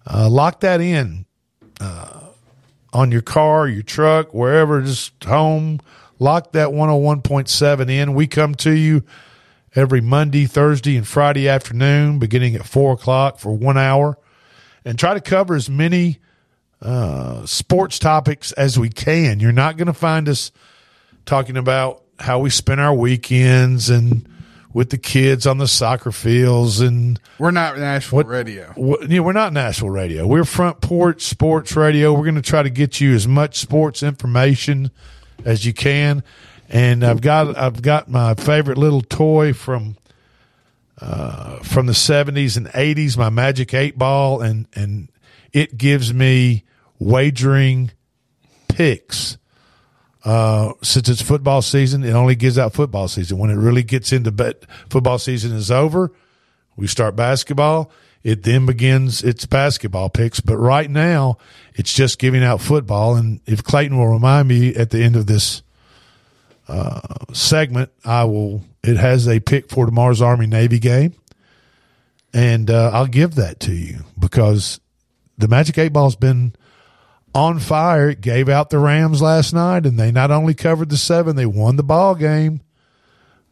Uh, 0.07 0.28
lock 0.28 0.61
that 0.61 0.82
in 0.82 1.24
uh, 1.80 2.20
on 2.92 3.11
your 3.11 3.22
car, 3.22 3.66
your 3.66 3.82
truck, 3.82 4.34
wherever, 4.34 4.82
just 4.82 5.24
home. 5.24 5.80
Lock 6.18 6.53
that 6.53 6.68
101.7 6.68 7.90
in. 7.90 8.12
We 8.12 8.26
come 8.26 8.55
to 8.57 8.72
you 8.72 9.05
every 9.74 10.00
Monday, 10.00 10.46
Thursday, 10.46 10.96
and 10.96 11.06
Friday 11.06 11.48
afternoon, 11.48 12.18
beginning 12.18 12.54
at 12.54 12.66
four 12.66 12.92
o'clock 12.92 13.38
for 13.38 13.52
one 13.56 13.78
hour, 13.78 14.18
and 14.84 14.98
try 14.98 15.14
to 15.14 15.20
cover 15.20 15.54
as 15.54 15.70
many 15.70 16.18
uh, 16.80 17.46
sports 17.46 17.98
topics 17.98 18.52
as 18.52 18.78
we 18.78 18.88
can. 18.88 19.40
You're 19.40 19.52
not 19.52 19.76
going 19.76 19.86
to 19.86 19.92
find 19.92 20.28
us 20.28 20.50
talking 21.24 21.56
about 21.56 22.02
how 22.18 22.40
we 22.40 22.50
spend 22.50 22.80
our 22.80 22.94
weekends 22.94 23.88
and 23.88 24.28
with 24.74 24.90
the 24.90 24.98
kids 24.98 25.46
on 25.46 25.58
the 25.58 25.68
soccer 25.68 26.10
fields 26.10 26.80
and 26.80 27.20
We're 27.38 27.50
not 27.50 27.78
Nashville 27.78 28.22
radio. 28.24 28.72
what, 28.74 29.08
yeah, 29.10 29.20
we're 29.20 29.32
not 29.32 29.52
Nashville 29.52 29.90
Radio. 29.90 30.26
We're 30.26 30.44
Front 30.44 30.80
Porch 30.80 31.22
Sports 31.22 31.76
Radio. 31.76 32.12
We're 32.14 32.22
going 32.22 32.36
to 32.36 32.42
try 32.42 32.62
to 32.62 32.70
get 32.70 33.00
you 33.00 33.14
as 33.14 33.28
much 33.28 33.58
sports 33.58 34.02
information 34.02 34.90
as 35.44 35.66
you 35.66 35.74
can. 35.74 36.22
And 36.72 37.04
I've 37.04 37.20
got 37.20 37.56
I've 37.56 37.82
got 37.82 38.08
my 38.08 38.34
favorite 38.34 38.78
little 38.78 39.02
toy 39.02 39.52
from 39.52 39.96
uh, 40.98 41.58
from 41.58 41.86
the 41.86 41.94
seventies 41.94 42.56
and 42.56 42.70
eighties, 42.74 43.18
my 43.18 43.28
Magic 43.28 43.74
Eight 43.74 43.98
Ball, 43.98 44.40
and 44.40 44.66
and 44.74 45.08
it 45.52 45.76
gives 45.76 46.14
me 46.14 46.64
wagering 46.98 47.90
picks. 48.68 49.36
Uh, 50.24 50.72
since 50.82 51.08
it's 51.08 51.20
football 51.20 51.60
season, 51.60 52.04
it 52.04 52.12
only 52.12 52.36
gives 52.36 52.56
out 52.56 52.72
football 52.72 53.08
season. 53.08 53.36
When 53.36 53.50
it 53.50 53.56
really 53.56 53.82
gets 53.82 54.12
into 54.12 54.30
bet, 54.30 54.64
football 54.88 55.18
season 55.18 55.52
is 55.52 55.70
over, 55.70 56.12
we 56.76 56.86
start 56.86 57.16
basketball. 57.16 57.90
It 58.22 58.44
then 58.44 58.64
begins 58.64 59.24
its 59.24 59.46
basketball 59.46 60.08
picks. 60.08 60.38
But 60.38 60.56
right 60.58 60.88
now, 60.88 61.38
it's 61.74 61.92
just 61.92 62.20
giving 62.20 62.44
out 62.44 62.60
football. 62.60 63.16
And 63.16 63.40
if 63.46 63.64
Clayton 63.64 63.98
will 63.98 64.06
remind 64.06 64.46
me 64.46 64.74
at 64.76 64.90
the 64.90 65.02
end 65.02 65.16
of 65.16 65.26
this 65.26 65.62
segment, 67.32 67.90
I 68.04 68.24
will. 68.24 68.62
It 68.82 68.96
has 68.96 69.28
a 69.28 69.40
pick 69.40 69.70
for 69.70 69.86
tomorrow's 69.86 70.22
Army 70.22 70.46
Navy 70.46 70.78
game, 70.78 71.14
and 72.34 72.70
uh, 72.70 72.90
I'll 72.92 73.06
give 73.06 73.36
that 73.36 73.60
to 73.60 73.72
you 73.72 74.04
because 74.18 74.80
the 75.38 75.48
Magic 75.48 75.78
Eight 75.78 75.92
Ball's 75.92 76.16
been 76.16 76.54
on 77.34 77.58
fire. 77.58 78.10
It 78.10 78.20
gave 78.20 78.48
out 78.48 78.70
the 78.70 78.78
Rams 78.78 79.22
last 79.22 79.52
night, 79.52 79.86
and 79.86 79.98
they 79.98 80.10
not 80.10 80.30
only 80.30 80.54
covered 80.54 80.90
the 80.90 80.96
seven, 80.96 81.36
they 81.36 81.46
won 81.46 81.76
the 81.76 81.82
ball 81.82 82.14
game. 82.14 82.60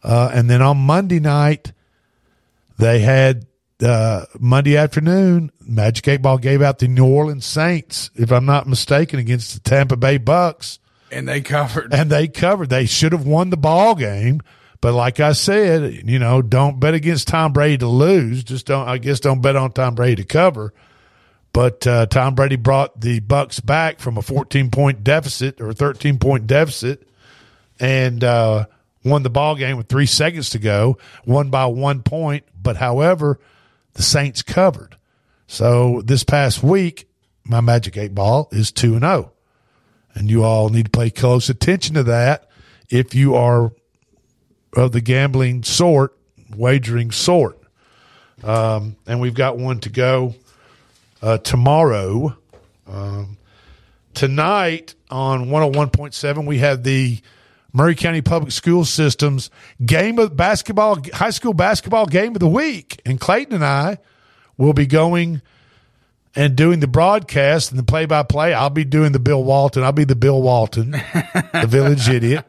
Uh, 0.03 0.31
and 0.33 0.49
then 0.49 0.63
on 0.63 0.79
Monday 0.79 1.21
night, 1.21 1.73
they 2.79 3.01
had 3.01 3.47
uh, 3.83 4.25
Monday 4.39 4.77
afternoon. 4.77 5.53
Magic 5.61 6.09
Eight 6.09 6.23
Ball 6.23 6.39
gave 6.39 6.63
out 6.63 6.79
the 6.79 6.89
New 6.89 7.07
Orleans 7.07 7.47
Saints, 7.47 8.11
if 8.15 8.33
I'm 8.33 8.47
not 8.47 8.67
mistaken, 8.67 9.19
against 9.19 9.55
the 9.55 9.61
Tampa 9.61 9.97
Bay 9.97 10.19
Bucks 10.19 10.79
And 11.13 11.29
they 11.29 11.41
covered. 11.41 11.93
and 11.93 12.11
they 12.11 12.29
covered. 12.29 12.71
They 12.71 12.87
should 12.87 13.13
have 13.13 13.27
won 13.27 13.51
the 13.51 13.57
ball 13.57 13.95
game, 13.95 14.41
but 14.81 14.95
like 14.95 15.21
I 15.21 15.33
said, 15.33 16.09
you 16.09 16.19
know, 16.19 16.41
don't 16.43 16.81
bet 16.81 16.95
against 16.95 17.29
Tom 17.29 17.53
Brady 17.53 17.79
to 17.79 17.89
lose. 17.89 18.45
Just 18.45 18.67
don't. 18.67 18.89
I 18.89 18.99
guess 18.99 19.21
don't 19.21 19.41
bet 19.41 19.57
on 19.57 19.73
Tom 19.73 19.95
Brady 19.95 20.23
to 20.23 20.29
cover. 20.29 20.73
But 21.53 21.87
uh, 21.87 22.07
Tom 22.07 22.35
Brady 22.35 22.57
brought 22.57 23.01
the 23.01 23.21
Bucks 23.21 23.59
back 23.61 23.99
from 23.99 24.17
a 24.17 24.23
14 24.23 24.71
point 24.71 25.03
deficit 25.03 25.61
or 25.61 25.73
13 25.73 26.19
point 26.19 26.47
deficit, 26.47 27.09
and 27.81 28.23
uh, 28.23 28.67
won 29.05 29.23
the 29.23 29.31
ball 29.31 29.57
game 29.57 29.77
with 29.77 29.89
three 29.89 30.07
seconds 30.07 30.51
to 30.51 30.59
go. 30.59 30.97
Won 31.27 31.51
by 31.51 31.67
one 31.67 32.03
point, 32.03 32.45
but 32.61 32.77
however, 32.77 33.41
the 33.95 34.03
Saints 34.03 34.43
covered. 34.43 34.97
So 35.49 36.03
this 36.05 36.23
past 36.23 36.63
week, 36.63 37.09
my 37.43 37.61
Magic 37.61 37.97
Eight 37.97 38.15
Ball 38.15 38.49
is 38.53 38.71
two 38.71 38.93
and 38.93 39.03
zero 39.03 39.33
and 40.21 40.31
you 40.31 40.45
all 40.45 40.69
need 40.69 40.85
to 40.85 40.91
pay 40.91 41.09
close 41.09 41.49
attention 41.49 41.95
to 41.95 42.03
that 42.03 42.47
if 42.91 43.15
you 43.15 43.35
are 43.35 43.73
of 44.77 44.93
the 44.93 45.01
gambling 45.01 45.63
sort, 45.63 46.15
wagering 46.55 47.11
sort. 47.11 47.59
Um, 48.45 48.97
and 49.07 49.19
we've 49.19 49.33
got 49.33 49.57
one 49.57 49.81
to 49.81 49.89
go 49.89 50.35
uh, 51.23 51.39
tomorrow. 51.39 52.37
Um, 52.87 53.39
tonight 54.13 54.95
on 55.11 55.47
101.7, 55.47 56.47
we 56.47 56.59
have 56.59 56.83
the 56.83 57.21
Maury 57.73 57.95
County 57.95 58.21
Public 58.21 58.53
School 58.53 58.85
System's 58.85 59.49
game 59.83 60.19
of 60.19 60.37
basketball, 60.37 60.99
high 61.15 61.31
school 61.31 61.55
basketball 61.55 62.05
game 62.05 62.35
of 62.35 62.41
the 62.41 62.47
week. 62.47 63.01
And 63.07 63.19
Clayton 63.19 63.55
and 63.55 63.65
I 63.65 63.97
will 64.59 64.75
be 64.75 64.85
going 64.85 65.41
and 66.37 66.57
doing 66.57 66.81
the 66.81 66.87
broadcast 66.87 67.71
and 67.71 67.79
the 67.79 67.85
play 67.85 68.07
by 68.07 68.23
play. 68.23 68.55
I'll 68.55 68.71
be 68.71 68.85
doing 68.85 69.13
the 69.13 69.19
Bill 69.19 69.43
Walton. 69.43 69.83
I'll 69.83 69.93
be 69.93 70.05
the 70.05 70.17
Bill 70.17 70.41
Walton, 70.41 70.93
the 70.93 71.67
village 71.69 72.09
idiot. 72.09 72.45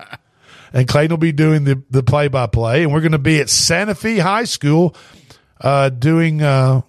And 0.73 0.87
Clayton 0.87 1.11
will 1.11 1.17
be 1.17 1.33
doing 1.33 1.65
the 1.65 1.81
the 1.89 2.03
play 2.03 2.27
by 2.27 2.47
play. 2.47 2.83
And 2.83 2.93
we're 2.93 3.01
going 3.01 3.11
to 3.11 3.17
be 3.17 3.39
at 3.39 3.49
Santa 3.49 3.95
Fe 3.95 4.19
High 4.19 4.45
School 4.45 4.95
uh, 5.59 5.89
doing 5.89 6.41
uh, 6.41 6.81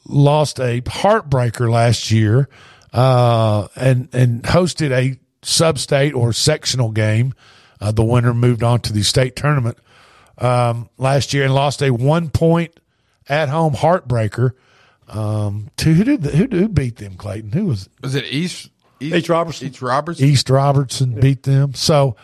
lost 0.06 0.58
a 0.58 0.80
heartbreaker 0.82 1.70
last 1.70 2.10
year, 2.10 2.48
uh, 2.92 3.68
and 3.76 4.08
and 4.12 4.42
hosted 4.42 4.90
a 4.90 5.18
sub 5.42 5.78
state 5.78 6.14
or 6.14 6.32
sectional 6.32 6.90
game. 6.90 7.34
Uh, 7.80 7.92
the 7.92 8.04
winner 8.04 8.34
moved 8.34 8.62
on 8.62 8.80
to 8.80 8.92
the 8.92 9.02
state 9.02 9.36
tournament 9.36 9.78
um, 10.38 10.88
last 10.98 11.34
year 11.34 11.44
and 11.44 11.54
lost 11.54 11.82
a 11.82 11.90
one 11.90 12.30
point 12.30 12.78
at 13.28 13.48
home 13.48 13.74
heartbreaker. 13.74 14.52
Um, 15.08 15.70
to 15.78 15.94
who 15.94 16.04
did 16.04 16.24
who, 16.24 16.46
who 16.46 16.68
beat 16.68 16.96
them? 16.96 17.14
Clayton. 17.14 17.52
Who 17.52 17.66
was 17.66 17.88
Was 18.02 18.14
it 18.14 18.24
East 18.24 18.70
East, 19.00 19.14
East 19.14 19.28
Robertson. 19.28 19.68
East 19.68 19.82
Robertson. 19.82 20.26
East 20.26 20.50
Robertson 20.50 21.20
beat 21.20 21.44
them. 21.44 21.74
So 21.74 22.16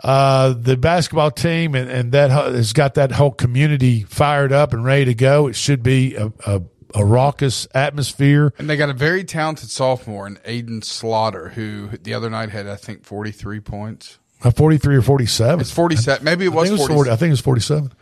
uh, 0.00 0.54
the 0.56 0.76
basketball 0.76 1.30
team 1.30 1.74
and, 1.74 1.90
and 1.90 2.12
that 2.12 2.30
has 2.30 2.72
got 2.72 2.94
that 2.94 3.12
whole 3.12 3.32
community 3.32 4.02
fired 4.04 4.52
up 4.52 4.72
and 4.72 4.84
ready 4.84 5.06
to 5.06 5.14
go. 5.14 5.48
It 5.48 5.56
should 5.56 5.82
be 5.82 6.14
a, 6.14 6.32
a, 6.46 6.62
a 6.94 7.04
raucous 7.04 7.66
atmosphere. 7.74 8.52
And 8.58 8.70
they 8.70 8.76
got 8.76 8.90
a 8.90 8.94
very 8.94 9.24
talented 9.24 9.70
sophomore 9.70 10.26
in 10.26 10.36
Aiden 10.36 10.84
Slaughter, 10.84 11.50
who 11.50 11.88
the 11.88 12.14
other 12.14 12.30
night 12.30 12.50
had 12.50 12.66
I 12.68 12.76
think 12.76 13.04
forty 13.04 13.32
three 13.32 13.60
points. 13.60 14.18
Uh, 14.42 14.50
43 14.52 14.96
or 14.96 15.02
47. 15.02 15.60
It's 15.60 15.70
forty 15.72 15.96
seven. 15.96 16.24
Maybe 16.24 16.44
it 16.44 16.48
was 16.48 16.68
think 16.68 16.78
it 16.78 16.82
was 16.82 16.88
forty. 16.88 17.10
I 17.10 17.16
think 17.16 17.28
it 17.28 17.32
was 17.32 17.40
47. 17.40 17.92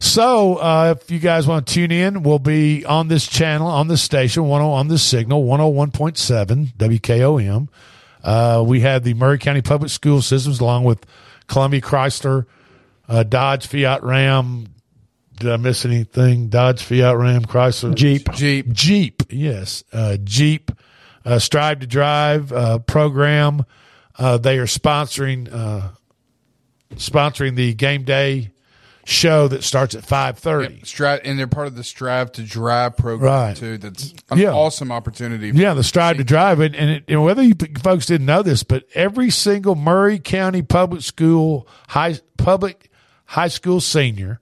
So, 0.00 0.56
uh, 0.56 0.94
if 0.96 1.10
you 1.10 1.18
guys 1.18 1.46
want 1.46 1.66
to 1.66 1.74
tune 1.74 1.90
in, 1.90 2.22
we'll 2.22 2.38
be 2.38 2.84
on 2.84 3.08
this 3.08 3.26
channel, 3.26 3.66
on 3.66 3.88
this 3.88 4.00
station, 4.02 4.44
one 4.44 4.62
on 4.62 4.88
this 4.88 5.02
signal, 5.02 5.44
101.7 5.44 6.72
WKOM. 6.74 7.68
Uh, 8.22 8.62
we 8.64 8.80
have 8.80 9.02
the 9.02 9.14
Maury 9.14 9.38
County 9.38 9.62
Public 9.62 9.90
School 9.90 10.22
Systems 10.22 10.60
along 10.60 10.84
with 10.84 11.04
Columbia 11.48 11.80
Chrysler, 11.80 12.46
uh, 13.08 13.22
Dodge, 13.24 13.66
Fiat, 13.66 14.02
Ram. 14.02 14.66
Did 15.40 15.50
I 15.50 15.56
miss 15.56 15.84
anything? 15.84 16.48
Dodge, 16.48 16.82
Fiat, 16.82 17.16
Ram, 17.16 17.44
Chrysler, 17.44 17.94
Jeep. 17.94 18.30
Jeep. 18.32 18.70
Jeep, 18.72 19.22
yes, 19.30 19.82
uh, 19.92 20.16
Jeep, 20.22 20.70
uh, 21.24 21.38
Strive 21.38 21.80
to 21.80 21.86
Drive 21.86 22.52
uh, 22.52 22.78
program. 22.78 23.64
Uh, 24.18 24.36
they 24.36 24.58
are 24.58 24.66
sponsoring 24.66 25.48
uh, 25.52 25.90
sponsoring 26.96 27.54
the 27.54 27.72
game 27.74 28.02
day 28.02 28.50
show 29.04 29.48
that 29.48 29.62
starts 29.64 29.94
at 29.94 30.04
five 30.04 30.38
thirty. 30.38 30.80
Strive, 30.84 31.20
and 31.24 31.38
they're 31.38 31.46
part 31.46 31.66
of 31.66 31.76
the 31.76 31.84
Strive 31.84 32.30
to 32.32 32.42
Drive 32.42 32.96
program 32.96 33.32
Right. 33.32 33.56
too. 33.56 33.78
That's 33.78 34.12
an 34.30 34.38
Yeah. 34.38 34.52
awesome 34.52 34.90
opportunity. 34.92 35.50
Yeah, 35.54 35.72
the 35.74 35.84
Strive 35.84 36.16
to 36.18 36.24
Drive, 36.24 36.60
and, 36.60 36.74
and, 36.74 36.90
it, 36.90 37.04
and 37.08 37.22
whether 37.22 37.42
you 37.42 37.54
folks 37.82 38.06
didn't 38.06 38.26
know 38.26 38.42
this, 38.42 38.64
but 38.64 38.84
every 38.94 39.30
single 39.30 39.76
Maury 39.76 40.18
County 40.18 40.60
public 40.62 41.02
school 41.02 41.66
high 41.88 42.18
public 42.36 42.90
high 43.26 43.48
school 43.48 43.80
senior 43.80 44.40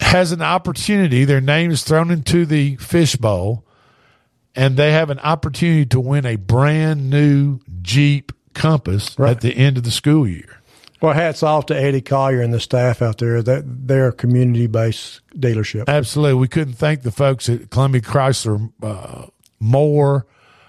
has 0.00 0.32
an 0.32 0.42
opportunity. 0.42 1.24
Their 1.24 1.40
name 1.40 1.70
is 1.70 1.84
thrown 1.84 2.10
into 2.10 2.44
the 2.44 2.76
fishbowl, 2.76 3.64
and 4.56 4.76
they 4.76 4.92
have 4.92 5.10
an 5.10 5.18
opportunity 5.20 5.86
to 5.86 6.00
win 6.00 6.26
a 6.26 6.36
brand 6.36 7.10
new 7.10 7.60
Jeep 7.82 8.32
Compass 8.54 9.18
at 9.18 9.40
the 9.40 9.56
end 9.56 9.76
of 9.76 9.82
the 9.82 9.90
school 9.90 10.26
year. 10.26 10.60
Well, 11.00 11.12
hats 11.12 11.42
off 11.42 11.66
to 11.66 11.76
Eddie 11.76 12.00
Collier 12.00 12.40
and 12.40 12.54
the 12.54 12.60
staff 12.60 13.02
out 13.02 13.18
there. 13.18 13.42
That 13.42 13.64
they're 13.66 14.08
a 14.08 14.12
community 14.12 14.66
based 14.66 15.20
dealership. 15.36 15.86
Absolutely. 15.86 16.40
We 16.40 16.48
couldn't 16.48 16.74
thank 16.74 17.02
the 17.02 17.12
folks 17.12 17.48
at 17.48 17.68
Columbia 17.68 18.00
Chrysler 18.00 18.72
uh, 18.82 19.26
more 19.60 20.26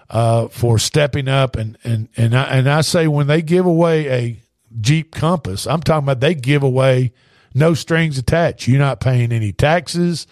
uh, 0.09 0.47
for 0.49 0.77
stepping 0.77 1.29
up. 1.29 1.55
And, 1.55 1.77
and, 1.83 2.09
and, 2.17 2.36
I, 2.36 2.43
and 2.45 2.69
I 2.69 2.81
say 2.81 3.07
when 3.07 3.27
they 3.27 3.41
give 3.41 3.65
away 3.65 4.07
a 4.09 4.39
Jeep 4.81 5.13
Compass, 5.13 5.67
I'm 5.67 5.81
talking 5.81 6.03
about 6.03 6.19
they 6.19 6.36
give 6.36 6.63
away 6.63 7.13
no 7.53 7.73
strings 7.73 8.17
attached. 8.17 8.67
You're 8.67 8.79
not 8.79 8.99
paying 8.99 9.31
any 9.31 9.53
taxes. 9.53 10.27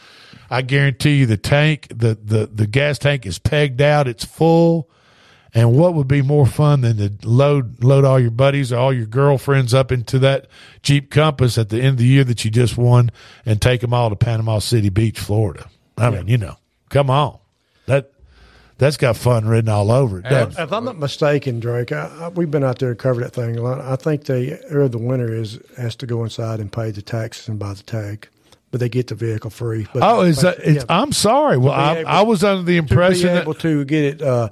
I 0.53 0.61
guarantee 0.61 1.15
you 1.15 1.25
the 1.25 1.35
tank, 1.35 1.87
the, 1.89 2.13
the, 2.13 2.45
the 2.45 2.67
gas 2.67 2.99
tank 2.99 3.25
is 3.25 3.39
pegged 3.39 3.81
out. 3.81 4.07
It's 4.07 4.23
full. 4.23 4.87
And 5.51 5.75
what 5.75 5.95
would 5.95 6.07
be 6.07 6.21
more 6.21 6.45
fun 6.45 6.81
than 6.81 6.97
to 6.97 7.27
load 7.27 7.83
load 7.83 8.05
all 8.05 8.19
your 8.19 8.31
buddies 8.31 8.71
or 8.71 8.77
all 8.77 8.93
your 8.93 9.07
girlfriends 9.07 9.73
up 9.73 9.91
into 9.91 10.19
that 10.19 10.47
Jeep 10.83 11.09
Compass 11.09 11.57
at 11.57 11.69
the 11.69 11.77
end 11.77 11.89
of 11.89 11.97
the 11.97 12.05
year 12.05 12.23
that 12.23 12.45
you 12.45 12.51
just 12.51 12.77
won 12.77 13.11
and 13.47 13.59
take 13.59 13.81
them 13.81 13.95
all 13.95 14.11
to 14.11 14.15
Panama 14.15 14.59
City 14.59 14.89
Beach, 14.89 15.19
Florida? 15.19 15.69
I 15.97 16.11
mean, 16.11 16.27
you 16.27 16.37
know, 16.37 16.57
come 16.89 17.09
on, 17.09 17.37
that 17.87 18.11
that's 18.77 18.97
got 18.97 19.15
fun 19.15 19.47
written 19.47 19.69
all 19.69 19.91
over 19.91 20.19
it? 20.19 20.25
If 20.25 20.71
I'm 20.71 20.85
not 20.85 20.97
mistaken, 20.97 21.59
Drake, 21.59 21.91
I, 21.91 22.11
I, 22.19 22.27
we've 22.29 22.49
been 22.49 22.63
out 22.63 22.79
there 22.79 22.89
and 22.89 22.99
covered 22.99 23.23
that 23.23 23.33
thing 23.33 23.57
a 23.57 23.61
lot. 23.61 23.79
I 23.79 23.95
think 23.95 24.25
they, 24.25 24.59
or 24.71 24.87
the 24.87 24.97
winner 24.97 25.33
is 25.33 25.59
has 25.77 25.95
to 25.97 26.07
go 26.07 26.23
inside 26.23 26.59
and 26.59 26.71
pay 26.71 26.91
the 26.91 27.01
taxes 27.01 27.47
and 27.47 27.59
buy 27.59 27.73
the 27.73 27.83
tag, 27.83 28.27
but 28.73 28.79
they 28.79 28.89
get 28.89 29.05
the 29.05 29.13
vehicle 29.15 29.51
free. 29.51 29.85
But 29.93 30.01
Oh, 30.01 30.21
is 30.21 30.41
that? 30.41 30.57
It's, 30.57 30.77
yeah. 30.83 30.83
I'm 30.89 31.11
sorry. 31.11 31.57
Well, 31.57 31.73
I, 31.73 31.97
able- 31.99 32.09
I 32.09 32.21
was 32.23 32.43
under 32.43 32.63
the 32.63 32.73
to 32.73 32.77
impression 32.79 33.27
be 33.27 33.33
that 33.35 33.41
able 33.43 33.53
to 33.53 33.85
get 33.85 34.03
it, 34.03 34.21
uh, 34.23 34.49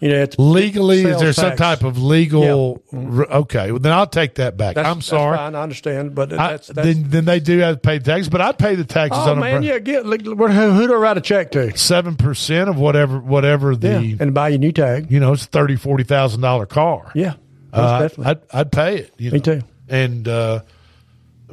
you 0.00 0.10
know, 0.10 0.22
it's 0.22 0.36
legally 0.38 1.00
is 1.02 1.18
there 1.18 1.32
some 1.32 1.56
type 1.56 1.82
of 1.82 1.96
legal? 1.96 2.82
r- 2.92 3.26
Okay, 3.38 3.70
well 3.70 3.80
then 3.80 3.92
I'll 3.94 4.06
take 4.06 4.34
that 4.34 4.58
back. 4.58 4.74
That's- 4.74 4.94
I'm 4.94 5.00
sorry. 5.00 5.38
That's 5.38 5.46
fine, 5.46 5.54
I 5.54 5.62
understand, 5.62 6.14
but 6.14 6.30
I- 6.34 6.50
that's, 6.52 6.66
that's 6.66 6.86
then, 6.86 7.04
then 7.08 7.24
they 7.24 7.40
do 7.40 7.56
have 7.60 7.76
to 7.76 7.80
pay 7.80 7.98
taxes, 8.00 8.28
but 8.28 8.42
I'd 8.42 8.58
pay 8.58 8.74
the 8.74 8.84
taxes 8.84 9.22
Oh 9.26 9.30
on 9.32 9.40
man, 9.40 9.62
a 9.62 9.66
yeah, 9.66 9.78
get 9.78 10.04
like, 10.04 10.22
who, 10.26 10.34
who 10.36 10.86
do 10.86 10.92
I 10.92 10.96
write 10.98 11.16
a 11.16 11.22
check 11.22 11.52
to? 11.52 11.74
seven 11.78 12.16
percent 12.16 12.68
of 12.68 12.76
whatever 12.76 13.18
whatever 13.18 13.74
the 13.74 14.02
Yeah, 14.02 14.16
and 14.20 14.34
buy 14.34 14.50
a 14.50 14.58
new 14.58 14.72
tag. 14.72 15.10
you 15.10 15.20
know 15.20 15.32
it's 15.32 15.46
thirty 15.46 15.76
forty 15.76 16.04
thousand 16.04 16.42
dollar 16.42 16.66
car. 16.66 17.10
Yeah, 17.14 17.34
Uh, 17.72 18.00
definitely. 18.00 18.26
I'd 18.26 18.40
I'd 18.60 18.72
pay 18.72 18.96
it. 18.98 19.14
You 19.16 19.30
Me 19.30 19.38
know? 19.38 19.42
too. 19.42 19.60
And 19.88 20.28
uh, 20.28 20.60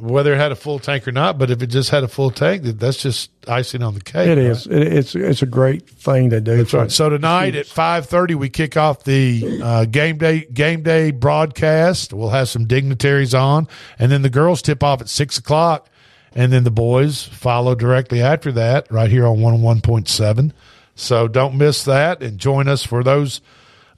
whether 0.02 0.34
it 0.34 0.38
had 0.38 0.50
a 0.50 0.56
full 0.56 0.80
tank 0.80 1.06
or 1.06 1.12
not, 1.12 1.38
but 1.38 1.50
if 1.50 1.62
it 1.62 1.68
just 1.68 1.90
had 1.90 2.02
a 2.02 2.08
full 2.08 2.32
tank, 2.32 2.62
that's 2.64 3.00
just 3.00 3.30
icing 3.46 3.82
on 3.82 3.94
the 3.94 4.00
cake. 4.00 4.26
It 4.26 4.30
right? 4.30 4.38
is. 4.38 4.66
It, 4.66 4.92
it's 4.92 5.14
it's 5.14 5.42
a 5.42 5.46
great 5.46 5.88
thing 5.88 6.30
to 6.30 6.40
do. 6.40 6.56
That's 6.56 6.74
right. 6.74 6.90
So 6.90 7.08
tonight 7.08 7.54
at 7.54 7.66
five 7.66 8.06
thirty, 8.06 8.34
we 8.34 8.50
kick 8.50 8.76
off 8.76 9.04
the 9.04 9.60
uh, 9.62 9.84
game 9.84 10.18
day 10.18 10.44
game 10.52 10.82
day 10.82 11.12
broadcast. 11.12 12.12
We'll 12.12 12.30
have 12.30 12.48
some 12.48 12.66
dignitaries 12.66 13.32
on, 13.32 13.68
and 13.98 14.10
then 14.10 14.22
the 14.22 14.30
girls 14.30 14.60
tip 14.60 14.82
off 14.82 15.00
at 15.00 15.08
six 15.08 15.38
o'clock, 15.38 15.88
and 16.34 16.52
then 16.52 16.64
the 16.64 16.72
boys 16.72 17.22
follow 17.22 17.74
directly 17.76 18.20
after 18.20 18.50
that, 18.52 18.90
right 18.90 19.10
here 19.10 19.26
on 19.26 19.40
one 19.40 19.62
one 19.62 19.80
point 19.80 20.08
seven. 20.08 20.52
So 20.94 21.28
don't 21.28 21.56
miss 21.56 21.84
that, 21.84 22.22
and 22.22 22.38
join 22.38 22.66
us 22.66 22.84
for 22.84 23.04
those 23.04 23.40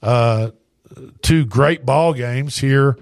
uh, 0.03 0.51
two 1.21 1.45
great 1.45 1.85
ball 1.85 2.13
games 2.13 2.59
here, 2.59 2.97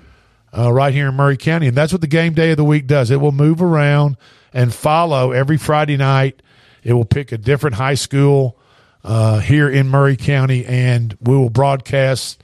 uh, 0.55 0.71
right 0.71 0.93
here 0.93 1.09
in 1.09 1.15
Maury 1.15 1.37
County, 1.37 1.67
and 1.67 1.75
that's 1.75 1.91
what 1.91 2.01
the 2.01 2.07
game 2.07 2.33
day 2.33 2.51
of 2.51 2.57
the 2.57 2.63
week 2.63 2.87
does. 2.87 3.11
It 3.11 3.19
will 3.19 3.31
move 3.31 3.61
around 3.61 4.17
and 4.53 4.73
follow 4.73 5.31
every 5.31 5.57
Friday 5.57 5.97
night. 5.97 6.41
It 6.83 6.93
will 6.93 7.05
pick 7.05 7.31
a 7.31 7.37
different 7.37 7.75
high 7.75 7.95
school 7.95 8.57
uh, 9.03 9.39
here 9.39 9.69
in 9.69 9.89
Maury 9.89 10.15
County, 10.15 10.65
and 10.65 11.17
we 11.21 11.35
will 11.35 11.49
broadcast 11.49 12.41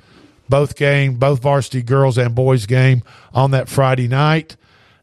both 0.47 0.75
game, 0.75 1.15
both 1.15 1.41
varsity 1.41 1.83
girls 1.83 2.17
and 2.17 2.33
boys 2.33 2.65
game 2.65 3.03
on 3.33 3.51
that 3.51 3.69
Friday 3.69 4.07
night. 4.07 4.55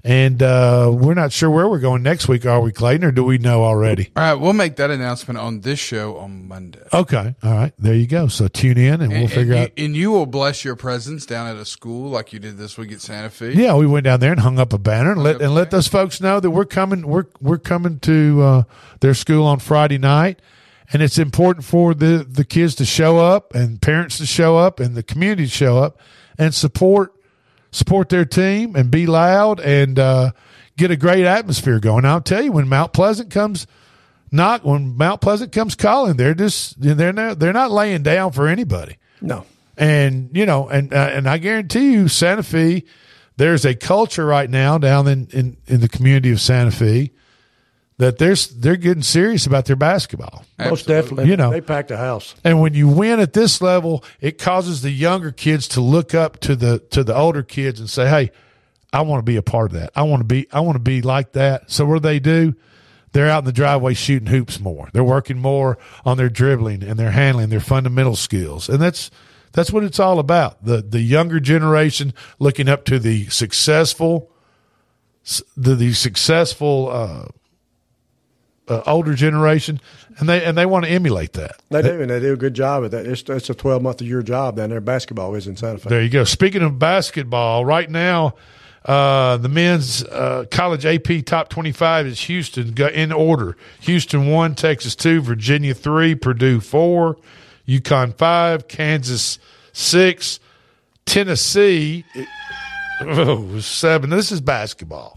And 0.06 0.40
uh, 0.40 0.92
we're 0.94 1.14
not 1.14 1.32
sure 1.32 1.50
where 1.50 1.68
we're 1.68 1.80
going 1.80 2.04
next 2.04 2.28
week, 2.28 2.46
are 2.46 2.60
we, 2.60 2.70
Clayton, 2.70 3.04
or 3.04 3.10
do 3.10 3.24
we 3.24 3.38
know 3.38 3.64
already? 3.64 4.12
All 4.14 4.22
right, 4.22 4.34
we'll 4.34 4.52
make 4.52 4.76
that 4.76 4.88
announcement 4.88 5.36
on 5.36 5.62
this 5.62 5.80
show 5.80 6.16
on 6.18 6.46
Monday. 6.46 6.78
Okay, 6.92 7.34
all 7.42 7.52
right, 7.52 7.72
there 7.76 7.94
you 7.94 8.06
go. 8.06 8.28
So 8.28 8.46
tune 8.46 8.78
in, 8.78 9.00
and 9.00 9.12
we'll 9.12 9.26
figure 9.26 9.54
and 9.54 9.64
out. 9.64 9.72
And 9.76 9.96
you 9.96 10.12
will 10.12 10.26
bless 10.26 10.64
your 10.64 10.76
presence 10.76 11.26
down 11.26 11.48
at 11.48 11.56
a 11.56 11.64
school 11.64 12.08
like 12.08 12.32
you 12.32 12.38
did 12.38 12.56
this 12.56 12.78
week 12.78 12.92
at 12.92 13.00
Santa 13.00 13.30
Fe. 13.30 13.54
Yeah, 13.54 13.74
we 13.74 13.84
went 13.88 14.04
down 14.04 14.20
there 14.20 14.30
and 14.30 14.40
hung 14.40 14.60
up 14.60 14.72
a 14.72 14.78
banner 14.78 15.10
and 15.10 15.24
let 15.24 15.42
and 15.42 15.52
let 15.52 15.72
those 15.72 15.88
folks 15.88 16.20
know 16.20 16.38
that 16.38 16.52
we're 16.52 16.66
coming. 16.66 17.08
We're 17.08 17.26
we're 17.40 17.58
coming 17.58 17.98
to 18.00 18.42
uh, 18.42 18.62
their 19.00 19.14
school 19.14 19.44
on 19.44 19.58
Friday 19.58 19.98
night, 19.98 20.40
and 20.92 21.02
it's 21.02 21.18
important 21.18 21.64
for 21.64 21.94
the 21.94 22.24
the 22.28 22.44
kids 22.44 22.76
to 22.76 22.84
show 22.84 23.18
up 23.18 23.56
and 23.56 23.82
parents 23.82 24.18
to 24.18 24.26
show 24.26 24.56
up 24.56 24.78
and 24.78 24.94
the 24.94 25.02
community 25.02 25.46
to 25.46 25.50
show 25.50 25.78
up 25.78 25.98
and 26.38 26.54
support 26.54 27.12
support 27.70 28.08
their 28.08 28.24
team 28.24 28.76
and 28.76 28.90
be 28.90 29.06
loud 29.06 29.60
and 29.60 29.98
uh, 29.98 30.32
get 30.76 30.90
a 30.90 30.96
great 30.96 31.24
atmosphere 31.24 31.78
going. 31.78 32.04
I'll 32.04 32.20
tell 32.20 32.42
you 32.42 32.52
when 32.52 32.68
Mount 32.68 32.92
Pleasant 32.92 33.30
comes. 33.30 33.66
Not 34.32 34.64
when 34.64 34.96
Mount 34.96 35.20
Pleasant 35.20 35.52
comes 35.52 35.76
calling, 35.76 36.16
they're 36.16 36.34
just 36.34 36.80
they're 36.80 37.12
not 37.12 37.38
they're 37.38 37.52
not 37.52 37.70
laying 37.70 38.02
down 38.02 38.32
for 38.32 38.48
anybody. 38.48 38.96
No. 39.20 39.46
And 39.76 40.30
you 40.32 40.46
know, 40.46 40.68
and 40.68 40.92
uh, 40.92 41.10
and 41.12 41.28
I 41.28 41.38
guarantee 41.38 41.92
you, 41.92 42.08
Santa 42.08 42.42
Fe, 42.42 42.84
there's 43.36 43.64
a 43.64 43.76
culture 43.76 44.26
right 44.26 44.50
now 44.50 44.78
down 44.78 45.06
in, 45.06 45.28
in, 45.28 45.56
in 45.66 45.80
the 45.80 45.88
community 45.88 46.32
of 46.32 46.40
Santa 46.40 46.72
Fe 46.72 47.12
that 47.98 48.18
there's 48.18 48.48
they're 48.48 48.76
getting 48.76 49.02
serious 49.02 49.46
about 49.46 49.64
their 49.64 49.76
basketball. 49.76 50.44
Most 50.58 50.86
definitely. 50.86 51.30
You 51.30 51.36
know, 51.36 51.50
they 51.50 51.60
packed 51.60 51.88
the 51.88 51.96
house. 51.96 52.34
and 52.44 52.60
when 52.60 52.74
you 52.74 52.88
win 52.88 53.20
at 53.20 53.32
this 53.32 53.60
level, 53.60 54.04
it 54.20 54.38
causes 54.38 54.82
the 54.82 54.90
younger 54.90 55.32
kids 55.32 55.68
to 55.68 55.80
look 55.80 56.14
up 56.14 56.38
to 56.40 56.56
the 56.56 56.80
to 56.90 57.02
the 57.02 57.14
older 57.14 57.42
kids 57.42 57.80
and 57.80 57.88
say, 57.88 58.08
"Hey, 58.08 58.30
I 58.92 59.00
want 59.02 59.20
to 59.20 59.24
be 59.30 59.36
a 59.36 59.42
part 59.42 59.72
of 59.72 59.80
that. 59.80 59.92
I 59.96 60.02
want 60.02 60.20
to 60.20 60.24
be 60.24 60.46
I 60.52 60.60
want 60.60 60.76
to 60.76 60.80
be 60.80 61.02
like 61.02 61.32
that." 61.32 61.70
So 61.70 61.86
what 61.86 61.94
do 61.94 62.00
they 62.00 62.18
do? 62.18 62.54
They're 63.12 63.30
out 63.30 63.38
in 63.38 63.44
the 63.46 63.52
driveway 63.52 63.94
shooting 63.94 64.28
hoops 64.28 64.60
more. 64.60 64.90
They're 64.92 65.02
working 65.02 65.38
more 65.38 65.78
on 66.04 66.18
their 66.18 66.28
dribbling 66.28 66.82
and 66.82 66.98
their 66.98 67.12
handling, 67.12 67.48
their 67.48 67.60
fundamental 67.60 68.14
skills. 68.14 68.68
And 68.68 68.78
that's 68.78 69.10
that's 69.52 69.72
what 69.72 69.84
it's 69.84 69.98
all 69.98 70.18
about. 70.18 70.62
The 70.62 70.82
the 70.82 71.00
younger 71.00 71.40
generation 71.40 72.12
looking 72.38 72.68
up 72.68 72.84
to 72.86 72.98
the 72.98 73.26
successful 73.28 74.30
the, 75.56 75.74
the 75.74 75.92
successful 75.94 76.90
uh, 76.90 77.28
uh, 78.68 78.82
older 78.86 79.14
generation 79.14 79.80
and 80.18 80.28
they 80.28 80.44
and 80.44 80.56
they 80.56 80.66
want 80.66 80.84
to 80.84 80.90
emulate 80.90 81.34
that. 81.34 81.60
They 81.70 81.82
do, 81.82 82.00
and 82.00 82.10
they 82.10 82.20
do 82.20 82.32
a 82.32 82.36
good 82.36 82.54
job 82.54 82.84
at 82.84 82.90
that. 82.92 83.06
It's, 83.06 83.22
it's 83.28 83.50
a 83.50 83.54
12 83.54 83.82
month 83.82 84.00
a 84.00 84.04
year 84.04 84.22
job 84.22 84.56
down 84.56 84.70
there. 84.70 84.80
Basketball 84.80 85.34
is 85.34 85.46
in 85.46 85.56
Santa 85.56 85.78
Fe. 85.78 85.90
There 85.90 86.02
you 86.02 86.08
go. 86.08 86.24
Speaking 86.24 86.62
of 86.62 86.78
basketball, 86.78 87.64
right 87.64 87.90
now, 87.90 88.34
uh, 88.84 89.36
the 89.36 89.48
men's 89.48 90.04
uh, 90.04 90.46
college 90.50 90.86
AP 90.86 91.24
top 91.26 91.48
25 91.48 92.06
is 92.06 92.20
Houston 92.22 92.74
in 92.82 93.12
order. 93.12 93.56
Houston 93.80 94.28
1, 94.28 94.54
Texas 94.54 94.94
2, 94.96 95.20
Virginia 95.20 95.74
3, 95.74 96.14
Purdue 96.14 96.60
4, 96.60 97.16
UConn 97.68 98.16
5, 98.16 98.68
Kansas 98.68 99.38
6, 99.72 100.40
Tennessee 101.04 102.04
oh, 103.00 103.58
7. 103.58 104.08
This 104.08 104.32
is 104.32 104.40
basketball. 104.40 105.15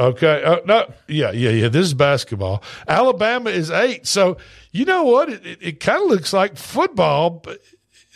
Okay. 0.00 0.42
Uh, 0.42 0.60
no. 0.64 0.92
Yeah. 1.08 1.30
Yeah. 1.32 1.50
Yeah. 1.50 1.68
This 1.68 1.86
is 1.86 1.94
basketball. 1.94 2.62
Alabama 2.88 3.50
is 3.50 3.70
eight. 3.70 4.06
So 4.06 4.38
you 4.72 4.84
know 4.84 5.04
what? 5.04 5.28
It, 5.28 5.46
it, 5.46 5.58
it 5.60 5.80
kind 5.80 6.02
of 6.02 6.08
looks 6.08 6.32
like 6.32 6.56
football, 6.56 7.30
but 7.30 7.60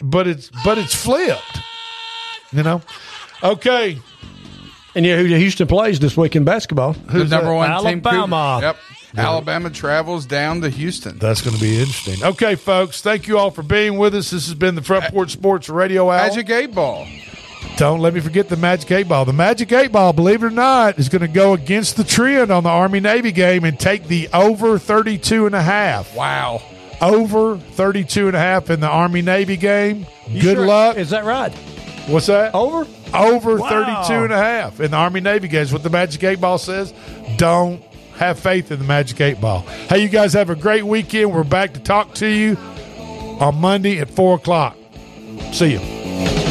but 0.03 0.26
it's 0.26 0.51
but 0.64 0.78
it's 0.78 0.95
flipped. 0.95 1.59
You 2.53 2.62
know. 2.62 2.82
Okay. 3.43 3.99
And 4.95 5.05
yeah, 5.05 5.16
who 5.16 5.24
Houston 5.24 5.66
plays 5.66 5.99
this 5.99 6.16
week 6.16 6.37
in 6.37 6.45
basketball? 6.45 6.93
the 6.93 7.24
number 7.24 7.53
one 7.53 7.68
team. 7.82 8.03
Alabama. 8.05 8.61
Yep. 8.62 8.76
Alabama 9.16 9.70
travels 9.70 10.26
down 10.26 10.61
to 10.62 10.68
Houston. 10.68 11.18
That's 11.18 11.41
going 11.41 11.55
to 11.55 11.62
be 11.62 11.78
interesting. 11.78 12.24
Okay, 12.24 12.55
folks. 12.57 13.01
Thank 13.01 13.28
you 13.28 13.39
all 13.39 13.51
for 13.51 13.62
being 13.62 13.97
with 13.97 14.14
us. 14.14 14.30
This 14.30 14.47
has 14.47 14.55
been 14.55 14.74
the 14.74 14.82
Front 14.82 15.12
Porch 15.12 15.30
Sports 15.30 15.68
Radio 15.68 16.11
Hour. 16.11 16.28
Magic 16.28 16.51
eight 16.51 16.74
ball. 16.74 17.07
Don't 17.76 17.98
let 18.00 18.14
me 18.14 18.20
forget 18.20 18.48
the 18.48 18.56
Magic 18.56 18.90
8 18.90 19.08
Ball. 19.08 19.24
The 19.24 19.32
Magic 19.32 19.72
8 19.72 19.90
Ball, 19.90 20.12
believe 20.12 20.42
it 20.44 20.46
or 20.46 20.50
not, 20.50 20.98
is 20.98 21.08
going 21.08 21.22
to 21.22 21.28
go 21.28 21.54
against 21.54 21.96
the 21.96 22.04
trend 22.04 22.52
on 22.52 22.62
the 22.62 22.68
Army 22.68 23.00
Navy 23.00 23.32
game 23.32 23.64
and 23.64 23.78
take 23.78 24.04
the 24.06 24.28
over 24.32 24.78
32 24.78 25.46
and 25.46 25.54
a 25.56 25.62
half. 25.62 26.14
Wow. 26.14 26.62
Over 27.00 27.58
32 27.58 28.28
and 28.28 28.36
a 28.36 28.38
half 28.38 28.70
in 28.70 28.78
the 28.78 28.88
Army 28.88 29.22
Navy 29.22 29.56
game. 29.56 30.06
You 30.28 30.40
Good 30.42 30.56
sure? 30.58 30.66
luck. 30.66 30.96
Is 30.96 31.10
that 31.10 31.24
right? 31.24 31.52
What's 32.06 32.26
that? 32.26 32.54
Over? 32.54 32.86
Over 33.12 33.56
Wow. 33.56 34.04
32 34.04 34.24
and 34.24 34.32
a 34.32 34.36
half 34.38 34.78
in 34.78 34.92
the 34.92 34.96
Army 34.96 35.20
Navy 35.20 35.48
games. 35.48 35.72
What 35.72 35.82
the 35.82 35.90
Magic 35.90 36.22
8 36.22 36.40
Ball 36.40 36.58
says. 36.58 36.94
Don't 37.36 37.82
have 38.16 38.38
faith 38.38 38.70
in 38.70 38.78
the 38.78 38.84
Magic 38.84 39.20
8 39.20 39.40
Ball. 39.40 39.60
Hey, 39.88 39.98
you 39.98 40.08
guys 40.08 40.32
have 40.34 40.48
a 40.48 40.54
great 40.54 40.84
weekend. 40.86 41.34
We're 41.34 41.42
back 41.42 41.74
to 41.74 41.80
talk 41.80 42.14
to 42.14 42.28
you 42.28 42.56
on 43.40 43.60
Monday 43.60 43.98
at 43.98 44.10
4 44.10 44.36
o'clock. 44.36 44.76
See 45.52 45.72
you. 45.72 46.43